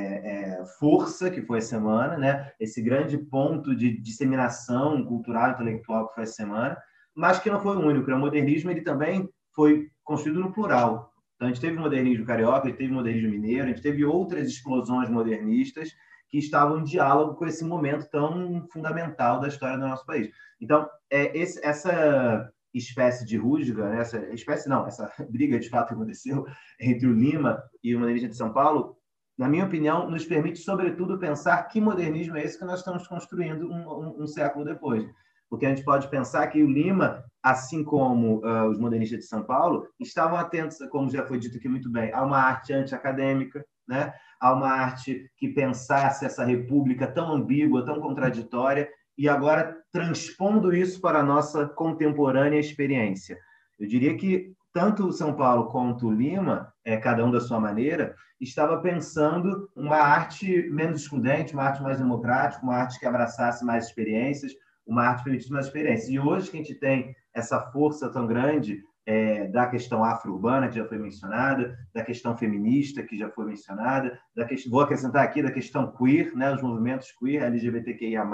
força 0.64 1.30
que 1.30 1.42
foi 1.42 1.58
a 1.58 1.62
semana, 1.62 2.16
né? 2.16 2.52
esse 2.58 2.80
grande 2.82 3.18
ponto 3.18 3.74
de 3.74 4.00
disseminação 4.00 5.04
cultural 5.04 5.52
intelectual 5.52 6.08
que 6.08 6.14
foi 6.14 6.24
a 6.24 6.26
semana, 6.26 6.78
mas 7.14 7.38
que 7.38 7.50
não 7.50 7.60
foi 7.60 7.76
o 7.76 7.80
único. 7.80 8.10
O 8.10 8.18
modernismo 8.18 8.70
ele 8.70 8.82
também 8.82 9.28
foi 9.54 9.88
construído 10.04 10.40
no 10.40 10.52
plural. 10.52 11.12
Então, 11.34 11.48
a 11.48 11.52
gente 11.52 11.60
teve 11.60 11.76
o 11.76 11.80
modernismo 11.80 12.26
carioca, 12.26 12.66
a 12.66 12.68
gente 12.68 12.78
teve 12.78 12.92
o 12.92 12.96
modernismo 12.96 13.30
mineiro, 13.30 13.64
a 13.64 13.68
gente 13.68 13.82
teve 13.82 14.04
outras 14.04 14.46
explosões 14.46 15.08
modernistas 15.08 15.90
que 16.28 16.38
estavam 16.38 16.78
em 16.78 16.84
diálogo 16.84 17.34
com 17.34 17.46
esse 17.46 17.64
momento 17.64 18.08
tão 18.10 18.66
fundamental 18.72 19.40
da 19.40 19.48
história 19.48 19.76
do 19.76 19.86
nosso 19.86 20.06
país. 20.06 20.30
Então, 20.60 20.88
é, 21.10 21.36
esse, 21.36 21.64
essa 21.64 22.48
espécie 22.72 23.24
de 23.26 23.36
rusga, 23.36 23.88
né? 23.88 24.00
essa 24.00 24.18
espécie 24.32 24.68
não, 24.68 24.86
essa 24.86 25.10
briga 25.28 25.58
de 25.58 25.68
fato 25.68 25.92
aconteceu 25.92 26.46
entre 26.78 27.06
o 27.06 27.12
Lima 27.12 27.62
e 27.82 27.94
o 27.94 27.98
modernista 27.98 28.28
de 28.28 28.36
São 28.36 28.52
Paulo, 28.52 28.96
na 29.40 29.48
minha 29.48 29.64
opinião, 29.64 30.10
nos 30.10 30.26
permite, 30.26 30.58
sobretudo, 30.58 31.18
pensar 31.18 31.62
que 31.62 31.80
modernismo 31.80 32.36
é 32.36 32.44
esse 32.44 32.58
que 32.58 32.64
nós 32.66 32.80
estamos 32.80 33.08
construindo 33.08 33.70
um, 33.70 33.88
um, 33.88 34.22
um 34.24 34.26
século 34.26 34.66
depois. 34.66 35.02
Porque 35.48 35.64
a 35.64 35.70
gente 35.70 35.82
pode 35.82 36.08
pensar 36.08 36.46
que 36.48 36.62
o 36.62 36.70
Lima, 36.70 37.24
assim 37.42 37.82
como 37.82 38.44
uh, 38.44 38.68
os 38.68 38.78
modernistas 38.78 39.20
de 39.20 39.26
São 39.26 39.42
Paulo, 39.42 39.88
estavam 39.98 40.36
atentos, 40.36 40.76
como 40.90 41.08
já 41.08 41.24
foi 41.24 41.38
dito 41.38 41.56
aqui 41.56 41.70
muito 41.70 41.90
bem, 41.90 42.12
a 42.12 42.22
uma 42.22 42.36
arte 42.36 42.74
anti-acadêmica, 42.74 43.64
né? 43.88 44.12
a 44.38 44.52
uma 44.52 44.68
arte 44.68 45.30
que 45.38 45.48
pensasse 45.48 46.26
essa 46.26 46.44
república 46.44 47.06
tão 47.06 47.32
ambígua, 47.32 47.82
tão 47.82 47.98
contraditória, 47.98 48.90
e 49.16 49.26
agora 49.26 49.74
transpondo 49.90 50.70
isso 50.74 51.00
para 51.00 51.20
a 51.20 51.24
nossa 51.24 51.66
contemporânea 51.66 52.60
experiência. 52.60 53.38
Eu 53.78 53.88
diria 53.88 54.14
que 54.18 54.52
tanto 54.72 55.06
o 55.06 55.12
São 55.12 55.34
Paulo 55.34 55.70
quanto 55.70 56.06
o 56.06 56.12
Lima, 56.12 56.72
é, 56.84 56.96
cada 56.96 57.24
um 57.24 57.30
da 57.30 57.40
sua 57.40 57.58
maneira, 57.60 58.14
estava 58.40 58.80
pensando 58.80 59.68
uma 59.76 59.96
arte 59.96 60.68
menos 60.70 61.02
excludente, 61.02 61.52
uma 61.54 61.64
arte 61.64 61.82
mais 61.82 61.98
democrática, 61.98 62.62
uma 62.62 62.76
arte 62.76 62.98
que 62.98 63.06
abraçasse 63.06 63.64
mais 63.64 63.86
experiências. 63.86 64.52
uma 64.86 65.04
arte 65.04 65.22
permitisse 65.22 65.52
mais 65.52 65.66
experiências. 65.66 66.08
E 66.08 66.18
hoje 66.18 66.50
que 66.50 66.56
a 66.56 66.60
gente 66.62 66.74
tem 66.74 67.14
essa 67.32 67.60
força 67.70 68.10
tão 68.10 68.26
grande 68.26 68.82
é, 69.06 69.46
da 69.48 69.66
questão 69.66 70.04
afro-urbana, 70.04 70.68
que 70.68 70.76
já 70.76 70.84
foi 70.84 70.98
mencionada, 70.98 71.76
da 71.94 72.02
questão 72.02 72.36
feminista, 72.36 73.02
que 73.02 73.16
já 73.16 73.30
foi 73.30 73.46
mencionada, 73.46 74.18
da 74.34 74.44
questão, 74.44 74.70
vou 74.70 74.80
acrescentar 74.80 75.24
aqui 75.24 75.42
da 75.42 75.50
questão 75.50 75.92
queer, 75.92 76.34
né, 76.34 76.52
os 76.52 76.62
movimentos 76.62 77.12
queer, 77.12 77.42
LGBTQIA+, 77.42 78.24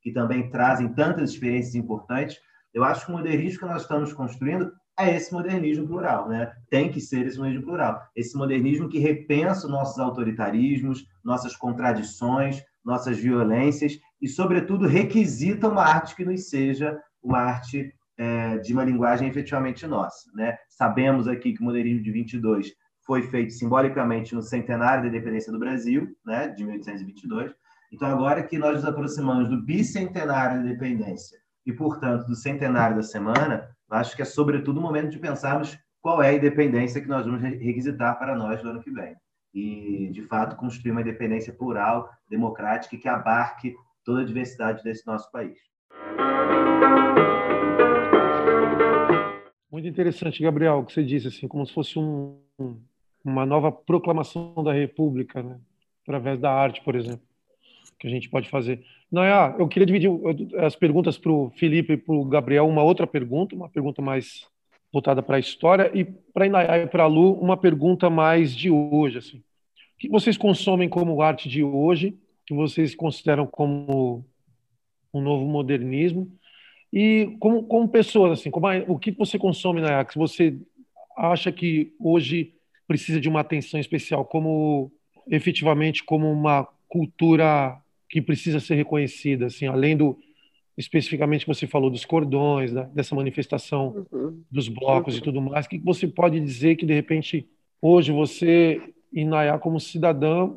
que 0.00 0.12
também 0.12 0.50
trazem 0.50 0.92
tantas 0.92 1.30
experiências 1.30 1.74
importantes. 1.74 2.38
Eu 2.72 2.84
acho 2.84 3.06
que 3.06 3.12
o 3.12 3.16
modernismo 3.16 3.60
que 3.60 3.66
nós 3.66 3.82
estamos 3.82 4.12
construindo 4.12 4.72
é 4.98 5.14
esse 5.14 5.32
modernismo 5.32 5.86
plural, 5.86 6.28
né? 6.28 6.52
Tem 6.68 6.90
que 6.90 7.00
ser 7.00 7.26
esse 7.26 7.38
modernismo 7.38 7.66
plural. 7.66 8.02
Esse 8.16 8.36
modernismo 8.36 8.88
que 8.88 8.98
repensa 8.98 9.68
nossos 9.68 9.98
autoritarismos, 9.98 11.06
nossas 11.24 11.54
contradições, 11.54 12.62
nossas 12.84 13.18
violências 13.18 13.98
e, 14.20 14.28
sobretudo, 14.28 14.86
requisita 14.86 15.68
uma 15.68 15.82
arte 15.82 16.16
que 16.16 16.24
nos 16.24 16.48
seja 16.48 16.98
uma 17.22 17.38
arte 17.38 17.94
é, 18.16 18.58
de 18.58 18.72
uma 18.72 18.84
linguagem 18.84 19.28
efetivamente 19.28 19.86
nossa, 19.86 20.30
né? 20.34 20.58
Sabemos 20.68 21.28
aqui 21.28 21.52
que 21.52 21.60
o 21.60 21.64
modernismo 21.64 22.02
de 22.02 22.10
22 22.10 22.72
foi 23.06 23.22
feito 23.22 23.54
simbolicamente 23.54 24.34
no 24.34 24.42
centenário 24.42 25.02
da 25.02 25.08
independência 25.08 25.50
do 25.50 25.58
Brasil, 25.58 26.14
né, 26.26 26.48
de 26.48 26.62
1822. 26.62 27.52
Então, 27.90 28.06
agora 28.06 28.42
que 28.42 28.58
nós 28.58 28.74
nos 28.74 28.84
aproximamos 28.84 29.48
do 29.48 29.64
bicentenário 29.64 30.62
da 30.62 30.68
independência 30.68 31.38
e, 31.64 31.72
portanto, 31.72 32.26
do 32.26 32.36
centenário 32.36 32.96
da 32.96 33.02
semana, 33.02 33.66
acho 33.90 34.14
que 34.14 34.22
é, 34.22 34.24
sobretudo, 34.24 34.78
o 34.78 34.82
momento 34.82 35.10
de 35.10 35.18
pensarmos 35.18 35.78
qual 36.00 36.22
é 36.22 36.28
a 36.28 36.34
independência 36.34 37.00
que 37.00 37.08
nós 37.08 37.24
vamos 37.26 37.40
requisitar 37.40 38.18
para 38.18 38.36
nós 38.36 38.62
no 38.62 38.70
ano 38.70 38.82
que 38.82 38.90
vem. 38.90 39.16
E, 39.54 40.08
de 40.12 40.22
fato, 40.22 40.56
construir 40.56 40.92
uma 40.92 41.00
independência 41.00 41.52
plural, 41.52 42.08
democrática 42.28 42.94
e 42.94 42.98
que 42.98 43.08
abarque 43.08 43.74
toda 44.04 44.20
a 44.20 44.24
diversidade 44.24 44.82
desse 44.82 45.06
nosso 45.06 45.30
país. 45.30 45.58
Muito 49.70 49.86
interessante, 49.86 50.42
Gabriel, 50.42 50.78
o 50.78 50.84
que 50.84 50.92
você 50.92 51.04
disse, 51.04 51.28
assim, 51.28 51.46
como 51.46 51.66
se 51.66 51.72
fosse 51.72 51.98
um, 51.98 52.40
uma 53.24 53.44
nova 53.44 53.70
proclamação 53.70 54.54
da 54.64 54.72
República, 54.72 55.42
né? 55.42 55.60
através 56.02 56.40
da 56.40 56.50
arte, 56.50 56.82
por 56.82 56.94
exemplo, 56.94 57.27
que 57.98 58.06
a 58.06 58.10
gente 58.10 58.28
pode 58.28 58.48
fazer. 58.48 58.84
Naya, 59.10 59.54
eu 59.58 59.66
queria 59.66 59.86
dividir 59.86 60.10
as 60.58 60.76
perguntas 60.76 61.18
para 61.18 61.32
o 61.32 61.50
Felipe 61.56 61.94
e 61.94 61.96
para 61.96 62.14
o 62.14 62.24
Gabriel, 62.24 62.68
uma 62.68 62.82
outra 62.82 63.06
pergunta, 63.06 63.56
uma 63.56 63.68
pergunta 63.68 64.00
mais 64.00 64.46
voltada 64.92 65.22
para 65.22 65.36
a 65.36 65.40
história, 65.40 65.90
e 65.94 66.04
para 66.04 66.44
a 66.44 66.78
e 66.78 66.86
para 66.86 67.04
a 67.04 67.06
Lu, 67.06 67.32
uma 67.34 67.56
pergunta 67.56 68.08
mais 68.08 68.54
de 68.54 68.70
hoje. 68.70 69.18
Assim. 69.18 69.38
O 69.38 69.42
que 69.98 70.08
vocês 70.08 70.36
consomem 70.36 70.88
como 70.88 71.20
arte 71.20 71.48
de 71.48 71.62
hoje, 71.62 72.16
que 72.46 72.54
vocês 72.54 72.94
consideram 72.94 73.46
como 73.46 74.24
um 75.12 75.20
novo 75.20 75.44
modernismo, 75.46 76.30
e 76.92 77.36
como, 77.38 77.64
como 77.64 77.88
pessoas, 77.88 78.38
assim, 78.38 78.50
como 78.50 78.66
o 78.86 78.98
que 78.98 79.10
você 79.10 79.38
consome 79.38 79.80
na 79.80 79.88
Ajax? 79.88 80.14
Você 80.14 80.56
acha 81.16 81.52
que 81.52 81.92
hoje 81.98 82.54
precisa 82.86 83.20
de 83.20 83.28
uma 83.28 83.40
atenção 83.40 83.78
especial, 83.78 84.24
como 84.24 84.90
efetivamente 85.26 86.02
como 86.02 86.30
uma 86.30 86.66
cultura 86.88 87.78
que 88.08 88.22
precisa 88.22 88.60
ser 88.60 88.74
reconhecida, 88.74 89.46
assim, 89.46 89.66
além 89.66 89.96
do 89.96 90.18
especificamente 90.76 91.44
que 91.44 91.52
você 91.52 91.66
falou 91.66 91.90
dos 91.90 92.04
cordões, 92.04 92.72
dessa 92.94 93.12
manifestação 93.12 94.06
uhum. 94.12 94.40
dos 94.48 94.68
blocos 94.68 95.14
uhum. 95.14 95.20
e 95.20 95.22
tudo 95.22 95.40
mais, 95.42 95.66
que 95.66 95.76
você 95.78 96.06
pode 96.06 96.38
dizer 96.38 96.76
que 96.76 96.86
de 96.86 96.94
repente 96.94 97.48
hoje 97.82 98.12
você, 98.12 98.80
Inayá, 99.12 99.58
como 99.58 99.80
cidadã, 99.80 100.52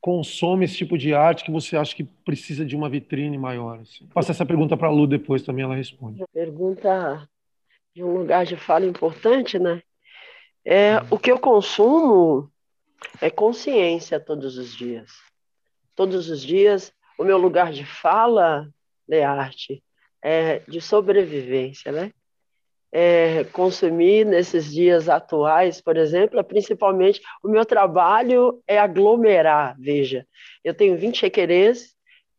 consome 0.00 0.64
esse 0.64 0.76
tipo 0.76 0.96
de 0.96 1.12
arte 1.12 1.44
que 1.44 1.50
você 1.50 1.76
acha 1.76 1.94
que 1.94 2.04
precisa 2.04 2.64
de 2.64 2.74
uma 2.74 2.88
vitrine 2.88 3.36
maior? 3.36 3.80
Assim? 3.80 4.06
Passa 4.06 4.32
essa 4.32 4.46
pergunta 4.46 4.74
para 4.74 4.88
a 4.88 4.90
Lu 4.90 5.06
depois, 5.06 5.42
também 5.42 5.64
ela 5.64 5.74
responde. 5.74 6.24
Pergunta 6.32 7.28
de 7.94 8.02
um 8.02 8.16
lugar 8.16 8.46
de 8.46 8.56
fala 8.56 8.86
importante, 8.86 9.58
né? 9.58 9.82
É, 10.64 10.96
o 11.10 11.18
que 11.18 11.30
eu 11.30 11.38
consumo 11.38 12.50
é 13.20 13.28
consciência 13.28 14.18
todos 14.18 14.56
os 14.56 14.74
dias. 14.74 15.27
Todos 15.98 16.30
os 16.30 16.40
dias, 16.40 16.92
o 17.18 17.24
meu 17.24 17.36
lugar 17.36 17.72
de 17.72 17.84
fala 17.84 18.68
é 19.10 19.24
arte, 19.24 19.82
é 20.22 20.60
de 20.60 20.80
sobrevivência, 20.80 21.92
né? 21.92 22.12
é, 22.92 23.44
consumir 23.44 24.24
nesses 24.24 24.72
dias 24.72 25.08
atuais, 25.08 25.80
por 25.80 25.96
exemplo, 25.96 26.38
é 26.38 26.42
principalmente 26.42 27.20
o 27.42 27.48
meu 27.48 27.64
trabalho 27.64 28.62
é 28.66 28.78
aglomerar. 28.78 29.76
Veja, 29.78 30.26
eu 30.64 30.74
tenho 30.74 30.96
20 30.96 31.18
chequerês 31.18 31.94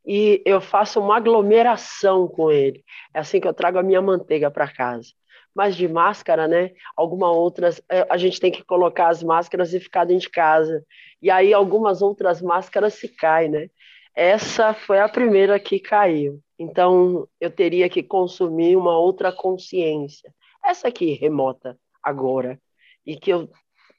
e 0.06 0.42
eu 0.46 0.60
faço 0.60 1.00
uma 1.00 1.18
aglomeração 1.18 2.28
com 2.28 2.52
ele. 2.52 2.84
É 3.14 3.20
assim 3.20 3.40
que 3.40 3.48
eu 3.48 3.54
trago 3.54 3.78
a 3.78 3.84
minha 3.84 4.02
manteiga 4.02 4.50
para 4.50 4.68
casa. 4.68 5.10
Mas 5.54 5.76
de 5.76 5.88
máscara, 5.88 6.48
né? 6.48 6.72
Algumas 6.96 7.36
outras, 7.36 7.82
é, 7.90 8.06
a 8.10 8.18
gente 8.18 8.40
tem 8.40 8.52
que 8.52 8.64
colocar 8.64 9.10
as 9.10 9.24
máscaras 9.24 9.74
e 9.74 9.80
ficar 9.80 10.06
dentro 10.06 10.24
de 10.24 10.30
casa. 10.30 10.86
E 11.22 11.30
aí 11.30 11.54
algumas 11.54 12.02
outras 12.02 12.42
máscaras 12.42 12.94
se 12.94 13.08
caem, 13.08 13.50
né? 13.50 13.70
Essa 14.16 14.74
foi 14.74 15.00
a 15.00 15.10
primeira 15.10 15.60
que 15.60 15.80
caiu. 15.80 16.40
Então, 16.58 17.28
eu 17.40 17.50
teria 17.50 17.90
que 17.90 18.04
consumir 18.04 18.76
uma 18.76 18.98
outra 18.98 19.32
consciência 19.32 20.34
essa 20.64 20.90
aqui 20.90 21.14
remota 21.14 21.78
agora, 22.04 22.60
e 23.06 23.16
que 23.16 23.32
eu 23.32 23.50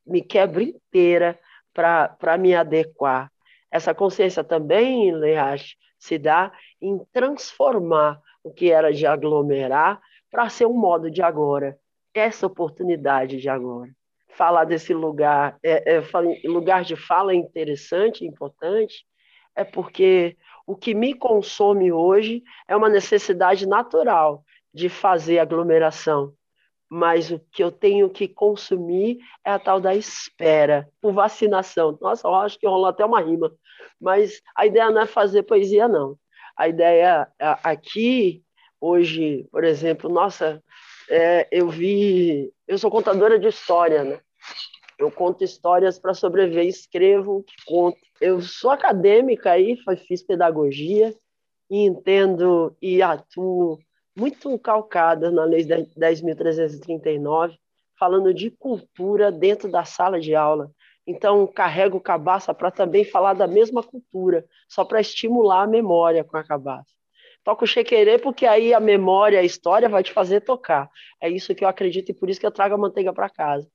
me 0.07 0.23
quebro 0.23 0.63
inteira 0.63 1.39
para 1.73 2.39
me 2.39 2.55
adequar. 2.55 3.31
Essa 3.71 3.95
consciência 3.95 4.43
também, 4.43 5.13
Leache, 5.13 5.77
se 5.99 6.19
dá 6.19 6.53
em 6.81 6.99
transformar 7.13 8.21
o 8.43 8.53
que 8.53 8.71
era 8.71 8.93
de 8.93 9.07
aglomerar 9.07 10.01
para 10.31 10.49
ser 10.49 10.67
um 10.67 10.75
modo 10.75 11.11
de 11.11 11.23
agora, 11.23 11.79
essa 12.15 12.47
oportunidade 12.47 13.39
de 13.39 13.49
agora. 13.49 13.91
Falar 14.31 14.65
desse 14.65 14.95
lugar, 14.95 15.59
é, 15.63 15.97
é, 15.97 16.49
lugar 16.49 16.85
de 16.85 16.97
fala 16.97 17.33
é 17.33 17.37
interessante, 17.37 18.25
importante, 18.25 19.05
é 19.57 19.65
porque 19.65 20.37
o 20.67 20.77
que 20.77 20.95
me 20.95 21.15
consome 21.15 21.93
hoje 21.93 22.43
é 22.69 22.77
uma 22.77 22.89
necessidade 22.89 23.67
natural 23.67 24.45
de 24.73 24.89
fazer 24.89 25.41
aglomeração, 25.41 26.33
mas 26.89 27.31
o 27.31 27.41
que 27.53 27.63
eu 27.63 27.71
tenho 27.71 28.09
que 28.09 28.29
consumir 28.29 29.19
é 29.45 29.51
a 29.51 29.59
tal 29.59 29.81
da 29.81 29.95
espera 29.95 30.89
por 31.01 31.13
vacinação. 31.13 31.99
Nossa, 32.01 32.27
eu 32.27 32.35
acho 32.35 32.59
que 32.59 32.67
rolou 32.67 32.87
até 32.87 33.05
uma 33.05 33.21
rima, 33.21 33.53
mas 34.01 34.41
a 34.57 34.67
ideia 34.67 34.91
não 34.91 35.03
é 35.03 35.07
fazer 35.07 35.43
poesia, 35.43 35.89
não. 35.89 36.17
A 36.57 36.69
ideia 36.69 37.29
aqui, 37.39 38.43
hoje, 38.81 39.47
por 39.51 39.65
exemplo, 39.65 40.09
nossa, 40.11 40.63
é, 41.09 41.47
eu 41.51 41.69
vi. 41.69 42.53
Eu 42.67 42.79
sou 42.79 42.91
contadora 42.91 43.39
de 43.39 43.49
história, 43.49 44.05
né? 44.05 44.21
Eu 44.99 45.11
conto 45.11 45.43
histórias 45.45 45.99
para 45.99 46.15
sobreviver, 46.15 46.67
escrevo 46.67 47.39
o 47.39 47.43
que 47.43 47.55
conto. 47.67 47.99
Eu 48.21 48.41
sou 48.41 48.71
acadêmica 48.71 49.53
aí, 49.53 49.77
fiz 50.07 50.23
pedagogia 50.23 51.15
e 51.71 51.85
entendo 51.85 52.77
e 52.81 53.01
atuo 53.03 53.79
muito 54.17 54.59
calcada 54.59 55.31
na 55.31 55.45
Lei 55.45 55.65
10.339, 55.65 57.57
falando 57.99 58.35
de 58.35 58.51
cultura 58.51 59.33
dentro 59.33 59.71
da 59.71 59.85
sala 59.85 60.21
de 60.21 60.35
aula. 60.35 60.71
Então, 61.07 61.47
carrego 61.47 61.99
cabaça 61.99 62.53
para 62.53 62.71
também 62.71 63.05
falar 63.05 63.33
da 63.35 63.47
mesma 63.47 63.83
cultura, 63.83 64.45
só 64.69 64.85
para 64.85 65.01
estimular 65.01 65.63
a 65.63 65.67
memória 65.67 66.23
com 66.23 66.37
a 66.37 66.45
cabaça. 66.45 67.00
Toco 67.43 67.65
o 67.65 67.69
chequerê 67.69 68.19
porque 68.19 68.47
aí 68.47 68.75
a 68.75 68.81
memória, 68.81 69.41
a 69.41 69.45
história 69.45 69.89
vai 69.89 70.03
te 70.03 70.13
fazer 70.13 70.43
tocar. 70.43 70.91
É 71.21 71.29
isso 71.29 71.55
que 71.55 71.65
eu 71.65 71.69
acredito 71.69 72.11
e 72.11 72.15
por 72.15 72.29
isso 72.29 72.41
que 72.41 72.47
eu 72.47 72.53
trago 72.53 72.75
a 72.75 72.79
manteiga 72.79 73.13
para 73.13 73.31
casa. 73.31 73.69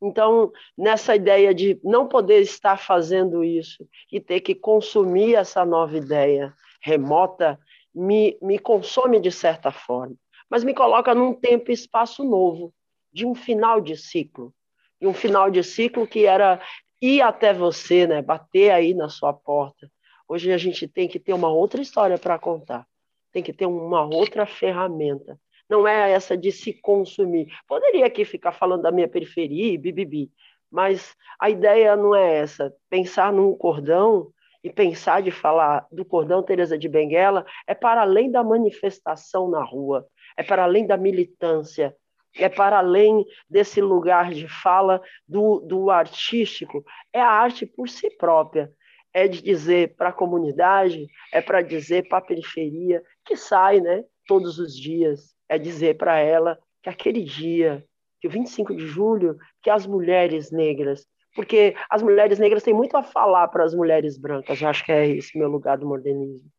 Então, 0.00 0.52
nessa 0.76 1.16
ideia 1.16 1.52
de 1.52 1.80
não 1.82 2.06
poder 2.06 2.40
estar 2.40 2.76
fazendo 2.76 3.42
isso 3.42 3.84
e 4.12 4.20
ter 4.20 4.40
que 4.40 4.54
consumir 4.54 5.34
essa 5.34 5.64
nova 5.64 5.96
ideia 5.96 6.54
remota, 6.80 7.58
me, 7.92 8.38
me 8.40 8.58
consome 8.58 9.20
de 9.20 9.32
certa 9.32 9.72
forma, 9.72 10.14
mas 10.48 10.62
me 10.62 10.72
coloca 10.72 11.14
num 11.14 11.34
tempo 11.34 11.70
e 11.70 11.74
espaço 11.74 12.22
novo, 12.22 12.72
de 13.12 13.26
um 13.26 13.34
final 13.34 13.80
de 13.80 13.96
ciclo. 13.96 14.54
De 15.00 15.06
um 15.06 15.14
final 15.14 15.50
de 15.50 15.62
ciclo 15.64 16.06
que 16.06 16.26
era 16.26 16.60
ir 17.00 17.20
até 17.20 17.52
você, 17.52 18.06
né, 18.06 18.22
bater 18.22 18.70
aí 18.70 18.94
na 18.94 19.08
sua 19.08 19.32
porta. 19.32 19.90
Hoje 20.28 20.52
a 20.52 20.58
gente 20.58 20.86
tem 20.86 21.08
que 21.08 21.18
ter 21.18 21.32
uma 21.32 21.48
outra 21.48 21.80
história 21.80 22.18
para 22.18 22.38
contar, 22.38 22.86
tem 23.32 23.42
que 23.42 23.52
ter 23.52 23.66
uma 23.66 24.04
outra 24.04 24.46
ferramenta. 24.46 25.38
Não 25.68 25.86
é 25.86 26.12
essa 26.12 26.36
de 26.36 26.50
se 26.50 26.72
consumir. 26.72 27.48
Poderia 27.66 28.06
aqui 28.06 28.24
ficar 28.24 28.52
falando 28.52 28.82
da 28.82 28.90
minha 28.90 29.08
periferia 29.08 29.72
e 29.72 29.78
bibibi, 29.78 30.30
mas 30.70 31.14
a 31.38 31.50
ideia 31.50 31.94
não 31.94 32.14
é 32.14 32.36
essa. 32.36 32.74
Pensar 32.88 33.32
num 33.32 33.54
cordão 33.54 34.32
e 34.62 34.70
pensar 34.70 35.22
de 35.22 35.30
falar 35.30 35.86
do 35.92 36.04
cordão 36.04 36.42
Teresa 36.42 36.78
de 36.78 36.88
Benguela 36.88 37.44
é 37.66 37.74
para 37.74 38.02
além 38.02 38.30
da 38.30 38.42
manifestação 38.42 39.48
na 39.48 39.62
rua, 39.62 40.06
é 40.36 40.42
para 40.42 40.64
além 40.64 40.86
da 40.86 40.96
militância, 40.96 41.94
é 42.36 42.48
para 42.48 42.78
além 42.78 43.24
desse 43.48 43.80
lugar 43.80 44.32
de 44.32 44.48
fala 44.48 45.00
do, 45.26 45.60
do 45.60 45.90
artístico, 45.90 46.84
é 47.12 47.20
a 47.20 47.28
arte 47.28 47.66
por 47.66 47.88
si 47.88 48.10
própria. 48.10 48.72
É 49.14 49.26
de 49.26 49.42
dizer 49.42 49.96
para 49.96 50.10
a 50.10 50.12
comunidade, 50.12 51.06
é 51.32 51.40
para 51.40 51.62
dizer 51.62 52.06
para 52.08 52.18
a 52.18 52.22
periferia, 52.22 53.02
que 53.28 53.36
sai, 53.36 53.80
né? 53.80 54.04
todos 54.26 54.58
os 54.58 54.76
dias 54.76 55.34
é 55.48 55.58
dizer 55.58 55.96
para 55.96 56.18
ela 56.18 56.58
que 56.82 56.90
aquele 56.90 57.24
dia, 57.24 57.84
que 58.20 58.28
o 58.28 58.30
25 58.30 58.74
de 58.74 58.86
julho, 58.86 59.36
que 59.62 59.70
as 59.70 59.86
mulheres 59.86 60.50
negras, 60.50 61.06
porque 61.34 61.74
as 61.90 62.02
mulheres 62.02 62.38
negras 62.38 62.62
têm 62.62 62.74
muito 62.74 62.96
a 62.96 63.02
falar 63.02 63.48
para 63.48 63.64
as 63.64 63.74
mulheres 63.74 64.18
brancas, 64.18 64.60
eu 64.60 64.68
acho 64.68 64.84
que 64.84 64.92
é 64.92 65.08
esse 65.08 65.38
meu 65.38 65.48
lugar 65.48 65.78
do 65.78 65.86
modernismo 65.86 66.50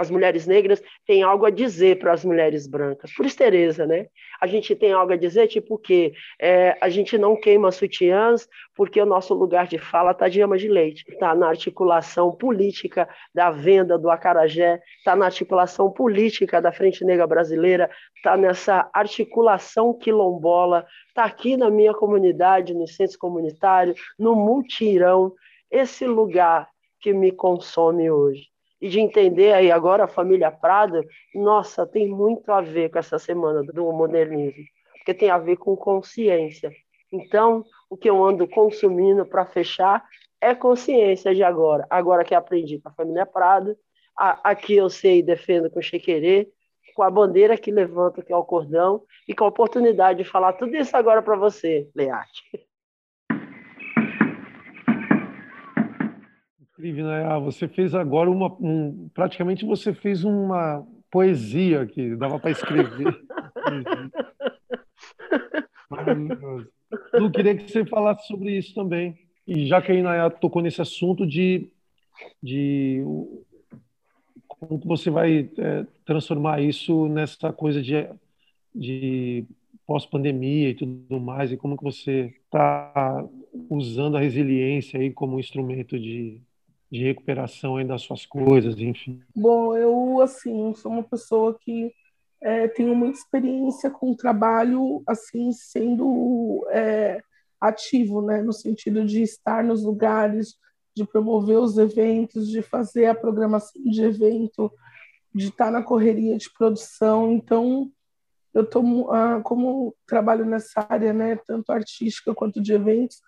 as 0.00 0.10
mulheres 0.10 0.46
negras 0.46 0.82
têm 1.06 1.22
algo 1.22 1.44
a 1.44 1.50
dizer 1.50 1.98
para 1.98 2.14
as 2.14 2.24
mulheres 2.24 2.66
brancas, 2.66 3.12
por 3.12 3.26
estereza, 3.26 3.86
né? 3.86 4.06
A 4.40 4.46
gente 4.46 4.74
tem 4.74 4.94
algo 4.94 5.12
a 5.12 5.16
dizer, 5.16 5.46
tipo 5.46 5.76
que 5.76 6.14
é, 6.40 6.74
a 6.80 6.88
gente 6.88 7.18
não 7.18 7.38
queima 7.38 7.70
sutiãs 7.70 8.48
porque 8.74 8.98
o 8.98 9.04
nosso 9.04 9.34
lugar 9.34 9.66
de 9.66 9.76
fala 9.76 10.12
está 10.12 10.26
de 10.26 10.40
ama 10.40 10.56
de 10.56 10.68
leite, 10.68 11.04
está 11.06 11.34
na 11.34 11.48
articulação 11.48 12.34
política 12.34 13.06
da 13.34 13.50
venda 13.50 13.98
do 13.98 14.08
acarajé, 14.08 14.80
está 14.96 15.14
na 15.14 15.26
articulação 15.26 15.90
política 15.92 16.62
da 16.62 16.72
Frente 16.72 17.04
Negra 17.04 17.26
Brasileira, 17.26 17.90
está 18.16 18.38
nessa 18.38 18.88
articulação 18.94 19.92
quilombola, 19.92 20.86
está 21.08 21.24
aqui 21.24 21.58
na 21.58 21.68
minha 21.68 21.92
comunidade, 21.92 22.72
no 22.72 22.88
centro 22.88 23.18
comunitário, 23.18 23.94
no 24.18 24.34
multirão, 24.34 25.34
esse 25.70 26.06
lugar 26.06 26.70
que 27.00 27.12
me 27.12 27.30
consome 27.30 28.10
hoje 28.10 28.50
e 28.80 28.88
de 28.88 29.00
entender 29.00 29.52
aí 29.52 29.70
agora 29.70 30.04
a 30.04 30.08
família 30.08 30.50
Prada, 30.50 31.04
nossa, 31.34 31.86
tem 31.86 32.08
muito 32.08 32.50
a 32.50 32.60
ver 32.60 32.90
com 32.90 32.98
essa 32.98 33.18
semana 33.18 33.62
do 33.62 33.92
modernismo, 33.92 34.64
porque 34.94 35.14
tem 35.14 35.30
a 35.30 35.38
ver 35.38 35.56
com 35.56 35.76
consciência. 35.76 36.72
Então, 37.12 37.64
o 37.88 37.96
que 37.96 38.08
eu 38.08 38.24
ando 38.24 38.48
consumindo 38.48 39.26
para 39.26 39.44
fechar 39.44 40.04
é 40.40 40.54
consciência 40.54 41.34
de 41.34 41.42
agora. 41.42 41.86
Agora 41.90 42.24
que 42.24 42.34
aprendi 42.34 42.78
com 42.78 42.88
a 42.88 42.92
família 42.92 43.26
Prada, 43.26 43.76
aqui 44.16 44.76
eu 44.76 44.88
sei 44.88 45.18
e 45.18 45.22
defendo 45.22 45.70
com 45.70 45.82
Chequerê, 45.82 46.48
com 46.94 47.02
a 47.02 47.10
bandeira 47.10 47.56
que 47.56 47.70
levanta, 47.70 48.22
que 48.22 48.32
é 48.32 48.36
o 48.36 48.44
cordão, 48.44 49.02
e 49.28 49.34
com 49.34 49.44
a 49.44 49.48
oportunidade 49.48 50.22
de 50.22 50.28
falar 50.28 50.54
tudo 50.54 50.76
isso 50.76 50.96
agora 50.96 51.22
para 51.22 51.36
você, 51.36 51.88
Learte. 51.94 52.42
Incrível, 56.80 57.08
né? 57.08 57.26
Ah, 57.26 57.38
você 57.38 57.68
fez 57.68 57.94
agora 57.94 58.30
uma. 58.30 58.56
Um, 58.58 59.10
praticamente 59.12 59.66
você 59.66 59.92
fez 59.92 60.24
uma 60.24 60.82
poesia 61.10 61.84
que 61.84 62.16
dava 62.16 62.40
para 62.40 62.52
escrever. 62.52 63.20
Maravilhoso. 65.90 66.66
Lu, 67.12 67.30
queria 67.30 67.54
que 67.54 67.70
você 67.70 67.84
falasse 67.84 68.26
sobre 68.26 68.56
isso 68.56 68.74
também. 68.74 69.14
E 69.46 69.66
já 69.66 69.82
que 69.82 69.92
a 69.92 69.94
Inaya 69.94 70.30
tocou 70.30 70.62
nesse 70.62 70.80
assunto 70.80 71.26
de, 71.26 71.70
de 72.42 73.02
como 74.48 74.78
você 74.78 75.10
vai 75.10 75.50
é, 75.58 75.86
transformar 76.06 76.62
isso 76.62 77.08
nessa 77.08 77.52
coisa 77.52 77.82
de, 77.82 78.08
de 78.74 79.44
pós-pandemia 79.86 80.70
e 80.70 80.74
tudo 80.74 81.20
mais, 81.20 81.52
e 81.52 81.58
como 81.58 81.76
que 81.76 81.84
você 81.84 82.34
está 82.44 83.22
usando 83.68 84.16
a 84.16 84.20
resiliência 84.20 84.98
aí 84.98 85.12
como 85.12 85.38
instrumento 85.38 85.98
de, 85.98 86.40
de 86.90 87.04
recuperação 87.04 87.76
aí 87.76 87.84
das 87.84 88.02
suas 88.02 88.26
coisas, 88.26 88.78
enfim? 88.78 89.20
Bom, 89.34 89.76
eu, 89.76 90.20
assim, 90.20 90.74
sou 90.74 90.90
uma 90.90 91.04
pessoa 91.04 91.56
que 91.60 91.92
é, 92.42 92.66
tenho 92.68 92.94
muita 92.94 93.18
experiência 93.18 93.90
com 93.90 94.10
o 94.10 94.16
trabalho, 94.16 95.02
assim, 95.06 95.52
sendo 95.52 96.66
é, 96.70 97.22
ativo, 97.60 98.22
né, 98.22 98.42
no 98.42 98.52
sentido 98.52 99.04
de 99.04 99.22
estar 99.22 99.62
nos 99.62 99.84
lugares, 99.84 100.56
de 100.96 101.04
promover 101.06 101.58
os 101.58 101.78
eventos, 101.78 102.48
de 102.48 102.62
fazer 102.62 103.06
a 103.06 103.14
programação 103.14 103.80
de 103.84 104.02
evento, 104.02 104.72
de 105.32 105.48
estar 105.48 105.70
na 105.70 105.82
correria 105.82 106.36
de 106.36 106.52
produção. 106.52 107.32
Então, 107.32 107.90
eu 108.52 108.68
tô, 108.68 109.10
ah, 109.12 109.40
como 109.44 109.94
trabalho 110.06 110.44
nessa 110.44 110.84
área, 110.88 111.12
né, 111.12 111.36
tanto 111.46 111.70
artística 111.70 112.34
quanto 112.34 112.60
de 112.60 112.72
eventos, 112.72 113.20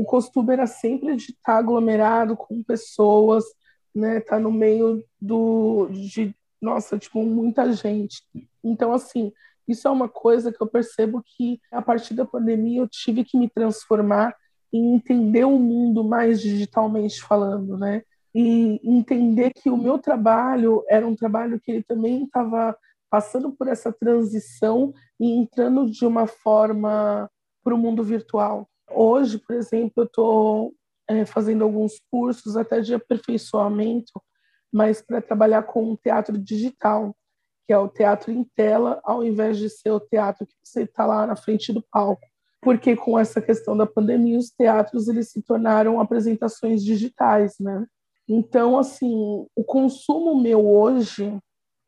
o 0.00 0.04
costume 0.04 0.52
era 0.52 0.66
sempre 0.66 1.16
de 1.16 1.32
estar 1.32 1.58
aglomerado 1.58 2.36
com 2.36 2.62
pessoas, 2.62 3.44
né, 3.94 4.18
estar 4.18 4.38
no 4.38 4.52
meio 4.52 5.04
do 5.20 5.88
de 5.90 6.34
nossa, 6.60 6.98
tipo, 6.98 7.22
muita 7.22 7.72
gente. 7.72 8.22
Então, 8.62 8.92
assim, 8.92 9.32
isso 9.66 9.86
é 9.86 9.90
uma 9.90 10.08
coisa 10.08 10.52
que 10.52 10.60
eu 10.60 10.66
percebo 10.66 11.22
que 11.24 11.60
a 11.70 11.82
partir 11.82 12.14
da 12.14 12.24
pandemia 12.24 12.80
eu 12.80 12.88
tive 12.88 13.24
que 13.24 13.36
me 13.38 13.48
transformar 13.48 14.34
e 14.72 14.78
entender 14.78 15.44
o 15.44 15.58
mundo 15.58 16.04
mais 16.04 16.40
digitalmente 16.40 17.22
falando, 17.22 17.76
né? 17.76 18.02
E 18.34 18.80
entender 18.84 19.52
que 19.52 19.70
o 19.70 19.76
meu 19.76 19.98
trabalho 19.98 20.84
era 20.88 21.06
um 21.06 21.14
trabalho 21.14 21.60
que 21.60 21.70
ele 21.70 21.82
também 21.82 22.24
estava 22.24 22.76
passando 23.10 23.52
por 23.52 23.68
essa 23.68 23.92
transição 23.92 24.92
e 25.18 25.32
entrando 25.32 25.90
de 25.90 26.04
uma 26.04 26.26
forma 26.26 27.30
para 27.64 27.74
o 27.74 27.78
mundo 27.78 28.02
virtual. 28.04 28.68
Hoje, 29.00 29.38
por 29.38 29.54
exemplo, 29.54 29.92
eu 29.98 30.04
estou 30.06 30.74
é, 31.08 31.24
fazendo 31.24 31.62
alguns 31.62 32.00
cursos 32.10 32.56
até 32.56 32.80
de 32.80 32.92
aperfeiçoamento, 32.92 34.20
mas 34.72 35.00
para 35.00 35.22
trabalhar 35.22 35.62
com 35.62 35.94
teatro 35.94 36.36
digital, 36.36 37.16
que 37.64 37.72
é 37.72 37.78
o 37.78 37.86
teatro 37.86 38.32
em 38.32 38.42
tela, 38.56 39.00
ao 39.04 39.24
invés 39.24 39.56
de 39.56 39.70
ser 39.70 39.92
o 39.92 40.00
teatro 40.00 40.44
que 40.44 40.54
você 40.64 40.82
está 40.82 41.06
lá 41.06 41.24
na 41.28 41.36
frente 41.36 41.72
do 41.72 41.80
palco. 41.92 42.26
Porque 42.60 42.96
com 42.96 43.16
essa 43.16 43.40
questão 43.40 43.76
da 43.76 43.86
pandemia, 43.86 44.36
os 44.36 44.50
teatros 44.50 45.06
eles 45.06 45.30
se 45.30 45.42
tornaram 45.42 46.00
apresentações 46.00 46.82
digitais, 46.82 47.54
né? 47.60 47.86
Então, 48.28 48.76
assim, 48.76 49.46
o 49.54 49.62
consumo 49.62 50.42
meu 50.42 50.68
hoje 50.68 51.38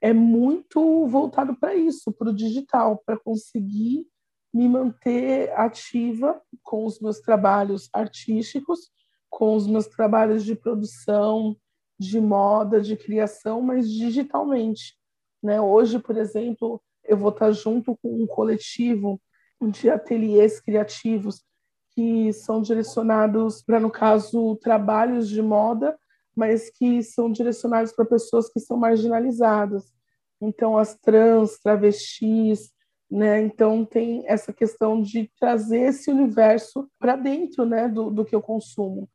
é 0.01 0.13
muito 0.13 1.09
voltado 1.09 1.57
para 1.57 1.75
isso, 1.75 2.13
para 2.13 2.31
o 2.31 2.35
digital, 2.35 3.03
para 3.05 3.19
conseguir 3.19 4.07
me 4.53 4.69
manter 4.69 5.53
ativa 5.53 6.41
com 6.63 6.85
os 6.85 7.01
meus 7.01 7.21
trabalhos 7.21 7.89
artísticos, 7.93 8.91
com 9.29 9.55
os 9.55 9.67
meus 9.67 9.87
trabalhos 9.87 10.45
de 10.45 10.57
produção, 10.57 11.57
de 11.99 12.21
moda, 12.21 12.81
de 12.81 12.97
criação, 12.97 13.61
mas 13.61 13.91
digitalmente. 13.91 14.99
Né? 15.43 15.61
Hoje, 15.61 15.99
por 15.99 16.17
exemplo, 16.17 16.83
eu 17.05 17.17
vou 17.17 17.31
estar 17.31 17.53
junto 17.53 17.97
com 18.03 18.23
um 18.23 18.27
coletivo 18.27 19.21
de 19.63 19.91
ateliês 19.91 20.61
criativos 20.61 21.45
que 21.93 22.33
são 22.33 22.63
direcionados 22.63 23.63
para, 23.63 23.81
no 23.81 23.91
caso, 23.91 24.57
trabalhos 24.57 25.29
de 25.29 25.43
moda, 25.43 25.99
mas 26.35 26.71
que 26.71 27.03
são 27.03 27.31
direcionados 27.31 27.93
para 27.93 28.05
pessoas 28.05 28.49
que 28.49 28.61
são 28.61 28.77
marginalizadas. 28.77 29.93
Então, 30.41 30.79
as 30.79 30.95
trans, 30.95 31.59
travestis, 31.59 32.73
né? 33.11 33.41
Então 33.43 33.85
tem 33.85 34.23
essa 34.27 34.53
questão 34.53 35.03
de 35.03 35.31
trazer 35.39 35.81
esse 35.81 36.11
universo 36.11 36.89
para 36.99 37.17
dentro, 37.17 37.65
né, 37.65 37.89
do, 37.89 38.11
do 38.11 38.25
que 38.25 38.35
eu 38.35 38.41
consumo. 38.41 39.09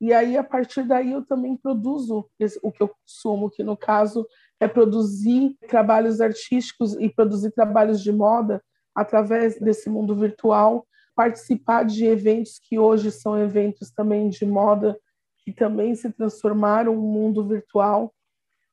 E 0.00 0.12
aí 0.12 0.36
a 0.36 0.44
partir 0.44 0.82
daí 0.82 1.12
eu 1.12 1.24
também 1.24 1.56
produzo 1.56 2.28
o 2.62 2.72
que 2.72 2.82
eu 2.82 2.88
consumo, 2.88 3.50
que 3.50 3.62
no 3.62 3.76
caso 3.76 4.26
é 4.60 4.68
produzir 4.68 5.56
trabalhos 5.68 6.20
artísticos 6.20 6.94
e 6.94 7.08
produzir 7.08 7.50
trabalhos 7.52 8.02
de 8.02 8.12
moda 8.12 8.62
através 8.94 9.58
desse 9.58 9.90
mundo 9.90 10.14
virtual, 10.14 10.86
participar 11.14 11.84
de 11.84 12.04
eventos 12.04 12.58
que 12.58 12.78
hoje 12.78 13.10
são 13.10 13.38
eventos 13.38 13.90
também 13.90 14.28
de 14.28 14.44
moda 14.44 14.98
que 15.46 15.52
também 15.52 15.94
se 15.94 16.10
transformaram 16.10 16.92
um 16.92 17.12
mundo 17.12 17.46
virtual, 17.46 18.12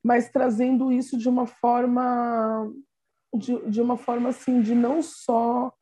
mas 0.03 0.29
trazendo 0.29 0.91
isso 0.91 1.17
de 1.17 1.29
uma 1.29 1.45
forma 1.45 2.67
de, 3.33 3.69
de 3.69 3.81
uma 3.81 3.97
forma 3.97 4.29
assim 4.29 4.61
de 4.61 4.75
não 4.75 5.01
só 5.01 5.73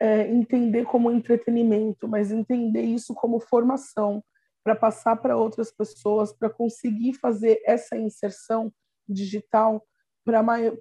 é, 0.00 0.28
entender 0.28 0.84
como 0.84 1.10
entretenimento, 1.10 2.06
mas 2.06 2.30
entender 2.30 2.82
isso 2.82 3.14
como 3.14 3.40
formação 3.40 4.22
para 4.62 4.76
passar 4.76 5.16
para 5.16 5.36
outras 5.36 5.70
pessoas, 5.70 6.32
para 6.32 6.50
conseguir 6.50 7.14
fazer 7.14 7.60
essa 7.64 7.96
inserção 7.96 8.72
digital 9.08 9.84
para 10.24 10.42
maior, 10.42 10.76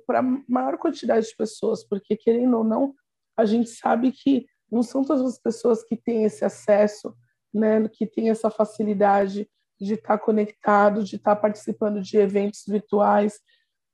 maior 0.47 0.78
quantidade 0.78 1.28
de 1.28 1.36
pessoas, 1.36 1.84
porque 1.84 2.17
querendo 2.17 2.57
ou 2.57 2.63
não, 2.63 2.93
a 3.38 3.45
gente 3.45 3.69
sabe 3.69 4.11
que 4.11 4.45
não 4.69 4.84
são 4.84 5.03
todas 5.03 5.25
as 5.25 5.39
pessoas 5.39 5.84
que 5.84 5.95
têm 5.95 6.25
esse 6.25 6.43
acesso, 6.43 7.15
né, 7.53 7.88
que 7.88 8.05
têm 8.05 8.30
essa 8.30 8.49
facilidade 8.49 9.49
de 9.80 9.93
estar 9.93 10.17
conectado, 10.17 11.03
de 11.03 11.15
estar 11.15 11.36
participando 11.38 12.01
de 12.01 12.17
eventos 12.17 12.63
virtuais, 12.67 13.39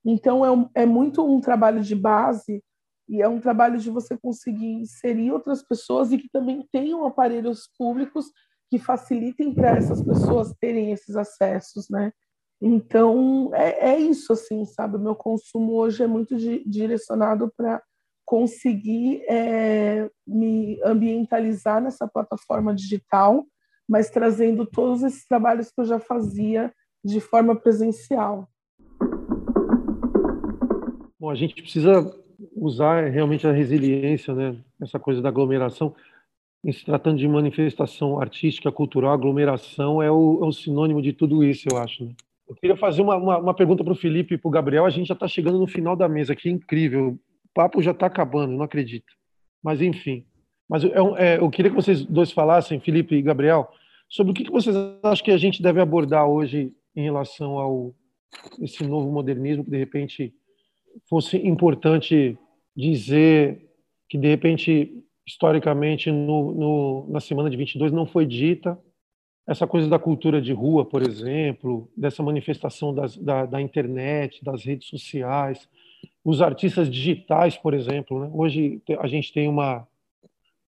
então, 0.06 0.46
é, 0.46 0.52
um, 0.52 0.70
é 0.76 0.86
muito 0.86 1.26
um 1.26 1.40
trabalho 1.40 1.82
de 1.82 1.96
base 1.96 2.64
e 3.08 3.22
é 3.22 3.28
um 3.28 3.40
trabalho 3.40 3.78
de 3.78 3.90
você 3.90 4.18
conseguir 4.18 4.72
inserir 4.74 5.32
outras 5.32 5.62
pessoas 5.62 6.12
e 6.12 6.18
que 6.18 6.30
também 6.30 6.68
tenham 6.72 7.06
aparelhos 7.06 7.70
públicos 7.78 8.32
que 8.70 8.80
facilitem 8.80 9.54
para 9.54 9.78
essas 9.78 10.02
pessoas 10.02 10.54
terem 10.60 10.92
esses 10.92 11.16
acessos, 11.16 11.90
né? 11.90 12.12
Então, 12.62 13.52
é, 13.54 13.92
é 13.92 14.00
isso, 14.00 14.32
assim, 14.34 14.66
sabe? 14.66 14.96
O 14.96 15.00
meu 15.00 15.16
consumo 15.16 15.74
hoje 15.74 16.02
é 16.02 16.08
muito 16.08 16.38
di 16.38 16.64
direcionado 16.66 17.52
para 17.56 17.84
conseguir 18.26 19.22
é, 19.30 20.10
me 20.26 20.82
ambientalizar 20.84 21.82
nessa 21.82 22.08
plataforma 22.08 22.74
digital, 22.74 23.46
mas 23.88 24.10
trazendo 24.10 24.66
todos 24.66 25.04
esses 25.04 25.26
trabalhos 25.28 25.70
que 25.72 25.82
eu 25.82 25.86
já 25.86 26.00
fazia 26.00 26.74
de 27.04 27.20
forma 27.20 27.54
presencial. 27.54 28.48
Bom, 31.24 31.30
a 31.30 31.36
gente 31.36 31.56
precisa 31.56 32.14
usar 32.54 33.10
realmente 33.10 33.48
a 33.48 33.52
resiliência, 33.54 34.36
né? 34.36 34.58
Essa 34.82 35.00
coisa 35.00 35.22
da 35.22 35.30
aglomeração. 35.30 35.96
Em 36.66 36.70
se 36.74 36.84
tratando 36.84 37.18
de 37.18 37.26
manifestação 37.26 38.20
artística, 38.20 38.70
cultural, 38.70 39.14
aglomeração 39.14 40.04
é 40.04 40.12
o, 40.12 40.44
é 40.44 40.46
o 40.46 40.52
sinônimo 40.52 41.02
de 41.02 41.14
tudo 41.14 41.42
isso, 41.42 41.70
eu 41.72 41.78
acho. 41.78 42.04
Né? 42.04 42.12
Eu 42.46 42.56
queria 42.56 42.76
fazer 42.76 43.02
uma, 43.02 43.16
uma, 43.16 43.38
uma 43.38 43.54
pergunta 43.54 43.86
para 43.86 43.94
o 43.94 43.96
Felipe 43.96 44.34
e 44.34 44.38
para 44.38 44.50
o 44.50 44.52
Gabriel. 44.52 44.86
A 44.86 44.90
gente 44.90 45.08
já 45.08 45.14
está 45.14 45.26
chegando 45.26 45.58
no 45.58 45.66
final 45.66 45.96
da 45.96 46.10
mesa 46.10 46.34
aqui, 46.34 46.50
incrível. 46.50 47.12
O 47.12 47.20
papo 47.54 47.82
já 47.82 47.92
está 47.92 48.08
acabando, 48.08 48.52
não 48.52 48.66
acredito. 48.66 49.14
Mas, 49.64 49.82
enfim. 49.82 50.26
Mas 50.68 50.84
eu, 50.84 51.16
é, 51.16 51.38
eu 51.38 51.50
queria 51.50 51.72
que 51.72 51.78
vocês 51.78 52.04
dois 52.04 52.34
falassem, 52.34 52.82
Felipe 52.82 53.16
e 53.16 53.22
Gabriel, 53.22 53.72
sobre 54.10 54.32
o 54.32 54.34
que, 54.36 54.44
que 54.44 54.52
vocês 54.52 54.76
acham 55.02 55.24
que 55.24 55.32
a 55.32 55.38
gente 55.38 55.64
deve 55.64 55.80
abordar 55.80 56.28
hoje 56.28 56.74
em 56.94 57.02
relação 57.02 57.60
ao 57.60 57.96
esse 58.62 58.86
novo 58.86 59.10
modernismo 59.10 59.64
que, 59.64 59.72
de 59.72 59.78
repente, 59.78 60.34
fosse 61.10 61.38
importante 61.38 62.38
dizer 62.76 63.70
que, 64.10 64.18
de 64.18 64.28
repente, 64.28 65.04
historicamente, 65.26 66.12
no, 66.12 66.54
no, 66.54 67.08
na 67.10 67.20
semana 67.20 67.50
de 67.50 67.58
22 67.58 67.92
não 67.92 68.06
foi 68.06 68.26
dita 68.26 68.78
essa 69.46 69.68
coisa 69.68 69.90
da 69.90 70.00
cultura 70.00 70.42
de 70.42 70.54
rua, 70.54 70.86
por 70.86 71.02
exemplo, 71.02 71.90
dessa 71.98 72.24
manifestação 72.24 72.94
das, 72.94 73.18
da, 73.18 73.46
da, 73.46 73.62
internet, 73.62 74.44
das 74.44 74.64
redes 74.64 74.88
sociais, 74.88 75.68
os 76.24 76.42
artistas 76.42 76.90
digitais, 76.90 77.58
por 77.58 77.74
exemplo. 77.74 78.22
Né? 78.22 78.32
Hoje 78.34 78.82
a 79.00 79.08
gente 79.08 79.34
tem 79.34 79.50
uma, 79.50 79.86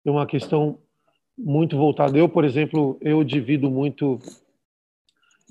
uma 0.03 0.25
questão 0.25 0.77
muito 1.37 1.77
voltada. 1.77 2.17
Eu, 2.17 2.27
por 2.27 2.43
exemplo, 2.43 2.97
eu 3.01 3.23
divido 3.23 3.69
muito 3.69 4.19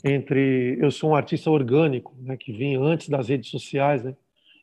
entre 0.05 0.77
eu 0.79 0.91
sou 0.91 1.11
um 1.11 1.15
artista 1.15 1.51
orgânico, 1.51 2.15
né, 2.19 2.37
que 2.37 2.53
vim 2.53 2.77
antes 2.77 3.09
das 3.09 3.29
redes 3.29 3.51
sociais, 3.51 4.05
né? 4.05 4.15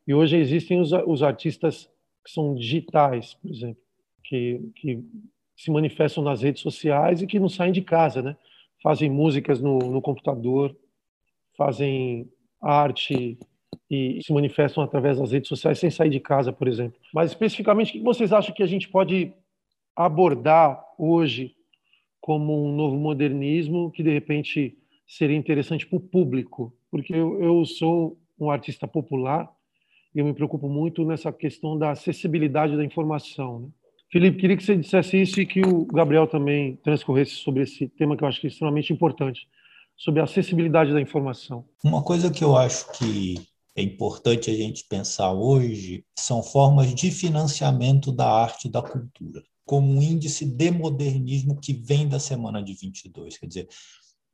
E 0.08 0.14
hoje 0.14 0.38
existem 0.38 0.80
os, 0.80 0.92
os 0.92 1.24
artistas 1.24 1.90
que 2.24 2.32
são 2.32 2.56
digitais, 2.56 3.34
por 3.36 3.50
exemplo, 3.50 3.82
que, 4.24 4.62
que 4.76 5.04
se 5.56 5.72
manifestam 5.72 6.24
nas 6.24 6.42
redes 6.42 6.62
sociais 6.62 7.22
e 7.22 7.28
que 7.28 7.40
não 7.40 7.50
saem 7.50 7.72
de 7.72 7.82
casa, 7.82 8.22
né? 8.22 8.36
Fazem 8.82 9.10
músicas 9.10 9.62
no, 9.62 9.78
no 9.78 10.02
computador, 10.02 10.76
fazem 11.56 12.28
arte 12.60 13.38
e 13.90 14.20
se 14.24 14.34
manifestam 14.34 14.84
através 14.84 15.20
das 15.20 15.32
redes 15.32 15.50
sociais 15.50 15.80
sem 15.80 15.92
sair 15.92 16.10
de 16.10 16.20
casa, 16.20 16.52
por 16.52 16.68
exemplo. 16.68 17.00
Mas 17.14 17.32
especificamente, 17.32 17.90
o 17.90 17.94
que 17.94 18.00
vocês 18.00 18.34
acham 18.34 18.54
que 18.56 18.64
a 18.64 18.68
gente 18.68 18.90
pode 18.90 19.34
abordar 19.96 20.84
hoje 20.98 21.56
como 22.20 22.66
um 22.66 22.76
novo 22.76 22.96
modernismo 22.96 23.92
que 23.92 24.02
de 24.02 24.12
repente 24.12 24.78
seria 25.06 25.38
interessante 25.38 25.86
para 25.86 25.98
o 25.98 26.02
público? 26.02 26.74
Porque 26.90 27.14
eu, 27.14 27.42
eu 27.42 27.66
sou 27.66 28.18
um 28.40 28.50
artista 28.50 28.88
popular 28.88 29.52
eu 30.14 30.26
me 30.26 30.34
preocupo 30.34 30.68
muito 30.68 31.06
nessa 31.06 31.32
questão 31.32 31.78
da 31.78 31.92
acessibilidade 31.92 32.76
da 32.76 32.84
informação. 32.84 33.60
Né? 33.60 33.68
Felipe, 34.12 34.40
queria 34.40 34.58
que 34.58 34.64
você 34.64 34.76
dissesse 34.76 35.22
isso 35.22 35.40
e 35.40 35.46
que 35.46 35.62
o 35.62 35.86
Gabriel 35.86 36.28
também 36.28 36.76
transcorresse 36.84 37.32
sobre 37.32 37.64
esse 37.64 37.88
tema 37.88 38.18
que 38.18 38.24
eu 38.24 38.28
acho 38.28 38.42
que 38.42 38.48
é 38.48 38.50
extremamente 38.50 38.92
importante, 38.92 39.48
sobre 39.96 40.20
a 40.20 40.26
acessibilidade 40.26 40.92
da 40.92 41.00
informação. 41.00 41.64
Uma 41.84 42.04
coisa 42.04 42.30
que 42.30 42.44
eu 42.44 42.58
acho 42.58 42.92
que 42.92 43.36
é 43.76 43.82
importante 43.82 44.52
a 44.52 44.54
gente 44.54 44.86
pensar 44.90 45.32
hoje 45.32 46.04
são 46.18 46.44
formas 46.44 46.94
de 46.94 47.10
financiamento 47.10 48.12
da 48.12 48.30
arte 48.30 48.68
e 48.68 48.72
da 48.72 48.82
cultura, 48.82 49.42
como 49.66 49.90
um 49.90 50.02
índice 50.02 50.46
de 50.46 50.72
modernismo 50.72 51.58
que 51.58 51.72
vem 51.72 52.06
da 52.06 52.20
semana 52.20 52.62
de 52.62 52.74
22. 52.74 53.38
Quer 53.38 53.46
dizer, 53.46 53.68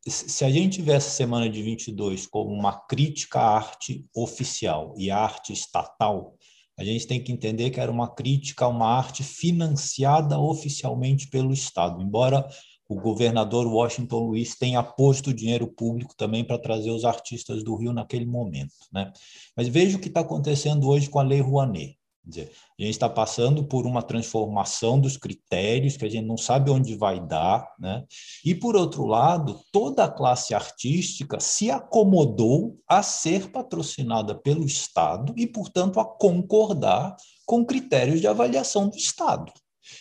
se 0.10 0.46
a 0.46 0.50
gente 0.50 0.78
tivesse 0.78 1.08
a 1.08 1.12
semana 1.12 1.50
de 1.50 1.62
22 1.62 2.26
como 2.28 2.52
uma 2.52 2.74
crítica 2.88 3.40
à 3.40 3.58
arte 3.58 4.06
oficial 4.16 4.94
e 4.98 5.12
à 5.12 5.18
arte 5.18 5.54
estatal, 5.54 6.36
a 6.78 6.84
gente 6.84 7.08
tem 7.08 7.24
que 7.24 7.32
entender 7.32 7.72
que 7.72 7.80
era 7.80 7.92
uma 7.92 8.14
crítica 8.14 8.66
a 8.66 8.68
uma 8.68 8.88
arte 8.88 9.24
financiada 9.24 10.40
oficialmente 10.40 11.28
pelo 11.28 11.52
Estado, 11.52 12.02
embora 12.02 12.48
o 12.88 12.96
governador 12.96 13.68
Washington 13.68 14.20
Luiz 14.28 14.56
tenha 14.56 14.82
posto 14.82 15.34
dinheiro 15.34 15.68
público 15.68 16.16
também 16.16 16.44
para 16.44 16.58
trazer 16.58 16.92
os 16.92 17.04
artistas 17.04 17.64
do 17.64 17.76
Rio 17.76 17.92
naquele 17.92 18.26
momento. 18.26 18.74
Né? 18.94 19.12
Mas 19.56 19.68
veja 19.68 19.98
o 19.98 20.00
que 20.00 20.08
está 20.08 20.22
acontecendo 20.22 20.88
hoje 20.88 21.10
com 21.10 21.20
a 21.20 21.24
Lei 21.24 21.42
Rouanet. 21.42 21.98
Dizer, 22.28 22.52
a 22.78 22.84
gente 22.84 22.92
está 22.92 23.08
passando 23.08 23.64
por 23.64 23.86
uma 23.86 24.04
transformação 24.04 25.00
dos 25.00 25.16
critérios 25.16 25.96
que 25.96 26.04
a 26.04 26.10
gente 26.10 26.26
não 26.26 26.36
sabe 26.36 26.70
onde 26.70 26.94
vai 26.94 27.26
dar, 27.26 27.74
né? 27.80 28.04
E 28.44 28.54
por 28.54 28.76
outro 28.76 29.06
lado, 29.06 29.62
toda 29.72 30.04
a 30.04 30.12
classe 30.12 30.54
artística 30.54 31.40
se 31.40 31.72
acomodou 31.72 32.78
a 32.86 33.02
ser 33.02 33.50
patrocinada 33.50 34.36
pelo 34.36 34.66
Estado 34.66 35.34
e, 35.38 35.48
portanto, 35.48 36.02
a 36.02 36.06
concordar 36.06 37.16
com 37.46 37.66
critérios 37.66 38.20
de 38.20 38.28
avaliação 38.28 38.90
do 38.90 38.98
Estado. 38.98 39.54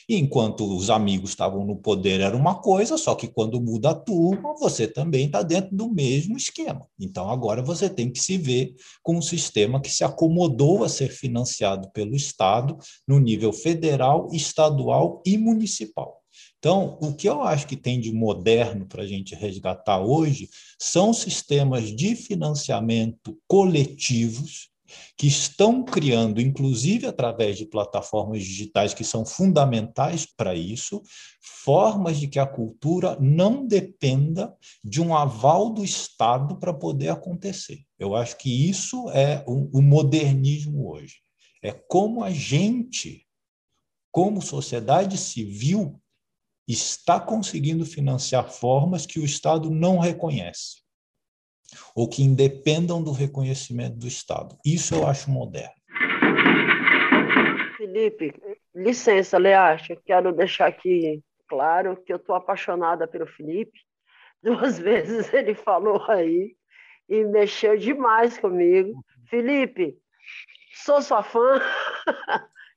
E 0.09 0.17
enquanto 0.17 0.65
os 0.77 0.91
amigos 0.91 1.31
estavam 1.31 1.65
no 1.65 1.77
poder 1.77 2.21
era 2.21 2.37
uma 2.37 2.55
coisa, 2.55 2.97
só 2.97 3.15
que 3.15 3.29
quando 3.29 3.61
muda 3.61 3.91
a 3.91 3.95
turma, 3.95 4.55
você 4.59 4.87
também 4.87 5.27
está 5.27 5.43
dentro 5.43 5.75
do 5.77 5.89
mesmo 5.89 6.37
esquema. 6.37 6.87
Então 7.01 7.31
agora 7.31 7.63
você 7.63 7.89
tem 7.89 8.11
que 8.11 8.21
se 8.21 8.37
ver 8.39 8.75
com 9.03 9.17
um 9.17 9.23
sistema 9.23 9.81
que 9.81 9.91
se 9.91 10.05
acomodou 10.05 10.85
a 10.85 10.89
ser 10.89 11.09
financiado 11.09 11.91
pelo 11.93 12.15
Estado 12.15 12.77
no 13.07 13.19
nível 13.19 13.53
federal, 13.53 14.29
estadual 14.33 15.23
e 15.27 15.37
municipal. 15.37 16.23
Então, 16.59 16.99
o 17.01 17.15
que 17.15 17.29
eu 17.29 17.43
acho 17.43 17.67
que 17.67 17.77
tem 17.77 18.01
de 18.01 18.13
moderno 18.13 18.87
para 18.87 19.03
a 19.03 19.07
gente 19.07 19.35
resgatar 19.35 20.01
hoje 20.01 20.49
são 20.81 21.13
sistemas 21.13 21.95
de 21.95 22.17
financiamento 22.17 23.39
coletivos 23.47 24.69
que 25.17 25.27
estão 25.27 25.85
criando, 25.85 26.41
inclusive 26.41 27.07
através 27.07 27.57
de 27.57 27.67
plataformas 27.67 28.43
digitais 28.43 28.95
que 28.95 29.05
são 29.05 29.25
fundamentais 29.25 30.27
para 30.27 30.55
isso, 30.55 31.03
formas 31.41 32.19
de 32.19 32.29
que 32.29 32.39
a 32.39 32.47
cultura 32.47 33.17
não 33.21 33.67
dependa 33.67 34.55
de 34.85 35.01
um 35.01 35.15
aval 35.15 35.71
do 35.71 35.85
Estado 35.85 36.59
para 36.59 36.73
poder 36.73 37.09
acontecer. 37.09 37.81
Eu 37.99 38.15
acho 38.15 38.37
que 38.37 38.69
isso 38.69 39.11
é 39.11 39.45
o, 39.47 39.83
modernismo 39.83 40.91
hoje. 40.91 41.17
É 41.63 41.73
como 41.73 42.23
a 42.23 42.31
gente, 42.31 43.27
como 44.13 44.43
sociedade 44.43 45.17
civil, 45.19 46.01
está 46.69 47.21
conseguindo 47.21 47.87
financiar 47.87 48.51
formas 48.51 49.07
que 49.07 49.21
o 49.21 49.25
Estado 49.25 49.71
não 49.71 49.99
reconhece 49.99 50.86
ou 51.95 52.09
que 52.09 52.23
independam 52.23 53.03
do 53.03 53.13
reconhecimento 53.13 53.97
do 53.97 54.07
Estado. 54.07 54.57
Isso 54.65 54.95
eu 54.95 55.07
acho 55.07 55.31
moderno. 55.31 55.75
Felipe, 57.77 58.35
licença, 58.75 59.39
Leacha, 59.39 59.97
quero 60.05 60.33
deixar 60.33 60.67
aqui 60.67 61.23
claro 61.49 61.97
que 62.05 62.13
eu 62.13 62.17
estou 62.17 62.35
apaixonada 62.35 63.07
pelo 63.07 63.27
Felipe. 63.27 63.79
Duas 64.43 64.79
vezes 64.79 65.33
ele 65.33 65.55
falou 65.55 66.03
aí 66.09 66.55
e 67.09 67.25
mexeu 67.25 67.77
demais 67.77 68.39
comigo. 68.39 69.03
Felipe, 69.29 69.97
sou 70.85 71.01
sua 71.01 71.23
fã. 71.23 71.61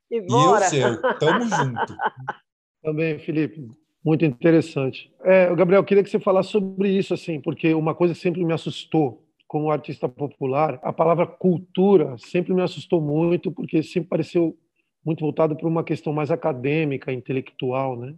e 0.10 0.22
bora. 0.26 0.66
E 0.66 0.66
eu 0.66 0.70
seu, 0.70 1.02
tamo 1.20 1.46
junto. 1.50 1.98
Também, 2.82 3.20
Felipe. 3.20 3.68
Muito 4.04 4.24
interessante. 4.24 5.12
É, 5.24 5.54
Gabriel, 5.56 5.84
queria 5.84 6.04
que 6.04 6.10
você 6.10 6.20
falasse 6.20 6.50
sobre 6.50 6.89
isso, 6.89 7.14
assim, 7.14 7.41
porque 7.41 7.74
uma 7.74 7.93
coisa 7.93 8.14
sempre 8.14 8.43
me 8.43 8.54
assustou 8.54 9.26
como 9.47 9.72
artista 9.72 10.08
popular, 10.08 10.80
a 10.84 10.93
palavra 10.93 11.26
cultura 11.26 12.16
sempre 12.20 12.54
me 12.54 12.62
assustou 12.62 13.02
muito, 13.02 13.52
porque 13.52 13.82
sempre 13.82 14.08
pareceu 14.08 14.56
muito 15.04 15.22
voltado 15.22 15.56
para 15.56 15.68
uma 15.68 15.84
questão 15.84 16.14
mais 16.14 16.30
acadêmica, 16.30 17.12
intelectual, 17.12 17.97
né? 17.97 18.14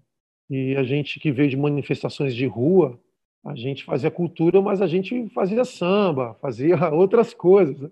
E 0.49 0.75
a 0.75 0.83
gente 0.83 1.19
que 1.19 1.31
veio 1.31 1.49
de 1.49 1.55
manifestações 1.55 2.35
de 2.35 2.45
rua, 2.45 2.99
a 3.45 3.55
gente 3.55 3.85
fazia 3.85 4.11
cultura, 4.11 4.61
mas 4.61 4.81
a 4.81 4.87
gente 4.87 5.29
fazia 5.29 5.63
samba, 5.63 6.35
fazia 6.41 6.75
outras 6.93 7.33
coisas. 7.33 7.79
Né? 7.79 7.89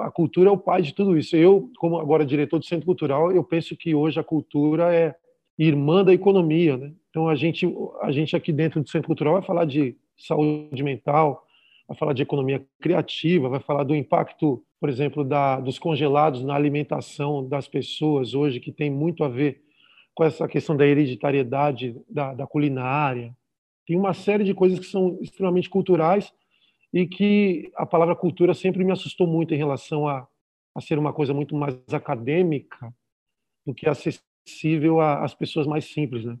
A 0.00 0.10
cultura 0.10 0.48
é 0.48 0.52
o 0.52 0.56
pai 0.56 0.80
de 0.80 0.94
tudo 0.94 1.18
isso. 1.18 1.36
Eu, 1.36 1.70
como 1.78 1.98
agora 1.98 2.24
diretor 2.24 2.60
do 2.60 2.64
Centro 2.64 2.86
Cultural, 2.86 3.32
eu 3.32 3.42
penso 3.42 3.76
que 3.76 3.94
hoje 3.94 4.20
a 4.20 4.24
cultura 4.24 4.94
é 4.94 5.14
irmã 5.58 6.04
da 6.04 6.14
economia. 6.14 6.76
Né? 6.76 6.92
Então, 7.10 7.28
a 7.28 7.34
gente, 7.34 7.66
a 8.00 8.12
gente 8.12 8.36
aqui 8.36 8.52
dentro 8.52 8.82
do 8.82 8.88
Centro 8.88 9.08
Cultural 9.08 9.34
vai 9.34 9.42
falar 9.42 9.64
de 9.64 9.96
saúde 10.16 10.82
mental, 10.82 11.44
vai 11.86 11.96
falar 11.96 12.12
de 12.12 12.22
economia 12.22 12.64
criativa, 12.80 13.48
vai 13.48 13.60
falar 13.60 13.82
do 13.82 13.94
impacto, 13.94 14.62
por 14.78 14.88
exemplo, 14.88 15.24
da, 15.24 15.58
dos 15.58 15.78
congelados 15.78 16.44
na 16.44 16.54
alimentação 16.54 17.46
das 17.46 17.66
pessoas 17.66 18.34
hoje, 18.34 18.60
que 18.60 18.70
tem 18.70 18.90
muito 18.90 19.24
a 19.24 19.28
ver 19.28 19.62
com 20.14 20.24
essa 20.24 20.46
questão 20.46 20.76
da 20.76 20.86
hereditariedade 20.86 21.96
da, 22.08 22.34
da 22.34 22.46
culinária. 22.46 23.34
Tem 23.86 23.96
uma 23.96 24.12
série 24.12 24.44
de 24.44 24.54
coisas 24.54 24.78
que 24.78 24.86
são 24.86 25.18
extremamente 25.20 25.70
culturais 25.70 26.32
e 26.92 27.06
que 27.06 27.70
a 27.74 27.86
palavra 27.86 28.14
cultura 28.14 28.54
sempre 28.54 28.84
me 28.84 28.92
assustou 28.92 29.26
muito 29.26 29.54
em 29.54 29.56
relação 29.56 30.06
a, 30.06 30.26
a 30.74 30.80
ser 30.80 30.98
uma 30.98 31.12
coisa 31.12 31.32
muito 31.32 31.54
mais 31.54 31.76
acadêmica 31.92 32.92
do 33.66 33.74
que 33.74 33.88
acessível 33.88 34.28
acessível 34.48 35.00
às 35.00 35.34
pessoas 35.34 35.66
mais 35.66 35.92
simples, 35.92 36.24
né? 36.24 36.36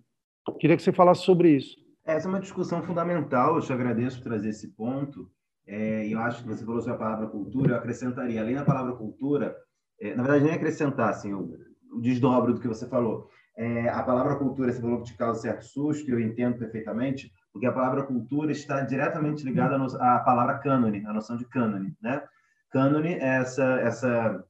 Queria 0.58 0.76
que 0.76 0.82
você 0.82 0.92
falasse 0.92 1.22
sobre 1.22 1.50
isso. 1.50 1.76
Essa 2.04 2.26
é 2.26 2.30
uma 2.30 2.40
discussão 2.40 2.82
fundamental. 2.82 3.56
Eu 3.56 3.60
te 3.60 3.72
agradeço 3.72 4.18
por 4.18 4.24
trazer 4.24 4.48
esse 4.48 4.68
ponto. 4.74 5.30
É, 5.66 6.08
eu 6.08 6.18
acho 6.20 6.42
que 6.42 6.48
você 6.48 6.64
falou 6.64 6.80
sobre 6.80 6.94
a 6.94 6.98
palavra 6.98 7.26
cultura. 7.26 7.72
Eu 7.72 7.76
acrescentaria, 7.76 8.40
além 8.40 8.54
da 8.54 8.64
palavra 8.64 8.94
cultura, 8.94 9.54
é, 10.00 10.14
na 10.14 10.22
verdade, 10.22 10.44
nem 10.44 10.54
acrescentar, 10.54 11.10
assim, 11.10 11.34
o, 11.34 11.54
o 11.92 12.00
desdobro 12.00 12.54
do 12.54 12.60
que 12.60 12.68
você 12.68 12.88
falou. 12.88 13.28
É, 13.56 13.88
a 13.90 14.02
palavra 14.02 14.36
cultura, 14.36 14.72
você 14.72 14.80
falou 14.80 15.02
que 15.02 15.12
te 15.12 15.16
causa 15.16 15.40
certo 15.40 15.64
susto, 15.64 16.10
eu 16.10 16.20
entendo 16.20 16.58
perfeitamente, 16.58 17.30
porque 17.52 17.66
a 17.66 17.72
palavra 17.72 18.04
cultura 18.04 18.52
está 18.52 18.80
diretamente 18.82 19.44
ligada 19.44 19.76
à 20.00 20.20
palavra 20.20 20.58
cânone, 20.58 21.04
a 21.04 21.12
noção 21.12 21.36
de 21.36 21.44
cânone, 21.44 21.94
né? 22.00 22.22
Cânone 22.70 23.14
é 23.14 23.40
essa, 23.40 23.64
essa 23.80 24.44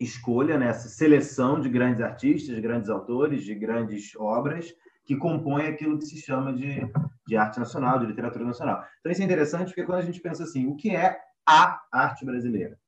escolha, 0.00 0.58
né? 0.58 0.68
essa 0.68 0.88
seleção 0.88 1.60
de 1.60 1.68
grandes 1.68 2.00
artistas, 2.00 2.54
de 2.54 2.60
grandes 2.60 2.88
autores, 2.88 3.42
de 3.42 3.54
grandes 3.54 4.14
obras, 4.16 4.72
que 5.04 5.16
compõem 5.16 5.66
aquilo 5.66 5.98
que 5.98 6.04
se 6.04 6.20
chama 6.20 6.52
de, 6.52 6.80
de 7.26 7.36
arte 7.36 7.58
nacional, 7.58 7.98
de 7.98 8.06
literatura 8.06 8.44
nacional. 8.44 8.84
Então, 9.00 9.10
isso 9.10 9.22
é 9.22 9.24
interessante 9.24 9.68
porque 9.68 9.84
quando 9.84 9.98
a 9.98 10.04
gente 10.04 10.20
pensa 10.20 10.44
assim, 10.44 10.66
o 10.66 10.76
que 10.76 10.94
é 10.94 11.18
a 11.46 11.80
arte 11.90 12.24
brasileira? 12.24 12.78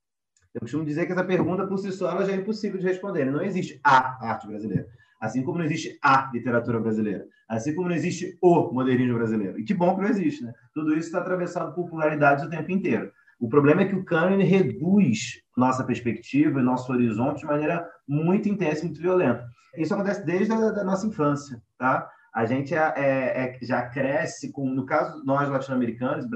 Eu 0.53 0.61
costumo 0.61 0.85
dizer 0.85 1.05
que 1.05 1.13
essa 1.13 1.23
pergunta, 1.23 1.65
por 1.65 1.77
si 1.77 1.91
só, 1.91 2.11
ela 2.11 2.25
já 2.25 2.33
é 2.33 2.35
impossível 2.35 2.79
de 2.79 2.85
responder. 2.85 3.25
Não 3.25 3.41
existe 3.41 3.79
a 3.83 4.27
arte 4.29 4.47
brasileira. 4.47 4.87
Assim 5.19 5.43
como 5.43 5.59
não 5.59 5.65
existe 5.65 5.97
a 6.01 6.29
literatura 6.33 6.79
brasileira. 6.79 7.25
Assim 7.47 7.73
como 7.73 7.87
não 7.87 7.95
existe 7.95 8.37
o 8.41 8.71
modernismo 8.73 9.17
brasileiro. 9.17 9.59
E 9.59 9.63
que 9.63 9.73
bom 9.73 9.95
que 9.95 10.01
não 10.01 10.09
existe, 10.09 10.43
né? 10.43 10.53
Tudo 10.73 10.91
isso 10.91 11.07
está 11.07 11.19
atravessado 11.19 11.73
por 11.73 11.89
pluralidades 11.89 12.43
o 12.43 12.49
tempo 12.49 12.71
inteiro. 12.71 13.11
O 13.41 13.49
problema 13.49 13.81
é 13.81 13.85
que 13.85 13.95
o 13.95 14.05
cânone 14.05 14.43
reduz 14.43 15.41
nossa 15.57 15.83
perspectiva 15.83 16.59
e 16.59 16.63
nosso 16.63 16.91
horizonte 16.91 17.39
de 17.39 17.47
maneira 17.47 17.89
muito 18.07 18.47
intensa 18.47 18.81
e 18.81 18.85
muito 18.85 19.01
violenta. 19.01 19.43
Isso 19.75 19.95
acontece 19.95 20.23
desde 20.23 20.53
a 20.53 20.69
da 20.69 20.83
nossa 20.83 21.07
infância, 21.07 21.59
tá? 21.75 22.07
A 22.35 22.45
gente 22.45 22.75
é, 22.75 22.93
é, 22.95 23.43
é 23.45 23.59
já 23.63 23.89
cresce 23.89 24.51
com, 24.51 24.69
no 24.69 24.85
caso 24.85 25.23
nós 25.25 25.49
latino-americanos, 25.49 26.27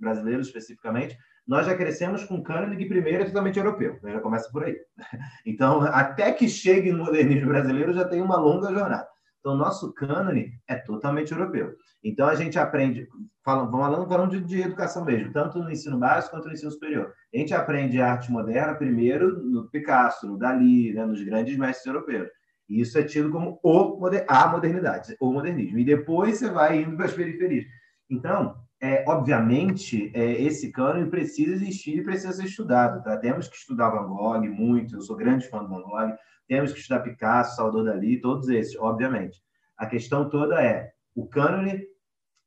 brasileiros 0.00 0.46
especificamente, 0.46 1.18
nós 1.44 1.66
já 1.66 1.76
crescemos 1.76 2.22
com 2.24 2.42
cânone 2.42 2.76
que 2.76 2.86
primeiro 2.86 3.24
é 3.24 3.26
totalmente 3.26 3.58
europeu, 3.58 3.98
né? 4.00 4.12
já 4.12 4.20
começa 4.20 4.48
por 4.50 4.62
aí. 4.62 4.76
Então, 5.44 5.82
até 5.82 6.32
que 6.32 6.48
chegue 6.48 6.92
no 6.92 7.04
modernismo 7.04 7.48
brasileiro 7.48 7.92
já 7.92 8.06
tem 8.06 8.22
uma 8.22 8.36
longa 8.36 8.72
jornada. 8.72 9.06
Então, 9.44 9.58
nosso 9.58 9.92
cânone 9.92 10.58
é 10.66 10.74
totalmente 10.74 11.30
europeu. 11.30 11.74
Então, 12.02 12.26
a 12.26 12.34
gente 12.34 12.58
aprende, 12.58 13.06
falando, 13.44 13.70
falando, 13.70 14.08
falando 14.08 14.30
de, 14.30 14.40
de, 14.40 14.62
educação 14.62 15.04
mesmo, 15.04 15.34
tanto 15.34 15.58
no 15.58 15.70
ensino 15.70 15.98
básico 15.98 16.34
quanto 16.34 16.46
no 16.46 16.54
ensino 16.54 16.70
superior. 16.70 17.12
A 17.32 17.36
gente 17.36 17.52
aprende 17.52 18.00
arte 18.00 18.32
moderna 18.32 18.74
primeiro 18.74 19.38
no 19.44 19.68
Picasso, 19.68 20.26
no 20.26 20.38
Dali, 20.38 20.94
né, 20.94 21.04
nos 21.04 21.22
grandes 21.22 21.58
mestres 21.58 21.84
europeus. 21.84 22.30
E 22.70 22.80
isso 22.80 22.98
é 22.98 23.02
tido 23.02 23.30
como 23.30 23.60
o, 23.62 24.00
a 24.26 24.48
modernidade, 24.48 25.14
o 25.20 25.30
modernismo. 25.30 25.78
E 25.78 25.84
depois 25.84 26.38
você 26.38 26.50
vai 26.50 26.80
indo 26.80 26.96
para 26.96 27.04
as 27.04 27.12
periferias. 27.12 27.66
Então, 28.08 28.56
é, 28.80 29.04
obviamente, 29.06 30.10
é, 30.14 30.40
esse 30.40 30.72
cânone 30.72 31.10
precisa 31.10 31.52
existir 31.52 31.98
e 31.98 32.02
precisa 32.02 32.32
ser 32.32 32.46
estudado. 32.46 33.04
Tá? 33.04 33.18
Temos 33.18 33.46
que 33.46 33.56
estudar 33.56 33.90
Van 33.90 34.06
Gogh 34.06 34.40
muito, 34.48 34.96
eu 34.96 35.02
sou 35.02 35.16
grande 35.16 35.46
fã 35.50 35.62
do 35.62 35.68
Van 35.68 35.82
Gogh, 35.82 36.14
temos 36.48 36.72
que 36.72 36.80
estudar 36.80 37.00
Picasso, 37.00 37.56
Salvador 37.56 37.84
Dali, 37.84 38.20
todos 38.20 38.48
esses, 38.48 38.76
obviamente. 38.76 39.42
A 39.76 39.86
questão 39.86 40.28
toda 40.28 40.62
é, 40.62 40.92
o 41.14 41.26
cânone 41.26 41.82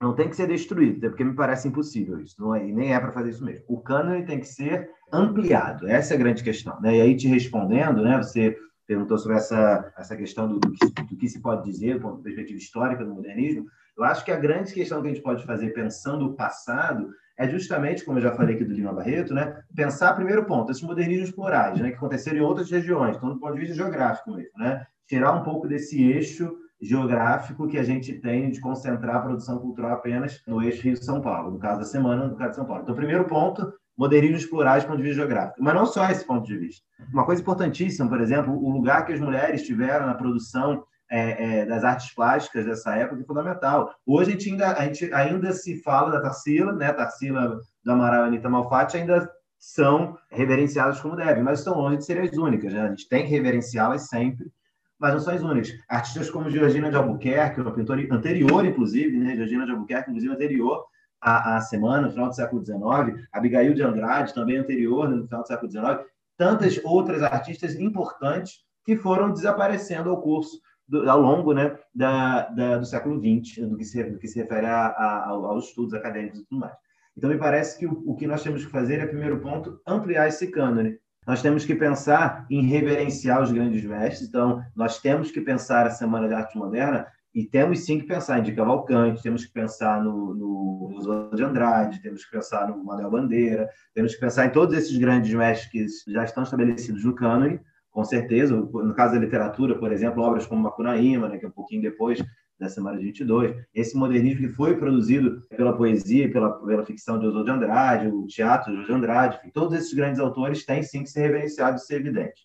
não 0.02 0.14
tem 0.14 0.30
que 0.30 0.36
ser 0.36 0.48
destruído, 0.48 1.00
porque 1.10 1.24
me 1.24 1.36
parece 1.36 1.68
impossível 1.68 2.20
isso, 2.20 2.36
não 2.40 2.54
é, 2.54 2.68
e 2.68 2.72
nem 2.72 2.94
é 2.94 3.00
para 3.00 3.12
fazer 3.12 3.32
isso 3.32 3.44
mesmo. 3.44 3.66
O 3.68 3.82
cânone 3.82 4.26
tem 4.26 4.40
que 4.40 4.48
ser 4.48 4.90
ampliado, 5.12 5.88
essa 5.88 6.14
é 6.14 6.16
a 6.16 6.20
grande 6.20 6.44
questão. 6.44 6.80
Né? 6.82 6.98
E 6.98 7.02
aí, 7.02 7.16
te 7.16 7.28
respondendo, 7.28 8.04
né, 8.04 8.18
você 8.18 8.56
perguntou 8.86 9.18
sobre 9.18 9.38
essa, 9.38 9.94
essa 9.98 10.16
questão 10.16 10.48
do, 10.48 10.60
do, 10.60 10.72
que, 10.72 10.86
do 10.86 11.18
que 11.18 11.28
se 11.28 11.42
pode 11.42 11.64
dizer, 11.64 11.96
do 11.96 12.02
ponto 12.02 12.18
de 12.18 12.24
perspectiva 12.24 12.58
histórica 12.58 13.04
do 13.04 13.14
modernismo, 13.14 13.66
eu 13.98 14.04
acho 14.04 14.24
que 14.24 14.32
a 14.32 14.40
grande 14.40 14.74
questão 14.74 15.02
que 15.02 15.08
a 15.08 15.14
gente 15.14 15.24
pode 15.24 15.44
fazer 15.46 15.72
pensando 15.72 16.26
o 16.26 16.36
passado 16.36 17.10
é 17.38 17.48
justamente, 17.48 18.04
como 18.04 18.18
eu 18.18 18.24
já 18.24 18.32
falei 18.32 18.56
aqui 18.56 18.66
do 18.66 18.74
Lima 18.74 18.94
Barreto, 18.94 19.34
né, 19.34 19.62
pensar, 19.76 20.14
primeiro 20.14 20.46
ponto, 20.46 20.72
esses 20.72 20.84
modernismos 20.84 21.32
plurais, 21.32 21.80
né, 21.80 21.90
que 21.90 21.96
aconteceram 21.96 22.38
em 22.38 22.42
outras 22.42 22.70
regiões, 22.70 23.16
então, 23.16 23.30
do 23.30 23.40
ponto 23.40 23.54
de 23.54 23.60
vista 23.60 23.76
geográfico 23.76 24.32
mesmo, 24.32 24.58
né, 24.58 24.86
tirar 25.08 25.34
um 25.34 25.44
pouco 25.44 25.68
desse 25.68 26.02
eixo 26.02 26.58
geográfico 26.82 27.68
que 27.68 27.78
a 27.78 27.84
gente 27.84 28.14
tem 28.14 28.52
de 28.52 28.60
concentrar 28.60 29.18
a 29.18 29.22
produção 29.22 29.60
cultural 29.60 29.94
apenas 29.94 30.42
no 30.48 30.62
eixo 30.62 30.84
Rio-São 30.84 31.22
Paulo, 31.22 31.52
no 31.52 31.60
caso 31.60 31.80
da 31.80 31.86
semana, 31.86 32.28
no 32.28 32.36
caso 32.36 32.52
de 32.52 32.56
São 32.58 32.66
Paulo. 32.66 32.84
Então, 32.84 32.96
primeiro 32.96 33.26
ponto, 33.26 33.74
modernismos 33.98 34.46
plurais 34.46 34.84
do 34.84 34.88
ponto 34.88 34.98
de 34.98 35.04
vista 35.04 35.18
geográfico. 35.18 35.58
Mas 35.60 35.74
não 35.74 35.86
só 35.86 36.08
esse 36.10 36.24
ponto 36.24 36.46
de 36.46 36.56
vista. 36.56 36.86
Uma 37.12 37.26
coisa 37.26 37.42
importantíssima, 37.42 38.08
por 38.08 38.22
exemplo, 38.22 38.54
o 38.54 38.70
lugar 38.70 39.06
que 39.06 39.14
as 39.14 39.20
mulheres 39.20 39.64
tiveram 39.64 40.06
na 40.06 40.14
produção 40.14 40.84
é, 41.10 41.60
é, 41.60 41.66
das 41.66 41.84
artes 41.84 42.14
plásticas 42.14 42.66
dessa 42.66 42.96
época 42.96 43.22
é 43.22 43.26
fundamental. 43.26 43.94
Hoje 44.06 44.30
a 44.30 44.34
gente 44.34 44.52
ainda, 44.52 44.72
a 44.74 44.86
gente 44.86 45.14
ainda 45.14 45.52
se 45.54 45.82
fala 45.82 46.12
da 46.12 46.22
Tarsila, 46.22 46.74
né? 46.74 46.92
Tarsila 46.92 47.60
do 47.84 47.92
Amaral 47.92 48.26
e 48.26 48.28
Anitta 48.28 48.50
Malfatti 48.50 48.98
ainda 48.98 49.30
são 49.58 50.18
reverenciadas 50.30 51.00
como 51.00 51.16
devem, 51.16 51.44
mas 51.44 51.60
estão 51.60 51.76
longe 51.76 51.98
de 51.98 52.06
serem 52.06 52.30
as 52.30 52.38
únicas. 52.38 52.74
Né? 52.74 52.82
A 52.82 52.90
gente 52.90 53.08
tem 53.08 53.24
que 53.24 53.30
reverenciá-las 53.30 54.08
sempre, 54.08 54.52
mas 55.00 55.14
não 55.14 55.20
são 55.20 55.34
as 55.34 55.42
únicas. 55.42 55.72
Artistas 55.90 56.30
como 56.30 56.50
Georgina 56.50 56.90
de 56.90 56.96
Albuquerque, 56.96 57.62
uma 57.62 57.74
pintora 57.74 58.06
anterior, 58.12 58.66
inclusive, 58.66 59.18
né? 59.18 59.36
Georgina 59.36 59.66
de 59.66 59.72
Albuquerque, 59.72 60.10
inclusive 60.10 60.34
anterior 60.34 60.86
à, 61.22 61.58
à 61.58 61.62
semana, 61.62 62.08
no 62.08 62.12
final 62.12 62.30
do 62.30 62.36
século 62.36 62.64
XIX, 62.64 63.28
Abigail 63.32 63.74
de 63.74 63.82
Andrade, 63.82 64.34
também 64.34 64.58
anterior, 64.58 65.10
no 65.10 65.26
final 65.26 65.42
do 65.42 65.48
século 65.48 65.72
XIX, 65.72 66.06
tantas 66.38 66.80
outras 66.84 67.24
artistas 67.24 67.76
importantes 67.76 68.66
que 68.86 68.96
foram 68.96 69.32
desaparecendo 69.32 70.10
ao 70.10 70.22
curso 70.22 70.62
do, 70.88 71.10
ao 71.10 71.20
longo 71.20 71.54
né, 71.54 71.78
da, 71.94 72.48
da, 72.50 72.78
do 72.78 72.86
século 72.86 73.20
XX, 73.20 73.68
do 73.68 73.78
que 73.78 73.84
se, 73.84 74.04
do 74.04 74.18
que 74.18 74.28
se 74.28 74.40
refere 74.40 74.66
a, 74.66 74.88
a, 74.88 75.28
aos 75.30 75.66
estudos 75.66 75.94
acadêmicos 75.94 76.40
e 76.40 76.46
tudo 76.46 76.60
mais. 76.60 76.74
Então, 77.18 77.30
me 77.30 77.38
parece 77.38 77.80
que 77.80 77.88
o, 77.88 78.04
o, 78.06 78.16
que 78.16 78.28
nós 78.28 78.44
temos 78.44 78.64
que 78.64 78.72
fazer 78.72 79.00
é, 79.00 79.08
primeiro 79.08 79.40
ponto, 79.40 79.82
ampliar 79.88 80.28
esse 80.28 80.48
cânone. 80.48 80.98
Nós 81.26 81.42
temos 81.42 81.66
que 81.66 81.76
pensar 81.76 82.46
em 82.50 82.62
reverenciar 82.62 83.42
os 83.42 83.52
grandes 83.52 83.84
mestres, 83.84 84.30
então, 84.30 84.64
nós 84.76 85.02
temos 85.02 85.32
que 85.32 85.42
pensar 85.42 85.86
a 85.86 85.90
Semana 85.90 86.28
de 86.28 86.34
Arte 86.34 86.58
Moderna 86.58 87.08
e 87.34 87.44
temos 87.44 87.86
sim 87.86 88.00
que 88.00 88.08
pensar 88.08 88.40
em 88.40 88.44
Di 88.44 88.54
Cavalcante, 88.54 89.22
temos 89.22 89.46
que 89.46 89.52
pensar 89.52 90.02
no, 90.02 90.34
no 90.34 90.96
Oswaldo 90.98 91.36
de 91.36 91.44
Andrade, 91.44 92.02
temos 92.02 92.24
que 92.24 92.32
pensar 92.32 92.68
no 92.68 92.84
Manuel 92.84 93.12
Bandeira, 93.12 93.70
temos 93.94 94.16
que 94.16 94.22
pensar 94.22 94.46
em 94.46 94.52
todos 94.52 94.76
esses 94.78 94.98
grandes 94.98 95.34
mestres 95.34 96.04
que 96.04 96.12
já 96.12 96.24
estão 96.24 96.44
estabelecidos 96.44 97.04
no 97.04 97.14
cânone, 97.14 97.60
com 97.98 98.06
certeza. 98.06 98.56
No 98.56 98.94
caso 98.94 99.16
da 99.16 99.20
literatura, 99.20 99.74
por 99.80 99.92
exemplo, 99.92 100.22
obras 100.22 100.46
como 100.46 100.62
Macunaíma, 100.62 101.28
né, 101.28 101.40
que 101.40 101.46
é 101.46 101.48
um 101.48 101.52
pouquinho 101.52 101.82
depois 101.82 102.24
da 102.60 102.70
Semana 102.70 103.00
de 103.00 103.06
22, 103.06 103.56
esse 103.74 103.98
modernismo 103.98 104.42
que 104.42 104.54
foi 104.54 104.78
produzido 104.78 105.42
pela 105.50 105.76
poesia, 105.76 106.32
pela, 106.32 106.64
pela 106.64 106.86
ficção 106.86 107.18
de 107.18 107.26
Oswald 107.26 107.46
de 107.46 107.52
Andrade, 107.56 108.08
o 108.08 108.28
teatro 108.28 108.72
de 108.72 108.82
Oswald 108.82 108.86
de 108.86 108.94
Andrade, 108.94 109.38
enfim, 109.38 109.50
todos 109.50 109.76
esses 109.76 109.92
grandes 109.96 110.20
autores 110.20 110.64
têm 110.64 110.84
sim 110.84 111.02
que 111.02 111.10
ser 111.10 111.22
reverenciados 111.22 111.82
e 111.82 111.86
ser 111.88 111.96
evidente. 111.96 112.44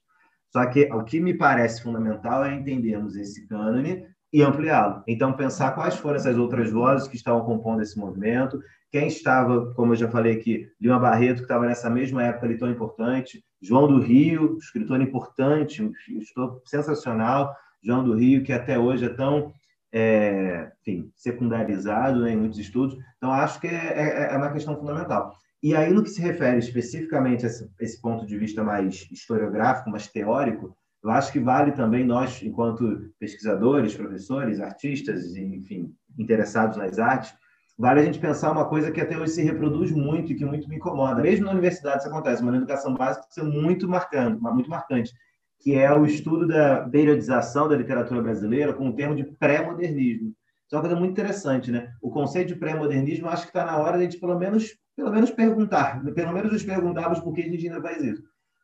Só 0.51 0.65
que 0.65 0.91
o 0.91 1.05
que 1.05 1.21
me 1.21 1.35
parece 1.35 1.83
fundamental 1.83 2.47
é 2.47 2.55
entendermos 2.55 3.15
esse 3.15 3.47
cânone 3.47 4.07
e 4.33 4.43
ampliá-lo. 4.43 5.03
Então, 5.07 5.35
pensar 5.35 5.75
quais 5.75 5.97
foram 5.97 6.17
essas 6.17 6.39
outras 6.39 6.71
vozes 6.71 7.09
que 7.09 7.17
estavam 7.17 7.45
compondo 7.45 7.83
esse 7.83 7.99
movimento, 7.99 8.59
quem 8.91 9.07
estava, 9.07 9.71
como 9.75 9.93
eu 9.93 9.97
já 9.97 10.09
falei 10.09 10.33
aqui, 10.33 10.67
Lima 10.81 10.99
Barreto, 10.99 11.39
que 11.39 11.43
estava 11.43 11.67
nessa 11.67 11.91
mesma 11.91 12.23
época 12.23 12.47
ali 12.47 12.57
tão 12.57 12.71
importante, 12.71 13.45
João 13.63 13.87
do 13.87 14.01
Rio, 14.01 14.59
escritor 14.59 15.01
importante, 15.01 15.83
um 15.83 15.93
escritor 16.19 16.61
sensacional, 16.67 17.55
João 17.83 18.05
do 18.05 18.15
Rio, 18.15 18.43
que 18.43 18.53
até 18.53 18.79
hoje 18.79 19.05
é 19.05 19.09
tão 19.09 19.53
é, 19.93 20.73
enfim, 20.81 21.13
secundarizado 21.15 22.23
né, 22.23 22.33
em 22.33 22.37
muitos 22.37 22.59
estudos. 22.59 22.97
Então, 23.19 23.31
acho 23.31 23.61
que 23.61 23.67
é, 23.67 23.71
é, 23.71 24.35
é, 24.35 24.37
uma 24.37 24.51
questão 24.51 24.77
fundamental. 24.77 25.37
E 25.63 25.77
aí, 25.77 25.93
no 25.93 26.03
que 26.03 26.09
se 26.09 26.21
refere 26.21 26.59
especificamente 26.59 27.45
a 27.45 27.49
esse, 27.49 27.71
esse, 27.79 28.01
ponto 28.01 28.27
de 28.27 28.37
vista 28.37 28.65
mais 28.65 29.07
historiográfico, 29.13 29.91
mais 29.91 30.09
teórico, 30.09 30.75
eu 31.05 31.11
acho 31.11 31.31
que 31.31 31.39
vale 31.39 31.73
também 31.73 32.05
nós, 32.05 32.43
enquanto 32.43 33.13
pesquisadores, 33.19 33.95
professores, 33.95 34.61
artistas, 34.61 35.37
enfim, 35.37 35.95
interessados 36.19 36.77
nas 36.77 36.99
artes, 36.99 37.35
vale 37.79 38.01
a 38.01 38.05
gente 38.05 38.19
pensar 38.19 38.53
uma 38.53 38.69
coisa 38.69 38.91
que 38.91 39.01
até 39.01 39.17
hoje 39.17 39.33
se 39.33 39.43
reproduz 39.43 39.91
muito 39.91 40.33
e 40.33 40.35
que 40.35 40.45
muito 40.45 40.69
me 40.69 40.77
incomoda. 40.77 41.23
Mesmo 41.23 41.47
na 41.47 41.53
universidade 41.53 41.99
isso 41.99 42.09
acontece, 42.09 42.43
mas 42.43 42.53
na 42.53 42.59
educação 42.59 42.95
básica 42.95 43.27
isso 43.31 43.41
é 43.41 43.45
muito 43.45 43.89
marcante, 43.89 44.41
muito 44.41 44.71
marcante, 44.71 45.13
que 45.59 45.75
é 45.75 45.93
o 45.93 46.05
estudo 46.05 46.47
da 46.47 46.89
periodização 46.89 47.69
da 47.69 47.77
literatura 47.77 48.21
brasileira 48.21 48.73
com 48.73 48.89
o 48.89 48.95
termo 48.95 49.15
de 49.15 49.25
pré-modernismo. 49.25 50.35
Isso 50.67 50.75
é 50.75 50.77
uma 50.77 50.83
coisa 50.83 50.97
muito 50.97 51.13
interessante, 51.13 51.71
né? 51.71 51.93
O 52.01 52.11
conceito 52.11 52.49
de 52.49 52.57
pré-modernismo, 52.57 53.29
acho 53.29 53.43
que 53.43 53.49
está 53.49 53.65
na 53.65 53.77
hora 53.77 53.99
de 53.99 54.05
a 54.05 54.11
gente 54.11 54.19
pelo 54.19 54.39
menos, 54.39 54.77
pelo 54.97 55.11
menos 55.11 55.31
perguntar, 55.31 56.03
pelo 56.15 56.33
menos 56.33 56.53
nos 56.53 56.65
perguntarmos 56.65 57.21
por 57.21 57.33
que 57.33 57.43
a 57.43 57.45
gente 57.45 57.69
ainda 57.69 57.81
faz 57.81 58.03
isso. 58.03 58.23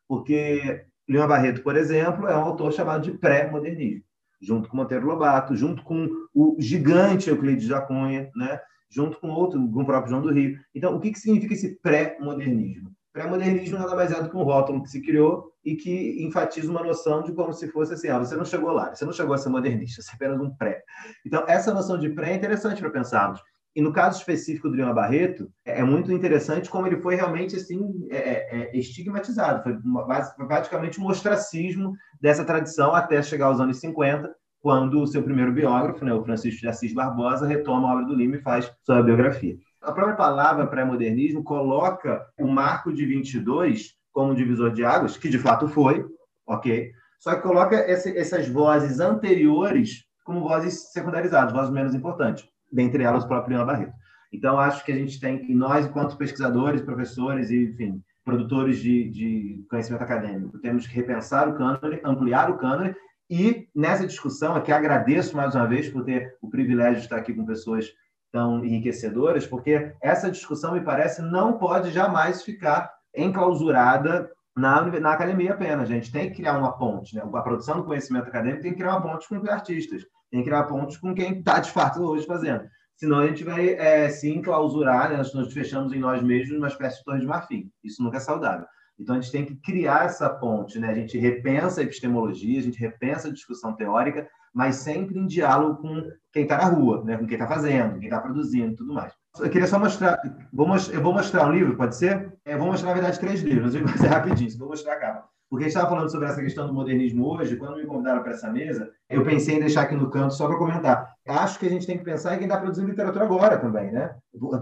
Porque 0.08 0.86
Lima 1.08 1.26
Barreto, 1.26 1.62
por 1.62 1.76
exemplo, 1.76 2.26
é 2.26 2.36
um 2.36 2.42
autor 2.42 2.72
chamado 2.72 3.02
de 3.02 3.16
pré-modernismo, 3.16 4.02
junto 4.40 4.68
com 4.68 4.76
Monteiro 4.76 5.06
Lobato, 5.06 5.54
junto 5.54 5.82
com 5.82 6.08
o 6.34 6.56
gigante 6.58 7.30
Euclides 7.30 7.68
da 7.68 7.80
Cunha, 7.80 8.30
né? 8.34 8.60
Junto 8.90 9.20
com 9.20 9.28
outro, 9.28 9.60
com 9.70 9.82
o 9.82 9.86
próprio 9.86 10.10
João 10.10 10.22
do 10.22 10.32
Rio. 10.32 10.58
Então, 10.74 10.96
o 10.96 11.00
que, 11.00 11.12
que 11.12 11.18
significa 11.18 11.54
esse 11.54 11.80
pré-modernismo? 11.80 12.90
Pré-modernismo 13.12 13.78
nada 13.78 13.96
mais 13.96 14.12
é 14.12 14.22
do 14.22 14.30
que 14.30 14.36
um 14.36 14.42
rótulo 14.42 14.82
que 14.82 14.90
se 14.90 15.02
criou 15.02 15.52
e 15.64 15.74
que 15.74 16.22
enfatiza 16.24 16.70
uma 16.70 16.82
noção 16.82 17.22
de 17.22 17.32
como 17.32 17.52
se 17.52 17.68
fosse 17.68 17.94
assim, 17.94 18.08
ah, 18.08 18.18
você 18.18 18.36
não 18.36 18.44
chegou 18.44 18.72
lá, 18.72 18.94
você 18.94 19.04
não 19.04 19.12
chegou 19.12 19.34
a 19.34 19.38
ser 19.38 19.48
modernista, 19.48 20.02
você 20.02 20.10
é 20.12 20.14
apenas 20.14 20.40
um 20.40 20.50
pré. 20.50 20.82
Então, 21.26 21.44
essa 21.48 21.74
noção 21.74 21.98
de 21.98 22.10
pré 22.10 22.32
é 22.32 22.36
interessante 22.36 22.80
para 22.80 22.90
pensarmos. 22.90 23.40
E 23.78 23.80
no 23.80 23.92
caso 23.92 24.18
específico 24.18 24.68
do 24.68 24.74
Lima 24.74 24.92
Barreto, 24.92 25.48
é, 25.64 25.80
é 25.80 25.84
muito 25.84 26.12
interessante 26.12 26.68
como 26.68 26.86
ele 26.86 27.00
foi 27.00 27.14
realmente 27.14 27.54
assim 27.54 28.08
é, 28.10 28.16
é, 28.16 28.70
é 28.72 28.76
estigmatizado. 28.76 29.62
Foi, 29.62 29.72
uma, 29.84 30.04
praticamente 30.48 31.00
um 31.00 31.06
ostracismo 31.06 31.92
dessa 32.20 32.44
tradição 32.44 32.94
até 32.94 33.22
chegar 33.22 33.46
aos 33.46 33.60
anos 33.60 33.78
50, 33.78 34.34
quando 34.60 35.00
o 35.00 35.06
seu 35.06 35.22
primeiro 35.22 35.52
biógrafo, 35.52 36.04
né, 36.04 36.12
o 36.12 36.24
Francisco 36.24 36.60
de 36.60 36.68
Assis 36.68 36.92
Barbosa, 36.92 37.46
retoma 37.46 37.88
a 37.88 37.92
obra 37.92 38.06
do 38.06 38.14
Lima 38.14 38.36
e 38.36 38.42
faz 38.42 38.70
sua 38.84 39.02
biografia. 39.02 39.56
A 39.80 39.92
própria 39.92 40.16
palavra 40.16 40.66
pré-modernismo 40.66 41.42
coloca 41.44 42.26
o 42.38 42.46
marco 42.48 42.92
de 42.92 43.06
22 43.06 43.94
como 44.12 44.32
um 44.32 44.34
divisor 44.34 44.72
de 44.72 44.84
águas, 44.84 45.16
que 45.16 45.28
de 45.28 45.38
fato 45.38 45.68
foi, 45.68 46.04
ok? 46.46 46.90
Só 47.20 47.34
que 47.34 47.42
coloca 47.42 47.76
essa, 47.76 48.10
essas 48.10 48.48
vozes 48.48 49.00
anteriores 49.00 50.04
como 50.24 50.40
vozes 50.40 50.92
secundarizadas, 50.92 51.52
vozes 51.52 51.70
menos 51.70 51.94
importantes, 51.94 52.44
dentre 52.70 53.02
elas 53.02 53.24
o 53.24 53.28
próprio 53.28 53.52
Lima 53.52 53.64
Barreto. 53.64 53.94
Então, 54.32 54.58
acho 54.58 54.84
que 54.84 54.92
a 54.92 54.94
gente 54.94 55.18
tem, 55.18 55.50
e 55.50 55.54
nós, 55.54 55.86
enquanto 55.86 56.16
pesquisadores, 56.16 56.82
professores 56.82 57.50
e, 57.50 57.64
enfim, 57.64 58.02
produtores 58.24 58.78
de, 58.78 59.08
de 59.08 59.66
conhecimento 59.70 60.02
acadêmico, 60.02 60.58
temos 60.58 60.86
que 60.86 60.94
repensar 60.94 61.48
o 61.48 61.54
cânone, 61.54 61.98
ampliar 62.04 62.50
o 62.50 62.58
cânone 62.58 62.94
e 63.30 63.68
nessa 63.74 64.06
discussão, 64.06 64.54
aqui 64.54 64.72
agradeço 64.72 65.36
mais 65.36 65.54
uma 65.54 65.66
vez 65.66 65.88
por 65.88 66.04
ter 66.04 66.36
o 66.40 66.48
privilégio 66.48 66.96
de 66.96 67.02
estar 67.02 67.16
aqui 67.16 67.34
com 67.34 67.44
pessoas 67.44 67.86
tão 68.32 68.64
enriquecedoras, 68.64 69.46
porque 69.46 69.92
essa 70.02 70.30
discussão, 70.30 70.72
me 70.72 70.80
parece, 70.80 71.22
não 71.22 71.58
pode 71.58 71.90
jamais 71.90 72.42
ficar 72.42 72.90
enclausurada 73.14 74.30
na, 74.56 74.82
na 75.00 75.12
academia 75.12 75.52
apenas. 75.52 75.90
A 75.90 75.92
gente 75.92 76.12
tem 76.12 76.28
que 76.30 76.36
criar 76.36 76.58
uma 76.58 76.76
ponte. 76.76 77.14
Né? 77.14 77.22
A 77.22 77.42
produção 77.42 77.76
do 77.76 77.84
conhecimento 77.84 78.28
acadêmico 78.28 78.62
tem 78.62 78.72
que 78.72 78.78
criar 78.78 78.96
uma 78.96 79.02
ponte 79.02 79.28
com 79.28 79.36
os 79.36 79.48
artistas, 79.48 80.02
tem 80.30 80.40
que 80.40 80.46
criar 80.46 80.60
uma 80.60 80.68
ponte 80.68 81.00
com 81.00 81.14
quem 81.14 81.38
está, 81.38 81.58
de 81.58 81.70
fato, 81.70 82.02
hoje 82.02 82.26
fazendo. 82.26 82.64
Senão 82.96 83.20
a 83.20 83.26
gente 83.28 83.44
vai 83.44 83.74
é, 83.74 84.08
se 84.08 84.28
enclausurar, 84.28 85.10
né? 85.10 85.18
nós 85.18 85.32
nos 85.32 85.52
fechamos 85.52 85.92
em 85.92 86.00
nós 86.00 86.22
mesmos 86.22 86.54
numa 86.54 86.66
espécie 86.66 86.98
de 86.98 87.04
torre 87.04 87.20
de 87.20 87.26
marfim. 87.26 87.70
Isso 87.84 88.02
nunca 88.02 88.16
é 88.16 88.20
saudável. 88.20 88.66
Então, 88.98 89.16
a 89.16 89.20
gente 89.20 89.32
tem 89.32 89.44
que 89.44 89.54
criar 89.56 90.06
essa 90.06 90.28
ponte, 90.28 90.78
né? 90.78 90.90
A 90.90 90.94
gente 90.94 91.16
repensa 91.16 91.80
a 91.80 91.84
epistemologia, 91.84 92.58
a 92.58 92.62
gente 92.62 92.80
repensa 92.80 93.28
a 93.28 93.32
discussão 93.32 93.74
teórica, 93.74 94.28
mas 94.52 94.76
sempre 94.76 95.18
em 95.18 95.26
diálogo 95.26 95.80
com 95.82 96.02
quem 96.32 96.42
está 96.42 96.58
na 96.58 96.64
rua, 96.64 97.04
né? 97.04 97.16
com 97.16 97.26
quem 97.26 97.36
está 97.36 97.46
fazendo, 97.46 97.98
quem 97.98 98.08
está 98.08 98.20
produzindo 98.20 98.74
tudo 98.74 98.92
mais. 98.92 99.12
Eu 99.38 99.50
queria 99.50 99.68
só 99.68 99.78
mostrar, 99.78 100.20
vou, 100.52 100.66
eu 100.92 101.02
vou 101.02 101.12
mostrar 101.12 101.46
um 101.46 101.52
livro, 101.52 101.76
pode 101.76 101.94
ser? 101.94 102.32
Eu 102.44 102.54
é, 102.54 102.56
vou 102.56 102.66
mostrar, 102.66 102.88
na 102.88 102.94
verdade, 102.94 103.20
três 103.20 103.40
livros, 103.40 103.74
eu 103.74 103.82
vou 103.82 103.88
fazer 103.90 104.08
rapidinho, 104.08 104.58
vou 104.58 104.68
mostrar 104.68 104.94
a 104.94 105.00
capa. 105.00 105.27
Porque 105.48 105.64
a 105.64 105.68
gente 105.68 105.76
estava 105.76 105.88
falando 105.88 106.10
sobre 106.10 106.28
essa 106.28 106.42
questão 106.42 106.66
do 106.66 106.74
modernismo 106.74 107.26
hoje, 107.26 107.56
quando 107.56 107.76
me 107.76 107.86
convidaram 107.86 108.22
para 108.22 108.32
essa 108.32 108.50
mesa, 108.52 108.90
eu 109.08 109.24
pensei 109.24 109.56
em 109.56 109.60
deixar 109.60 109.82
aqui 109.82 109.94
no 109.94 110.10
canto 110.10 110.34
só 110.34 110.46
para 110.46 110.58
comentar. 110.58 111.14
Acho 111.26 111.58
que 111.58 111.66
a 111.66 111.70
gente 111.70 111.86
tem 111.86 111.96
que 111.96 112.04
pensar 112.04 112.34
em 112.34 112.38
quem 112.38 112.46
está 112.46 112.58
produzindo 112.58 112.88
literatura 112.88 113.24
agora 113.24 113.56
também, 113.56 113.90
né? 113.90 114.14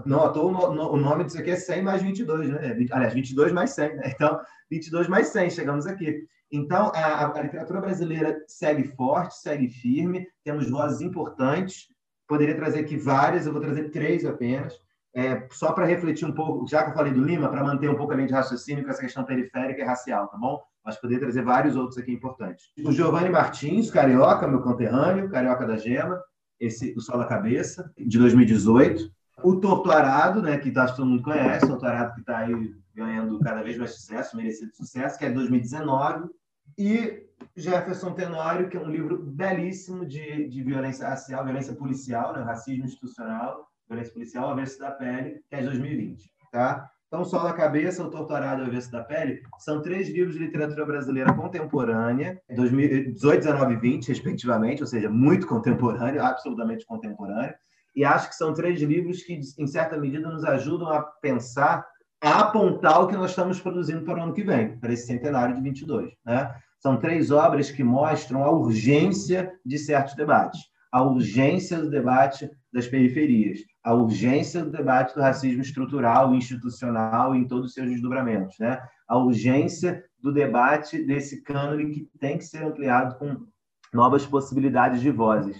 Não 0.05 0.31
o 0.31 0.97
nome 0.97 1.25
disso 1.25 1.39
aqui 1.39 1.51
é 1.51 1.55
100 1.57 1.81
mais 1.81 2.01
22, 2.01 2.49
né? 2.49 2.77
Aliás, 2.91 3.13
22 3.13 3.51
mais 3.51 3.71
100, 3.71 3.95
né? 3.95 4.11
Então, 4.15 4.39
22 4.71 5.07
mais 5.09 5.27
100, 5.27 5.49
chegamos 5.49 5.85
aqui. 5.85 6.25
Então, 6.49 6.91
a, 6.95 7.37
a 7.37 7.41
literatura 7.41 7.81
brasileira 7.81 8.41
segue 8.47 8.83
forte, 8.83 9.35
segue 9.35 9.67
firme, 9.67 10.25
temos 10.43 10.69
vozes 10.69 11.01
importantes. 11.01 11.87
Poderia 12.27 12.55
trazer 12.55 12.79
aqui 12.79 12.95
várias, 12.95 13.45
eu 13.45 13.51
vou 13.51 13.61
trazer 13.61 13.89
três 13.89 14.25
apenas. 14.25 14.73
É, 15.17 15.47
só 15.51 15.71
para 15.71 15.85
refletir 15.85 16.27
um 16.27 16.31
pouco, 16.31 16.67
já 16.67 16.83
que 16.83 16.91
eu 16.91 16.93
falei 16.93 17.11
do 17.11 17.23
Lima, 17.23 17.49
para 17.49 17.63
manter 17.63 17.89
um 17.89 17.95
pouco 17.95 18.13
a 18.13 18.15
linha 18.15 18.27
de 18.27 18.33
raciocínio 18.33 18.83
com 18.83 18.91
essa 18.91 19.01
questão 19.01 19.23
periférica 19.23 19.81
e 19.81 19.85
racial, 19.85 20.27
tá 20.27 20.37
bom? 20.37 20.61
mas 20.87 20.95
poderia 20.95 21.19
trazer 21.19 21.41
vários 21.41 21.75
outros 21.75 21.97
aqui 21.97 22.13
importantes. 22.13 22.71
O 22.81 22.93
Giovanni 22.93 23.29
Martins, 23.29 23.91
carioca, 23.91 24.47
meu 24.47 24.61
conterrâneo, 24.61 25.29
carioca 25.29 25.67
da 25.67 25.75
Gema, 25.75 26.17
esse 26.57 26.93
o 26.95 27.01
Sol 27.01 27.17
da 27.17 27.25
Cabeça, 27.25 27.91
de 27.97 28.17
2018. 28.17 29.11
O 29.43 29.57
Torturado, 29.57 30.41
né, 30.41 30.57
que 30.57 30.69
acho 30.79 30.93
que 30.93 30.97
todo 30.97 31.09
mundo 31.09 31.23
conhece, 31.23 31.65
o 31.65 31.69
Torturado 31.69 32.13
que 32.13 32.21
está 32.21 32.37
aí 32.37 32.73
ganhando 32.95 33.37
cada 33.39 33.61
vez 33.61 33.77
mais 33.77 33.95
sucesso, 33.95 34.37
merecido 34.37 34.73
sucesso, 34.73 35.19
que 35.19 35.25
é 35.25 35.27
de 35.27 35.35
2019. 35.35 36.29
E 36.77 37.25
Jefferson 37.53 38.13
Tenório, 38.13 38.69
que 38.69 38.77
é 38.77 38.79
um 38.79 38.89
livro 38.89 39.21
belíssimo 39.21 40.05
de, 40.05 40.47
de 40.47 40.63
violência 40.63 41.09
racial, 41.09 41.43
violência 41.43 41.75
policial, 41.75 42.31
né, 42.31 42.43
racismo 42.43 42.85
institucional, 42.85 43.67
violência 43.87 44.13
policial, 44.13 44.49
avesso 44.49 44.79
da 44.79 44.91
pele, 44.91 45.41
que 45.49 45.55
é 45.55 45.59
de 45.59 45.65
2020. 45.65 46.31
Tá? 46.51 46.89
Então, 47.07 47.23
Sol 47.23 47.43
da 47.43 47.53
Cabeça, 47.53 48.03
O 48.03 48.09
Torturado 48.09 48.61
e 48.61 48.65
o 48.65 48.67
Avesso 48.67 48.91
da 48.91 49.01
Pele 49.01 49.41
são 49.59 49.81
três 49.81 50.09
livros 50.09 50.33
de 50.33 50.41
literatura 50.41 50.85
brasileira 50.85 51.33
contemporânea, 51.33 52.41
2018, 52.53 53.39
19 53.39 53.73
e 53.73 53.77
20, 53.77 54.07
respectivamente, 54.09 54.81
ou 54.81 54.87
seja, 54.87 55.09
muito 55.09 55.47
contemporâneo, 55.47 56.21
absolutamente 56.21 56.85
contemporâneo. 56.85 57.55
E 57.95 58.03
acho 58.03 58.27
que 58.27 58.35
são 58.35 58.53
três 58.53 58.81
livros 58.81 59.23
que, 59.23 59.39
em 59.57 59.67
certa 59.67 59.97
medida, 59.97 60.29
nos 60.29 60.43
ajudam 60.43 60.89
a 60.89 61.01
pensar, 61.01 61.87
a 62.21 62.41
apontar 62.41 63.01
o 63.01 63.07
que 63.07 63.15
nós 63.15 63.29
estamos 63.29 63.61
produzindo 63.61 64.03
para 64.03 64.19
o 64.19 64.23
ano 64.23 64.33
que 64.33 64.43
vem, 64.43 64.77
para 64.77 64.91
esse 64.91 65.07
centenário 65.07 65.55
de 65.55 65.61
22. 65.61 66.11
Né? 66.25 66.53
São 66.77 66.97
três 66.97 67.31
obras 67.31 67.71
que 67.71 67.83
mostram 67.85 68.43
a 68.43 68.51
urgência 68.51 69.51
de 69.65 69.79
certos 69.79 70.13
debates, 70.13 70.59
a 70.91 71.03
urgência 71.03 71.79
do 71.79 71.89
debate 71.89 72.49
das 72.71 72.87
periferias, 72.87 73.59
a 73.83 73.93
urgência 73.93 74.63
do 74.63 74.71
debate 74.71 75.13
do 75.15 75.21
racismo 75.21 75.61
estrutural 75.61 76.33
institucional 76.35 77.35
em 77.35 77.47
todos 77.47 77.67
os 77.67 77.73
seus 77.73 77.89
desdobramentos, 77.89 78.55
né? 78.59 78.81
a 79.07 79.17
urgência 79.17 80.03
do 80.21 80.31
debate 80.33 81.03
desse 81.03 81.41
cânone 81.43 81.91
que 81.91 82.09
tem 82.19 82.37
que 82.37 82.43
ser 82.43 82.63
ampliado 82.63 83.17
com 83.17 83.45
novas 83.93 84.25
possibilidades 84.25 85.01
de 85.01 85.11
vozes. 85.11 85.57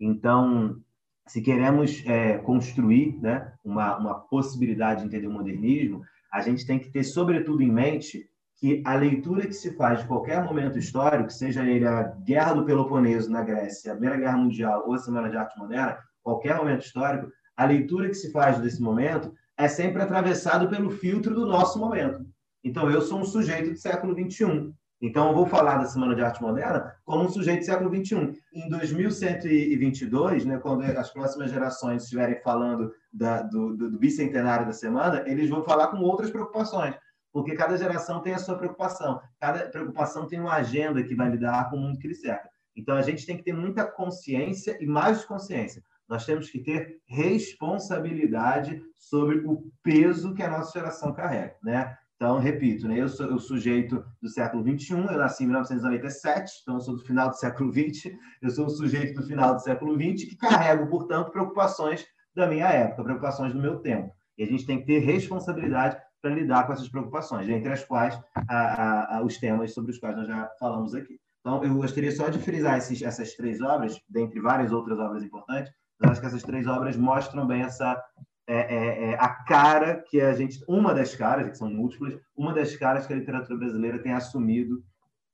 Então, 0.00 0.80
se 1.26 1.42
queremos 1.42 2.02
é, 2.06 2.38
construir 2.38 3.18
né, 3.20 3.52
uma, 3.64 3.96
uma 3.98 4.14
possibilidade 4.14 5.00
de 5.00 5.06
entender 5.06 5.26
o 5.26 5.32
modernismo, 5.32 6.02
a 6.32 6.40
gente 6.40 6.66
tem 6.66 6.78
que 6.78 6.90
ter, 6.90 7.04
sobretudo, 7.04 7.62
em 7.62 7.70
mente 7.70 8.28
que 8.58 8.82
a 8.84 8.94
leitura 8.96 9.46
que 9.46 9.52
se 9.52 9.72
faz 9.74 10.00
de 10.00 10.06
qualquer 10.08 10.42
momento 10.42 10.78
histórico, 10.78 11.30
seja 11.30 11.64
ele 11.64 11.86
a 11.86 12.02
Guerra 12.02 12.54
do 12.54 12.64
Peloponeso 12.64 13.30
na 13.30 13.42
Grécia, 13.42 13.92
a 13.92 13.94
Primeira 13.94 14.18
Guerra 14.18 14.36
Mundial 14.36 14.82
ou 14.84 14.94
a 14.94 14.98
Semana 14.98 15.30
de 15.30 15.36
Arte 15.36 15.56
Moderna, 15.56 15.96
qualquer 16.22 16.56
momento 16.56 16.84
histórico, 16.84 17.30
a 17.56 17.64
leitura 17.64 18.08
que 18.08 18.14
se 18.14 18.32
faz 18.32 18.58
desse 18.58 18.82
momento 18.82 19.32
é 19.56 19.68
sempre 19.68 20.02
atravessado 20.02 20.68
pelo 20.68 20.90
filtro 20.90 21.34
do 21.34 21.46
nosso 21.46 21.78
momento. 21.78 22.26
Então, 22.62 22.90
eu 22.90 23.00
sou 23.00 23.20
um 23.20 23.24
sujeito 23.24 23.70
do 23.70 23.76
século 23.76 24.12
XXI. 24.12 24.72
Então, 25.00 25.28
eu 25.28 25.34
vou 25.34 25.46
falar 25.46 25.78
da 25.78 25.86
Semana 25.86 26.16
de 26.16 26.22
Arte 26.22 26.42
Moderna 26.42 26.92
como 27.04 27.24
um 27.24 27.28
sujeito 27.28 27.60
do 27.60 27.66
século 27.66 27.94
XXI. 27.94 28.32
Em 28.52 28.68
2122, 28.68 30.44
né, 30.44 30.58
quando 30.58 30.82
as 30.82 31.12
próximas 31.12 31.52
gerações 31.52 32.02
estiverem 32.02 32.42
falando 32.42 32.92
da, 33.12 33.42
do, 33.42 33.76
do, 33.76 33.90
do 33.92 33.98
bicentenário 33.98 34.66
da 34.66 34.72
semana, 34.72 35.22
eles 35.26 35.48
vão 35.48 35.62
falar 35.62 35.88
com 35.88 35.98
outras 35.98 36.30
preocupações 36.30 36.96
porque 37.42 37.56
cada 37.56 37.76
geração 37.76 38.20
tem 38.20 38.34
a 38.34 38.38
sua 38.38 38.56
preocupação, 38.56 39.20
cada 39.40 39.68
preocupação 39.68 40.26
tem 40.26 40.40
uma 40.40 40.54
agenda 40.54 41.02
que 41.02 41.14
vai 41.14 41.30
lidar 41.30 41.70
com 41.70 41.76
o 41.76 41.80
mundo 41.80 41.98
que 41.98 42.08
lhe 42.08 42.14
cerca. 42.14 42.48
Então 42.76 42.96
a 42.96 43.02
gente 43.02 43.24
tem 43.24 43.36
que 43.36 43.42
ter 43.42 43.52
muita 43.52 43.84
consciência 43.84 44.76
e 44.80 44.86
mais 44.86 45.24
consciência 45.24 45.82
nós 46.08 46.24
temos 46.24 46.48
que 46.50 46.58
ter 46.58 47.00
responsabilidade 47.06 48.82
sobre 48.96 49.46
o 49.46 49.70
peso 49.82 50.34
que 50.34 50.42
a 50.42 50.48
nossa 50.48 50.78
geração 50.78 51.12
carrega, 51.12 51.54
né? 51.62 51.94
Então, 52.16 52.40
repito, 52.40 52.88
né? 52.88 52.98
eu 52.98 53.08
sou 53.08 53.32
o 53.32 53.38
sujeito 53.38 54.04
do 54.20 54.28
século 54.28 54.64
XXI, 54.64 54.94
eu 54.94 55.18
nasci 55.18 55.44
em 55.44 55.46
1997, 55.46 56.62
então 56.62 56.74
eu 56.74 56.80
sou 56.80 56.96
do 56.96 57.04
final 57.04 57.28
do 57.28 57.36
século 57.36 57.72
XX, 57.72 58.12
eu 58.42 58.50
sou 58.50 58.66
o 58.66 58.70
sujeito 58.70 59.20
do 59.20 59.26
final 59.26 59.54
do 59.54 59.60
século 59.60 59.94
XX 59.94 60.28
que 60.28 60.36
carrego, 60.36 60.88
portanto, 60.88 61.30
preocupações 61.30 62.04
da 62.34 62.48
minha 62.48 62.66
época, 62.66 63.04
preocupações 63.04 63.52
do 63.52 63.60
meu 63.60 63.78
tempo. 63.78 64.12
E 64.36 64.42
a 64.42 64.46
gente 64.46 64.66
tem 64.66 64.80
que 64.80 64.86
ter 64.86 64.98
responsabilidade 64.98 65.96
para 66.20 66.34
lidar 66.34 66.66
com 66.66 66.72
essas 66.72 66.88
preocupações, 66.88 67.48
entre 67.48 67.72
as 67.72 67.84
quais 67.84 68.18
a, 68.48 69.18
a, 69.18 69.22
os 69.22 69.38
temas 69.38 69.72
sobre 69.72 69.92
os 69.92 69.98
quais 69.98 70.16
nós 70.16 70.26
já 70.26 70.50
falamos 70.58 70.94
aqui. 70.94 71.18
Então, 71.40 71.62
eu 71.64 71.74
gostaria 71.74 72.10
só 72.12 72.28
de 72.28 72.38
frisar 72.38 72.76
esses, 72.78 73.00
essas 73.02 73.34
três 73.34 73.60
obras, 73.60 74.00
dentre 74.08 74.40
várias 74.40 74.72
outras 74.72 74.98
obras 74.98 75.22
importantes, 75.22 75.72
eu 76.00 76.10
acho 76.10 76.20
que 76.20 76.26
essas 76.26 76.42
três 76.42 76.66
obras 76.66 76.96
mostram 76.96 77.46
bem 77.46 77.62
essa 77.62 78.00
é, 78.46 78.56
é, 78.56 79.10
é, 79.10 79.14
a 79.16 79.28
cara 79.28 80.02
que 80.08 80.20
a 80.20 80.32
gente, 80.32 80.64
uma 80.66 80.94
das 80.94 81.14
caras, 81.14 81.50
que 81.50 81.58
são 81.58 81.70
múltiplas, 81.70 82.18
uma 82.36 82.54
das 82.54 82.74
caras 82.76 83.06
que 83.06 83.12
a 83.12 83.16
literatura 83.16 83.58
brasileira 83.58 83.98
tem 83.98 84.12
assumido 84.12 84.82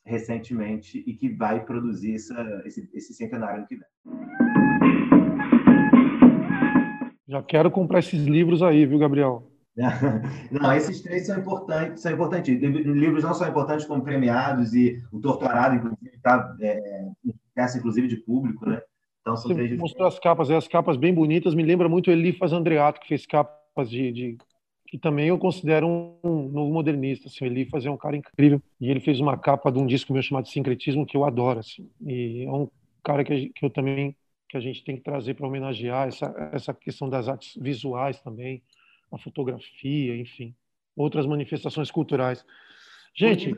recentemente 0.05 1.03
e 1.07 1.15
que 1.15 1.29
vai 1.29 1.65
produzir 1.65 2.17
essa, 2.17 2.63
esse, 2.65 2.91
esse 2.93 3.15
centenário 3.15 3.59
ano 3.59 3.67
que 3.67 3.77
vem. 3.77 3.89
Já 7.27 7.43
quero 7.43 7.71
comprar 7.71 8.01
esses 8.01 8.25
livros 8.25 8.63
aí, 8.63 8.85
viu, 8.85 8.99
Gabriel? 8.99 9.49
Não, 10.51 10.73
esses 10.73 11.01
três 11.01 11.27
são 11.27 11.39
importantes, 11.39 12.03
são 12.03 12.13
importantes. 12.13 12.61
Livros 12.61 13.25
não 13.25 13.35
são 13.35 13.49
importantes 13.49 13.85
como 13.87 14.03
premiados 14.03 14.73
e 14.73 15.03
o 15.11 15.21
Torturado, 15.21 15.75
inclusive, 15.75 16.11
está 16.15 16.57
é, 16.61 17.09
peça 17.55 17.79
inclusive 17.79 18.07
de 18.07 18.17
público, 18.17 18.69
né? 18.69 18.81
Então, 19.21 19.37
são 19.37 19.55
Você 19.55 19.77
mostrou 19.77 20.07
as 20.07 20.19
capas, 20.19 20.51
as 20.51 20.69
capas 20.69 20.97
bem 20.97 21.13
bonitas, 21.13 21.55
me 21.55 21.63
lembra 21.63 21.89
muito 21.89 22.11
Elifas 22.11 22.53
Andreato, 22.53 23.01
que 23.01 23.09
fez 23.09 23.27
capas 23.27 23.91
de, 23.91 24.13
de 24.13 24.39
que 24.87 24.99
também 24.99 25.29
eu 25.29 25.39
considero 25.39 25.89
um, 25.89 26.19
um 26.23 26.49
novo 26.51 26.73
modernista. 26.73 27.29
Assim, 27.29 27.45
o 27.45 27.49
Elifas 27.49 27.85
é 27.85 27.91
um 27.91 27.97
cara 27.97 28.17
incrível 28.17 28.63
e 28.81 28.91
ele 28.91 29.01
fez 29.01 29.19
uma 29.19 29.37
capa 29.37 29.73
de 29.73 29.79
um 29.79 29.87
disco 29.87 30.13
meu 30.13 30.23
chamado 30.23 30.47
Sincretismo 30.47 31.07
que 31.07 31.17
eu 31.17 31.25
adoro. 31.25 31.61
Assim, 31.61 31.91
e 32.07 32.45
é 32.45 32.51
um 32.51 32.69
cara 33.03 33.25
que, 33.25 33.49
que 33.49 33.65
eu 33.65 33.71
também 33.71 34.15
que 34.49 34.57
a 34.57 34.61
gente 34.61 34.85
tem 34.85 34.95
que 34.95 35.03
trazer 35.03 35.35
para 35.35 35.49
homenagear 35.49 36.07
essa, 36.07 36.51
essa 36.53 36.73
questão 36.73 37.09
das 37.09 37.29
artes 37.29 37.61
visuais 37.61 38.21
também, 38.21 38.63
a 39.15 39.19
fotografia, 39.19 40.17
enfim, 40.17 40.55
outras 40.97 41.27
manifestações 41.27 41.91
culturais. 41.91 42.45
Gente. 43.15 43.55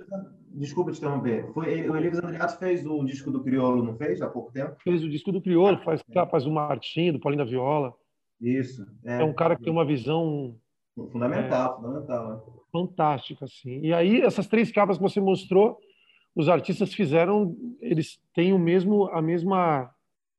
Desculpa 0.50 0.92
te 0.92 0.98
interromper. 0.98 1.52
Foi, 1.52 1.88
o 1.88 1.96
Elias 1.96 2.18
Andreato 2.18 2.58
fez 2.58 2.86
o 2.86 3.02
disco 3.04 3.30
do 3.30 3.42
Criolo, 3.42 3.82
não 3.82 3.96
fez? 3.96 4.20
Há 4.20 4.28
pouco 4.28 4.52
tempo? 4.52 4.76
Fez 4.82 5.02
o 5.02 5.08
disco 5.08 5.32
do 5.32 5.40
Criolo, 5.40 5.78
faz 5.78 6.02
capas 6.12 6.44
do 6.44 6.50
Martim, 6.50 7.12
do 7.12 7.20
Paulinho 7.20 7.44
da 7.44 7.50
Viola. 7.50 7.94
Isso. 8.40 8.86
É, 9.04 9.22
é 9.22 9.24
um 9.24 9.32
cara 9.32 9.56
que 9.56 9.62
tem 9.62 9.72
uma 9.72 9.84
visão. 9.84 10.56
Fundamental, 10.94 11.72
é, 11.72 11.76
fundamental. 11.76 12.28
Né? 12.28 12.40
Fantástica, 12.72 13.44
assim. 13.44 13.80
E 13.80 13.92
aí, 13.92 14.20
essas 14.20 14.46
três 14.46 14.70
capas 14.70 14.96
que 14.96 15.02
você 15.02 15.20
mostrou, 15.20 15.78
os 16.34 16.48
artistas 16.48 16.92
fizeram, 16.92 17.56
eles 17.80 18.18
têm 18.34 18.52
o 18.52 18.58
mesmo, 18.58 19.06
a 19.08 19.22
mesma 19.22 19.90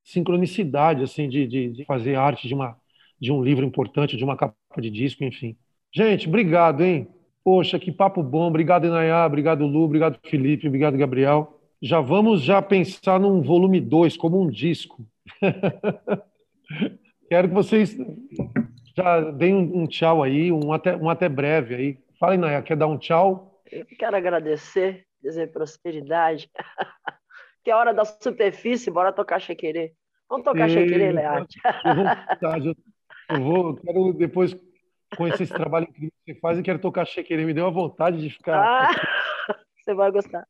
sincronicidade, 0.03 1.03
assim, 1.03 1.27
de, 1.27 1.47
de, 1.47 1.71
de 1.71 1.85
fazer 1.85 2.15
arte 2.15 2.47
de, 2.47 2.53
uma, 2.53 2.77
de 3.19 3.31
um 3.31 3.43
livro 3.43 3.65
importante, 3.65 4.15
de 4.15 4.23
uma 4.23 4.37
capa 4.37 4.55
de 4.81 4.89
disco, 4.89 5.23
enfim. 5.23 5.55
Gente, 5.93 6.27
obrigado, 6.27 6.83
hein? 6.83 7.07
Poxa, 7.43 7.79
que 7.79 7.91
papo 7.91 8.21
bom. 8.21 8.47
Obrigado, 8.47 8.87
Inayá. 8.87 9.25
Obrigado, 9.25 9.65
Lu. 9.65 9.83
Obrigado, 9.83 10.19
Felipe. 10.23 10.67
Obrigado, 10.67 10.97
Gabriel. 10.97 11.59
Já 11.81 12.01
vamos 12.01 12.41
já 12.41 12.61
pensar 12.61 13.19
num 13.19 13.41
volume 13.41 13.79
2, 13.79 14.17
como 14.17 14.41
um 14.41 14.49
disco. 14.49 15.05
Quero 17.29 17.49
que 17.49 17.53
vocês 17.53 17.95
já 18.95 19.19
deem 19.31 19.55
um, 19.55 19.85
tchau 19.85 20.23
aí, 20.23 20.51
um 20.51 20.73
até, 20.73 20.95
um 20.95 21.09
até 21.09 21.29
breve 21.29 21.75
aí. 21.75 21.99
Fala, 22.19 22.35
Inayá, 22.35 22.61
quer 22.61 22.75
dar 22.75 22.87
um 22.87 22.97
tchau? 22.97 23.61
Eu 23.71 23.85
quero 23.85 24.15
agradecer, 24.15 25.05
dizer 25.21 25.51
prosperidade. 25.51 26.49
que 27.63 27.69
é 27.69 27.75
hora 27.75 27.93
da 27.93 28.05
superfície, 28.05 28.89
bora 28.89 29.13
tocar 29.13 29.39
chequerê. 29.39 29.93
Vamos 30.29 30.45
tocar 30.45 30.69
chequerê, 30.69 31.11
Learte. 31.11 31.59
Eu, 32.41 32.75
eu 33.35 33.43
vou, 33.43 33.75
quero 33.75 34.13
depois 34.13 34.55
conhecer 35.15 35.43
esse 35.43 35.53
trabalho 35.53 35.87
incrível 35.89 36.11
que 36.25 36.33
você 36.33 36.39
faz 36.39 36.59
e 36.59 36.63
quero 36.63 36.79
tocar 36.79 37.05
chequerê. 37.05 37.45
Me 37.45 37.53
deu 37.53 37.67
a 37.67 37.71
vontade 37.71 38.19
de 38.19 38.29
ficar. 38.29 38.59
Ah, 38.59 38.91
você 39.79 39.93
vai 39.93 40.11
gostar. 40.11 40.45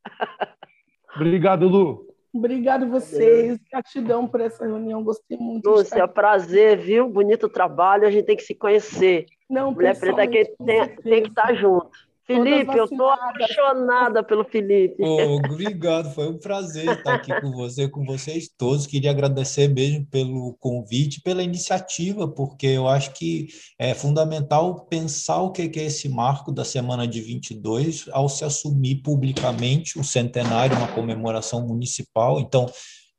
Obrigado, 1.16 1.68
Lu. 1.68 2.08
Obrigado 2.34 2.88
vocês. 2.88 3.58
Gratidão 3.72 4.28
por 4.28 4.42
essa 4.42 4.66
reunião. 4.66 5.04
Gostei 5.04 5.38
muito. 5.38 5.70
Lúcia, 5.70 6.08
prazer, 6.08 6.78
viu? 6.78 7.10
Bonito 7.10 7.50
trabalho. 7.50 8.06
A 8.06 8.12
gente 8.12 8.26
tem 8.26 8.36
que 8.36 8.44
se 8.44 8.54
conhecer. 8.54 9.26
Não, 9.50 9.72
Mulher 9.72 10.00
Preta 10.00 10.22
aqui 10.22 10.46
tem, 10.64 10.96
tem 10.98 11.24
que 11.24 11.30
estar 11.30 11.54
junto. 11.56 12.07
Felipe, 12.28 12.78
eu 12.78 12.84
estou 12.84 13.10
apaixonada 13.10 14.22
pelo 14.22 14.44
Felipe. 14.44 15.02
Oh, 15.02 15.38
obrigado, 15.38 16.14
foi 16.14 16.28
um 16.28 16.38
prazer 16.38 16.86
estar 16.98 17.16
aqui 17.16 17.32
com 17.40 17.52
você, 17.54 17.88
com 17.88 18.04
vocês 18.04 18.50
todos. 18.58 18.86
Queria 18.86 19.12
agradecer 19.12 19.70
mesmo 19.70 20.06
pelo 20.08 20.54
convite, 20.60 21.22
pela 21.22 21.42
iniciativa, 21.42 22.28
porque 22.28 22.68
eu 22.68 22.86
acho 22.86 23.14
que 23.14 23.48
é 23.80 23.94
fundamental 23.94 24.86
pensar 24.88 25.42
o 25.42 25.52
que 25.52 25.62
é 25.62 25.84
esse 25.84 26.10
marco 26.10 26.52
da 26.52 26.66
semana 26.66 27.08
de 27.08 27.22
22 27.22 28.10
ao 28.12 28.28
se 28.28 28.44
assumir 28.44 28.98
publicamente 28.98 29.98
o 29.98 30.04
centenário, 30.04 30.76
uma 30.76 30.90
comemoração 30.90 31.66
municipal. 31.66 32.42
Então, 32.42 32.70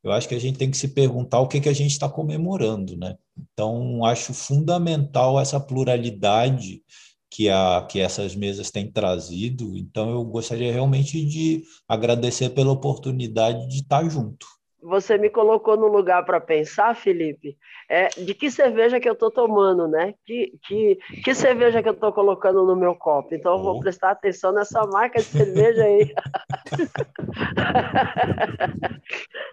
eu 0.05 0.13
acho 0.13 0.29
que 0.29 0.35
a 0.35 0.41
gente 0.41 0.59
tem 0.59 0.71
que 0.71 0.77
se 0.77 0.89
perguntar 0.89 1.41
o 1.41 1.49
que, 1.49 1.61
que 1.63 1.69
a 1.69 1.75
gente 1.75 1.93
está 1.93 2.11
comemorando, 2.11 2.95
né? 2.95 3.15
Então, 3.53 4.05
acho 4.05 4.35
fundamental 4.35 5.41
essa 5.41 5.59
pluralidade 5.59 6.83
que, 7.31 7.49
a, 7.49 7.87
que 7.89 8.01
essas 8.01 8.35
mesas 8.35 8.71
têm 8.71 8.91
trazido. 8.91 9.77
Então, 9.77 10.11
eu 10.11 10.25
gostaria 10.25 10.73
realmente 10.73 11.25
de 11.25 11.63
agradecer 11.87 12.51
pela 12.51 12.73
oportunidade 12.73 13.69
de 13.69 13.83
estar 13.83 14.09
junto. 14.09 14.47
Você 14.81 15.19
me 15.19 15.29
colocou 15.29 15.77
no 15.77 15.89
lugar 15.89 16.25
para 16.25 16.41
pensar, 16.41 16.95
Felipe, 16.95 17.59
é, 17.91 18.09
de 18.09 18.33
que 18.33 18.49
cerveja 18.49 19.01
que 19.01 19.09
eu 19.09 19.15
estou 19.15 19.29
tomando, 19.29 19.89
né? 19.89 20.15
Que, 20.25 20.53
que, 20.63 20.97
que 21.25 21.35
cerveja 21.35 21.83
que 21.83 21.89
eu 21.89 21.95
estou 21.95 22.13
colocando 22.13 22.65
no 22.65 22.77
meu 22.77 22.95
copo. 22.95 23.35
Então, 23.35 23.57
eu 23.57 23.63
vou 23.63 23.77
oh. 23.77 23.81
prestar 23.81 24.13
atenção 24.13 24.53
nessa 24.53 24.87
marca 24.87 25.19
de 25.19 25.25
cerveja 25.25 25.83
aí. 25.83 26.15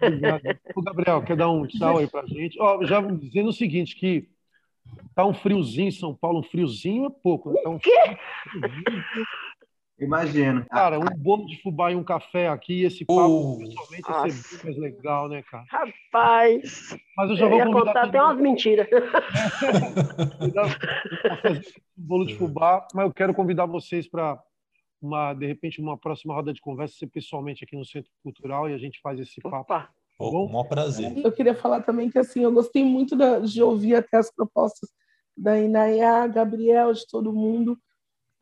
Obrigado. 0.00 0.42
O 0.76 0.82
Gabriel, 0.82 1.22
quer 1.22 1.36
dar 1.36 1.50
um 1.50 1.66
tchau 1.66 1.98
aí 1.98 2.06
para 2.06 2.26
gente? 2.26 2.56
Oh, 2.60 2.84
já 2.84 3.00
dizendo 3.00 3.48
o 3.48 3.52
seguinte, 3.52 3.96
que 3.96 4.28
Tá 5.14 5.24
um 5.24 5.32
friozinho 5.32 5.88
em 5.88 5.92
São 5.92 6.14
Paulo, 6.14 6.40
um 6.40 6.42
friozinho 6.42 7.06
é 7.06 7.10
pouco. 7.22 7.50
Né? 7.50 7.60
Tá 7.62 7.70
um 7.70 7.78
quê? 7.78 8.18
Imagino. 9.98 10.66
Cara, 10.66 10.98
um 10.98 11.04
bolo 11.16 11.46
de 11.46 11.60
fubá 11.62 11.90
e 11.90 11.96
um 11.96 12.04
café 12.04 12.48
aqui, 12.48 12.82
esse 12.82 13.02
papo 13.06 13.54
oh, 13.54 13.58
pessoalmente 13.58 14.10
ia 14.10 14.30
ser 14.30 14.56
bem 14.56 14.64
mais 14.64 14.76
legal, 14.76 15.28
né, 15.28 15.42
cara? 15.42 15.64
Rapaz! 15.70 16.98
Mas 17.16 17.30
eu 17.30 17.36
já 17.36 17.48
vou 17.48 17.58
eu 17.58 17.66
convidar 17.66 17.86
contar 17.86 18.02
até 18.04 18.22
umas 18.22 18.38
mentiras. 18.38 18.86
um 20.42 21.60
bolo 21.96 22.26
de 22.26 22.34
fubá, 22.34 22.86
mas 22.94 23.06
eu 23.06 23.14
quero 23.14 23.32
convidar 23.32 23.64
vocês 23.64 24.06
para 24.06 24.38
uma, 25.00 25.32
de 25.32 25.46
repente, 25.46 25.80
uma 25.80 25.96
próxima 25.96 26.34
roda 26.34 26.52
de 26.52 26.60
conversa, 26.60 26.94
ser 26.98 27.06
pessoalmente 27.06 27.64
aqui 27.64 27.74
no 27.74 27.84
Centro 27.84 28.10
Cultural 28.22 28.68
e 28.68 28.74
a 28.74 28.78
gente 28.78 29.00
faz 29.00 29.18
esse 29.18 29.40
papo. 29.40 29.72
Opa. 29.72 29.88
Oh, 30.18 30.46
um 30.46 30.64
prazer. 30.64 31.16
Eu 31.18 31.32
queria 31.32 31.54
falar 31.54 31.82
também 31.82 32.10
que 32.10 32.18
assim, 32.18 32.40
eu 32.40 32.52
gostei 32.52 32.84
muito 32.84 33.14
da, 33.14 33.38
de 33.38 33.62
ouvir 33.62 33.94
até 33.96 34.16
as 34.16 34.30
propostas 34.30 34.90
da 35.36 35.58
Inayá, 35.60 36.26
Gabriel, 36.26 36.92
de 36.92 37.06
todo 37.06 37.32
mundo, 37.32 37.78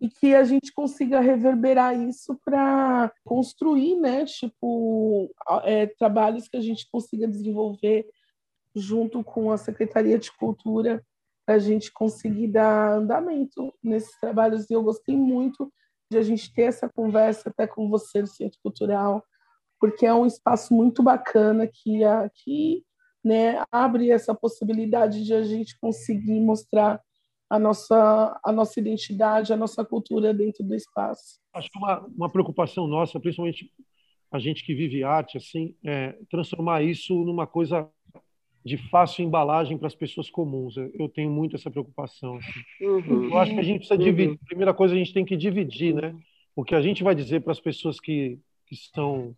e 0.01 0.09
que 0.09 0.35
a 0.35 0.45
gente 0.45 0.73
consiga 0.73 1.19
reverberar 1.19 1.99
isso 1.99 2.39
para 2.45 3.13
construir, 3.25 3.97
né, 3.97 4.25
tipo, 4.25 5.29
é, 5.65 5.87
trabalhos 5.87 6.47
que 6.47 6.57
a 6.57 6.61
gente 6.61 6.89
consiga 6.91 7.27
desenvolver 7.27 8.07
junto 8.77 9.25
com 9.25 9.51
a 9.51 9.57
Secretaria 9.57 10.19
de 10.19 10.31
Cultura, 10.33 11.05
para 11.47 11.57
a 11.57 11.59
gente 11.59 11.93
conseguir 11.93 12.49
dar 12.49 12.95
andamento 12.95 13.73
nesses 13.83 14.19
trabalhos. 14.19 14.69
E 14.69 14.73
eu 14.73 14.83
gostei 14.83 15.17
muito 15.17 15.73
de 16.11 16.19
a 16.19 16.23
gente 16.23 16.53
ter 16.53 16.63
essa 16.63 16.89
conversa 16.89 17.51
até 17.51 17.67
com 17.67 17.89
você 17.89 18.23
do 18.23 18.29
Centro 18.29 18.59
Cultural, 18.63 19.23
porque 19.85 20.07
é 20.07 20.15
um 20.15 20.25
espaço 20.25 20.73
muito 20.73 21.03
bacana 21.03 21.67
que, 21.67 22.01
que 22.43 22.83
né, 23.23 23.63
abre 23.71 24.11
essa 24.11 24.35
possibilidade 24.35 25.23
de 25.23 25.35
a 25.35 25.43
gente 25.43 25.79
conseguir 25.79 26.41
mostrar 26.41 26.99
a 27.51 27.59
nossa, 27.59 28.41
a 28.43 28.51
nossa 28.51 28.81
identidade, 28.81 29.53
a 29.53 29.57
nossa 29.59 29.85
cultura 29.85 30.33
dentro 30.33 30.65
do 30.65 30.75
espaço. 30.75 31.39
Acho 31.53 31.71
que 31.71 31.79
uma, 31.79 32.01
uma 32.17 32.31
preocupação 32.31 32.87
nossa, 32.87 33.21
principalmente 33.21 33.71
a 34.33 34.39
gente 34.39 34.65
que 34.65 34.75
vive 34.75 35.05
arte, 35.05 35.37
assim, 35.37 35.75
é 35.85 36.17
transformar 36.31 36.83
isso 36.83 37.15
numa 37.23 37.47
coisa 37.47 37.87
de 38.65 38.79
fácil 38.89 39.23
embalagem 39.23 39.77
para 39.77 39.89
as 39.89 39.95
pessoas 39.95 40.31
comuns. 40.31 40.77
Eu 40.79 41.11
tenho 41.11 41.31
muito 41.31 41.57
essa 41.57 41.71
preocupação. 41.71 42.39
Assim. 42.39 42.87
Uhum. 42.87 43.25
Eu 43.25 43.39
acho 43.39 43.53
que 43.53 43.61
a 43.61 43.63
gente 43.63 43.81
precisa 43.81 43.99
dividir. 43.99 44.31
Uhum. 44.31 44.47
Primeira 44.47 44.73
coisa, 44.73 44.95
a 44.95 44.97
gente 44.97 45.13
tem 45.13 45.27
que 45.27 45.37
dividir, 45.37 45.95
né? 45.95 46.17
O 46.57 46.65
que 46.65 46.75
a 46.75 46.81
gente 46.81 47.05
vai 47.05 47.15
dizer 47.15 47.43
para 47.43 47.53
as 47.53 47.61
pessoas 47.61 48.01
que, 48.01 48.39
que 48.67 48.75
estão 48.75 49.37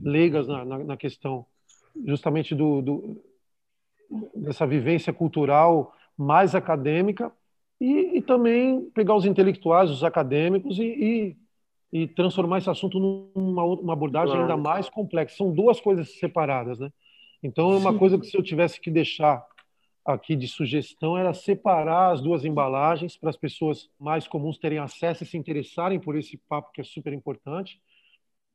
leigas 0.00 0.46
na, 0.46 0.64
na, 0.64 0.78
na 0.78 0.96
questão 0.96 1.46
justamente 2.04 2.54
do, 2.54 2.82
do, 2.82 3.22
dessa 4.34 4.66
vivência 4.66 5.12
cultural 5.12 5.92
mais 6.16 6.54
acadêmica 6.54 7.32
e, 7.80 8.18
e, 8.18 8.22
também 8.22 8.88
pegar 8.94 9.14
os 9.14 9.26
intelectuais, 9.26 9.90
os 9.90 10.02
acadêmicos 10.02 10.78
e, 10.78 10.82
e, 11.92 12.02
e 12.04 12.06
transformar 12.08 12.58
esse 12.58 12.70
assunto 12.70 12.98
numa 12.98 13.64
uma 13.64 13.92
abordagem 13.92 14.34
claro. 14.34 14.42
ainda 14.42 14.56
mais 14.56 14.88
complexa. 14.88 15.36
São 15.36 15.52
duas 15.52 15.78
coisas 15.78 16.18
separadas, 16.18 16.78
né? 16.78 16.90
Então, 17.42 17.72
é 17.72 17.76
uma 17.76 17.96
coisa 17.96 18.18
que 18.18 18.26
se 18.26 18.36
eu 18.36 18.42
tivesse 18.42 18.80
que 18.80 18.90
deixar 18.90 19.44
aqui 20.04 20.34
de 20.34 20.48
sugestão 20.48 21.18
era 21.18 21.34
separar 21.34 22.12
as 22.12 22.22
duas 22.22 22.44
embalagens 22.44 23.16
para 23.16 23.28
as 23.28 23.36
pessoas 23.36 23.90
mais 23.98 24.26
comuns 24.26 24.56
terem 24.56 24.78
acesso 24.78 25.22
e 25.22 25.26
se 25.26 25.36
interessarem 25.36 26.00
por 26.00 26.16
esse 26.16 26.38
papo 26.48 26.72
que 26.72 26.80
é 26.80 26.84
super 26.84 27.12
importante 27.12 27.78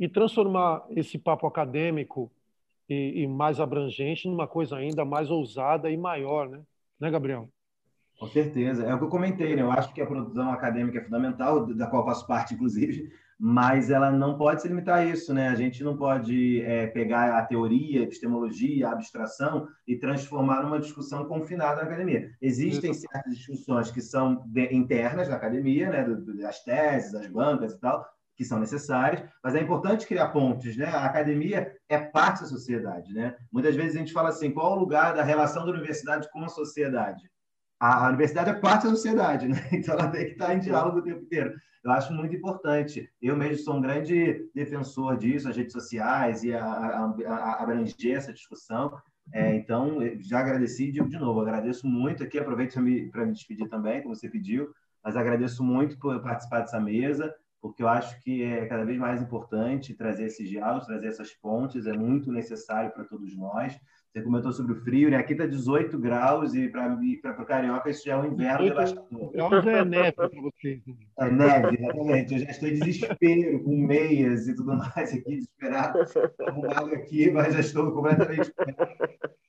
e 0.01 0.09
transformar 0.09 0.83
esse 0.89 1.19
papo 1.19 1.45
acadêmico 1.45 2.31
e, 2.89 3.21
e, 3.21 3.27
mais 3.27 3.59
abrangente 3.59 4.27
numa 4.27 4.47
coisa 4.47 4.77
ainda 4.77 5.05
mais 5.05 5.29
ousada 5.29 5.91
e 5.91 5.95
maior, 5.95 6.49
né? 6.49 6.61
Né, 6.99 7.11
Gabriel? 7.11 7.47
Com 8.19 8.25
certeza. 8.25 8.83
É 8.83 8.95
o 8.95 8.97
que 8.97 9.03
eu 9.03 9.09
comentei, 9.09 9.55
né? 9.55 9.61
Eu 9.61 9.71
acho 9.71 9.93
que 9.93 10.01
a 10.01 10.07
produção 10.07 10.51
acadêmica 10.51 10.97
é 10.97 11.03
fundamental, 11.03 11.67
da 11.67 11.85
qual 11.85 12.03
faço 12.03 12.25
parte, 12.25 12.55
inclusive, 12.55 13.11
mas 13.39 13.91
ela 13.91 14.11
não 14.11 14.39
pode 14.39 14.63
se 14.63 14.67
limitar 14.67 14.99
a 14.99 15.05
isso, 15.05 15.35
né? 15.35 15.49
A 15.49 15.55
gente 15.55 15.83
não 15.83 15.95
pode 15.95 16.61
é, 16.63 16.87
pegar 16.87 17.37
a 17.37 17.45
teoria, 17.45 17.99
a 17.99 18.03
epistemologia, 18.03 18.87
a 18.87 18.93
abstração 18.93 19.67
e 19.87 19.95
transformar 19.95 20.63
numa 20.63 20.79
discussão 20.79 21.25
confinada 21.25 21.75
na 21.75 21.87
academia. 21.87 22.31
Existem 22.41 22.89
isso. 22.89 23.01
certas 23.01 23.37
discussões 23.37 23.91
que 23.91 24.01
são 24.01 24.43
de, 24.47 24.73
internas 24.73 25.27
da 25.27 25.35
academia, 25.35 25.91
né? 25.91 26.03
Das 26.41 26.63
teses, 26.63 27.11
das 27.11 27.27
bancas 27.27 27.73
e 27.73 27.79
tal, 27.79 28.03
que 28.41 28.45
são 28.45 28.59
necessárias, 28.59 29.23
mas 29.43 29.53
é 29.53 29.61
importante 29.61 30.07
criar 30.07 30.29
pontes, 30.29 30.75
né? 30.75 30.87
A 30.87 31.05
academia 31.05 31.71
é 31.87 31.99
parte 31.99 32.41
da 32.41 32.47
sociedade, 32.47 33.13
né? 33.13 33.35
Muitas 33.51 33.75
vezes 33.75 33.95
a 33.95 33.99
gente 33.99 34.11
fala 34.11 34.29
assim, 34.29 34.49
qual 34.49 34.75
o 34.75 34.79
lugar 34.79 35.13
da 35.13 35.21
relação 35.21 35.63
da 35.63 35.71
universidade 35.71 36.27
com 36.31 36.43
a 36.43 36.49
sociedade? 36.49 37.29
A, 37.79 38.07
universidade 38.07 38.49
é 38.49 38.53
parte 38.53 38.85
da 38.85 38.89
sociedade, 38.89 39.45
né? 39.47 39.61
Então 39.71 39.93
ela 39.93 40.07
tem 40.07 40.25
que 40.25 40.31
estar 40.31 40.55
em 40.55 40.59
diálogo 40.59 40.97
o 40.97 41.03
tempo 41.03 41.21
inteiro. 41.21 41.53
Eu 41.83 41.91
acho 41.91 42.11
muito 42.13 42.35
importante. 42.35 43.07
Eu 43.21 43.37
mesmo 43.37 43.63
sou 43.63 43.75
um 43.75 43.81
grande 43.81 44.49
defensor 44.55 45.15
disso, 45.17 45.47
as 45.47 45.55
redes 45.55 45.73
sociais 45.73 46.43
e 46.43 46.51
a, 46.51 46.65
a, 46.65 47.13
a 47.27 47.61
abranger 47.61 48.17
essa 48.17 48.33
discussão, 48.33 48.91
É, 49.31 49.55
então, 49.55 49.99
já 50.19 50.39
agradeci 50.39 50.85
e 50.85 50.91
digo 50.91 51.07
de 51.07 51.19
novo, 51.19 51.41
agradeço 51.41 51.85
muito 51.85 52.23
aqui, 52.23 52.39
aproveito 52.39 52.73
para 52.73 52.81
me, 52.81 53.11
me 53.13 53.31
despedir 53.33 53.69
também, 53.69 54.01
como 54.01 54.15
você 54.15 54.27
pediu, 54.27 54.73
mas 55.03 55.15
agradeço 55.15 55.63
muito 55.63 55.97
por 55.99 56.19
participar 56.23 56.61
dessa 56.61 56.79
mesa, 56.79 57.31
porque 57.61 57.83
eu 57.83 57.87
acho 57.87 58.19
que 58.21 58.41
é 58.43 58.65
cada 58.65 58.83
vez 58.83 58.97
mais 58.97 59.21
importante 59.21 59.93
trazer 59.93 60.25
esses 60.25 60.49
diálogos, 60.49 60.87
trazer 60.87 61.07
essas 61.07 61.31
pontes, 61.31 61.85
é 61.85 61.93
muito 61.93 62.31
necessário 62.31 62.91
para 62.91 63.03
todos 63.03 63.37
nós. 63.37 63.79
Você 64.11 64.21
comentou 64.23 64.51
sobre 64.51 64.73
o 64.73 64.83
frio, 64.83 65.09
né? 65.09 65.15
Aqui 65.15 65.31
está 65.31 65.45
18 65.45 65.97
graus 65.97 66.53
e 66.53 66.67
para 66.67 67.41
o 67.41 67.45
carioca 67.45 67.89
isso 67.89 68.03
já 68.03 68.13
é 68.13 68.17
um 68.17 68.33
inverno 68.33 68.65
devastador. 68.65 69.31
Graus 69.31 69.67
é 69.67 69.85
neve 69.85 70.11
para 70.11 70.27
vocês. 70.27 70.81
Né? 70.85 70.95
É 71.17 71.31
neve, 71.31 71.77
exatamente. 71.77 72.33
Eu 72.33 72.39
já 72.39 72.49
estou 72.49 72.67
em 72.67 72.73
desespero, 72.73 73.63
com 73.63 73.77
meias 73.77 74.49
e 74.49 74.55
tudo 74.55 74.75
mais 74.75 75.13
aqui, 75.13 75.35
desesperado. 75.35 75.99
Arrumado 76.45 76.93
aqui, 76.93 77.31
mas 77.31 77.53
já 77.53 77.61
estou 77.61 77.91
completamente. 77.93 78.51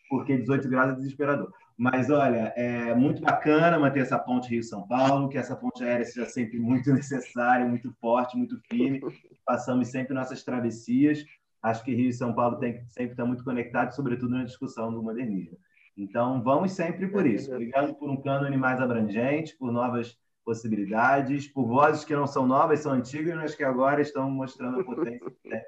Porque 0.09 0.37
18 0.37 0.69
graus 0.69 0.93
é 0.93 0.97
desesperador. 0.97 1.51
Mas 1.83 2.11
olha, 2.11 2.53
é 2.55 2.95
muito 2.95 3.21
bacana 3.21 3.79
manter 3.79 4.01
essa 4.01 4.19
ponte 4.19 4.49
Rio-São 4.49 4.87
Paulo, 4.87 5.29
que 5.29 5.37
essa 5.37 5.57
ponte 5.57 5.83
aérea 5.83 6.05
seja 6.05 6.27
sempre 6.27 6.59
muito 6.59 6.93
necessária, 6.95 7.67
muito 7.67 7.93
forte, 8.01 8.37
muito 8.37 8.57
firme. 8.71 9.01
Passamos 9.45 9.89
sempre 9.89 10.15
nossas 10.15 10.45
travessias 10.45 11.25
acho 11.63 11.85
que 11.85 11.95
Rio 11.95 12.09
e 12.09 12.13
São 12.13 12.35
Paulo 12.35 12.59
tem 12.59 12.85
sempre 12.89 13.13
estar 13.13 13.25
muito 13.25 13.45
conectados, 13.45 13.95
sobretudo 13.95 14.35
na 14.35 14.45
discussão 14.45 14.93
do 14.93 15.03
modernismo. 15.03 15.57
Então, 15.97 16.43
vamos 16.43 16.73
sempre 16.73 17.07
por 17.07 17.25
isso. 17.27 17.53
Obrigado 17.53 17.95
por 17.95 18.11
um 18.11 18.21
cânone 18.21 18.57
mais 18.57 18.81
abrangente, 18.81 19.57
por 19.57 19.71
novas 19.71 20.19
possibilidades, 20.45 21.47
por 21.47 21.67
vozes 21.67 22.05
que 22.05 22.17
não 22.17 22.27
são 22.27 22.47
novas, 22.47 22.81
são 22.81 22.93
antigas, 22.93 23.37
mas 23.37 23.55
que 23.55 23.63
agora 23.63 24.01
estão 24.01 24.29
mostrando 24.29 24.81
a 24.81 24.85
potência 24.85 25.31
que 25.31 25.49
tem. 25.49 25.63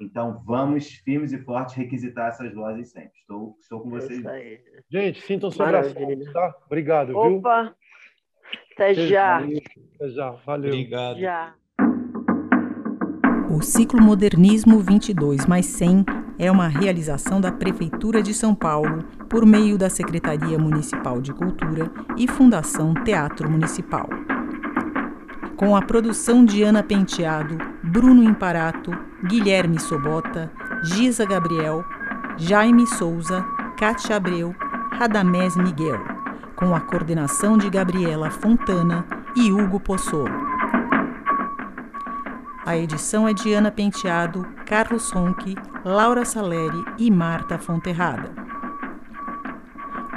Então, 0.00 0.42
vamos 0.46 0.88
firmes 1.04 1.32
e 1.32 1.38
fortes 1.38 1.74
requisitar 1.74 2.28
essas 2.28 2.54
vozes 2.54 2.90
sempre. 2.90 3.18
Estou, 3.20 3.56
estou 3.60 3.80
com 3.80 3.90
vocês. 3.90 4.22
Gente, 4.88 5.20
sintam-se 5.22 5.60
abraçados, 5.60 6.32
tá? 6.32 6.54
Obrigado, 6.66 7.10
Opa. 7.16 7.28
viu? 7.28 7.38
Opa! 7.38 7.74
Até 8.74 8.94
já. 8.94 9.38
Até 9.38 10.08
já. 10.10 10.30
Valeu. 10.30 10.70
Obrigado. 10.70 11.18
Já. 11.18 11.54
O 13.50 13.60
Ciclo 13.60 14.00
Modernismo 14.00 14.78
22 14.78 15.46
mais 15.46 15.66
100 15.66 16.04
é 16.38 16.50
uma 16.50 16.68
realização 16.68 17.40
da 17.40 17.50
Prefeitura 17.50 18.22
de 18.22 18.32
São 18.32 18.54
Paulo 18.54 19.02
por 19.28 19.44
meio 19.44 19.76
da 19.76 19.90
Secretaria 19.90 20.58
Municipal 20.58 21.20
de 21.20 21.34
Cultura 21.34 21.90
e 22.16 22.28
Fundação 22.28 22.94
Teatro 23.02 23.50
Municipal. 23.50 24.08
Com 25.58 25.74
a 25.74 25.82
produção 25.82 26.44
de 26.44 26.62
Ana 26.62 26.84
Penteado, 26.84 27.58
Bruno 27.82 28.22
Imparato, 28.22 28.92
Guilherme 29.24 29.80
Sobota, 29.80 30.48
Giza 30.84 31.26
Gabriel, 31.26 31.84
Jaime 32.36 32.86
Souza, 32.86 33.44
Cátia 33.76 34.14
Abreu, 34.14 34.54
Radamés 34.92 35.56
Miguel, 35.56 35.98
com 36.54 36.76
a 36.76 36.80
coordenação 36.80 37.58
de 37.58 37.68
Gabriela 37.68 38.30
Fontana 38.30 39.04
e 39.34 39.50
Hugo 39.50 39.80
Possolo. 39.80 40.46
A 42.64 42.76
edição 42.76 43.26
é 43.26 43.34
de 43.34 43.52
Ana 43.52 43.72
Penteado, 43.72 44.46
Carlos 44.64 45.08
Sonck, 45.08 45.56
Laura 45.84 46.24
Saleri 46.24 46.84
e 46.98 47.10
Marta 47.10 47.58
Fonterrada. 47.58 48.30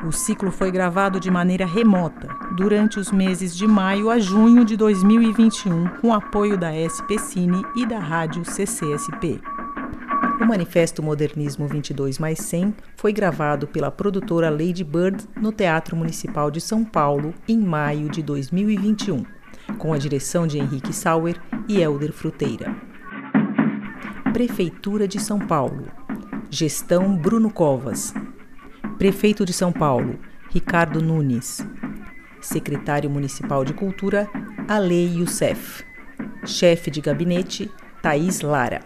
O 0.06 0.12
ciclo 0.12 0.52
foi 0.52 0.70
gravado 0.70 1.20
de 1.20 1.32
maneira 1.32 1.66
remota 1.66 2.41
durante 2.56 3.00
os 3.00 3.12
meses 3.12 3.56
de 3.56 3.68
maio 3.68 4.10
a 4.10 4.20
junho 4.20 4.64
de 4.66 4.76
2021, 4.78 5.88
com 6.02 6.14
apoio 6.14 6.58
da 6.58 6.72
SP 6.74 7.18
Cine 7.18 7.64
e 7.76 7.86
da 7.86 8.00
rádio 8.00 8.44
CCSP. 8.46 9.42
O 10.42 10.46
Manifesto 10.46 11.04
Modernismo 11.04 11.68
22 11.68 12.18
mais 12.20 12.40
100 12.40 12.74
foi 12.98 13.14
gravado 13.14 13.68
pela 13.68 13.92
produtora 13.92 14.50
Lady 14.50 14.84
Bird 14.84 15.24
no 15.40 15.52
Teatro 15.52 15.96
Municipal 15.96 16.50
de 16.50 16.60
São 16.60 16.84
Paulo 16.84 17.34
em 17.48 17.60
maio 17.60 18.10
de 18.10 18.24
2021 18.24 19.24
com 19.78 19.94
a 19.94 19.98
direção 19.98 20.48
de 20.48 20.58
Henrique 20.58 20.94
Sauer 20.94 21.40
e 21.68 21.82
Helder 21.82 22.12
Fruteira. 22.12 22.76
Prefeitura 24.34 25.08
de 25.08 25.20
São 25.20 25.40
Paulo. 25.40 25.88
Gestão 26.50 27.16
Bruno 27.16 27.52
Covas. 27.52 28.14
Prefeito 28.98 29.46
de 29.46 29.54
São 29.54 29.72
Paulo, 29.72 30.20
Ricardo 30.50 31.02
Nunes. 31.02 31.66
Secretário 32.42 33.10
Municipal 33.10 33.64
de 33.64 33.74
Cultura, 33.74 34.28
Alei 34.68 35.18
Youssef. 35.18 35.84
Chefe 36.46 36.90
de 36.90 37.00
gabinete, 37.02 37.70
Thaís 38.02 38.42
Lara. 38.42 38.82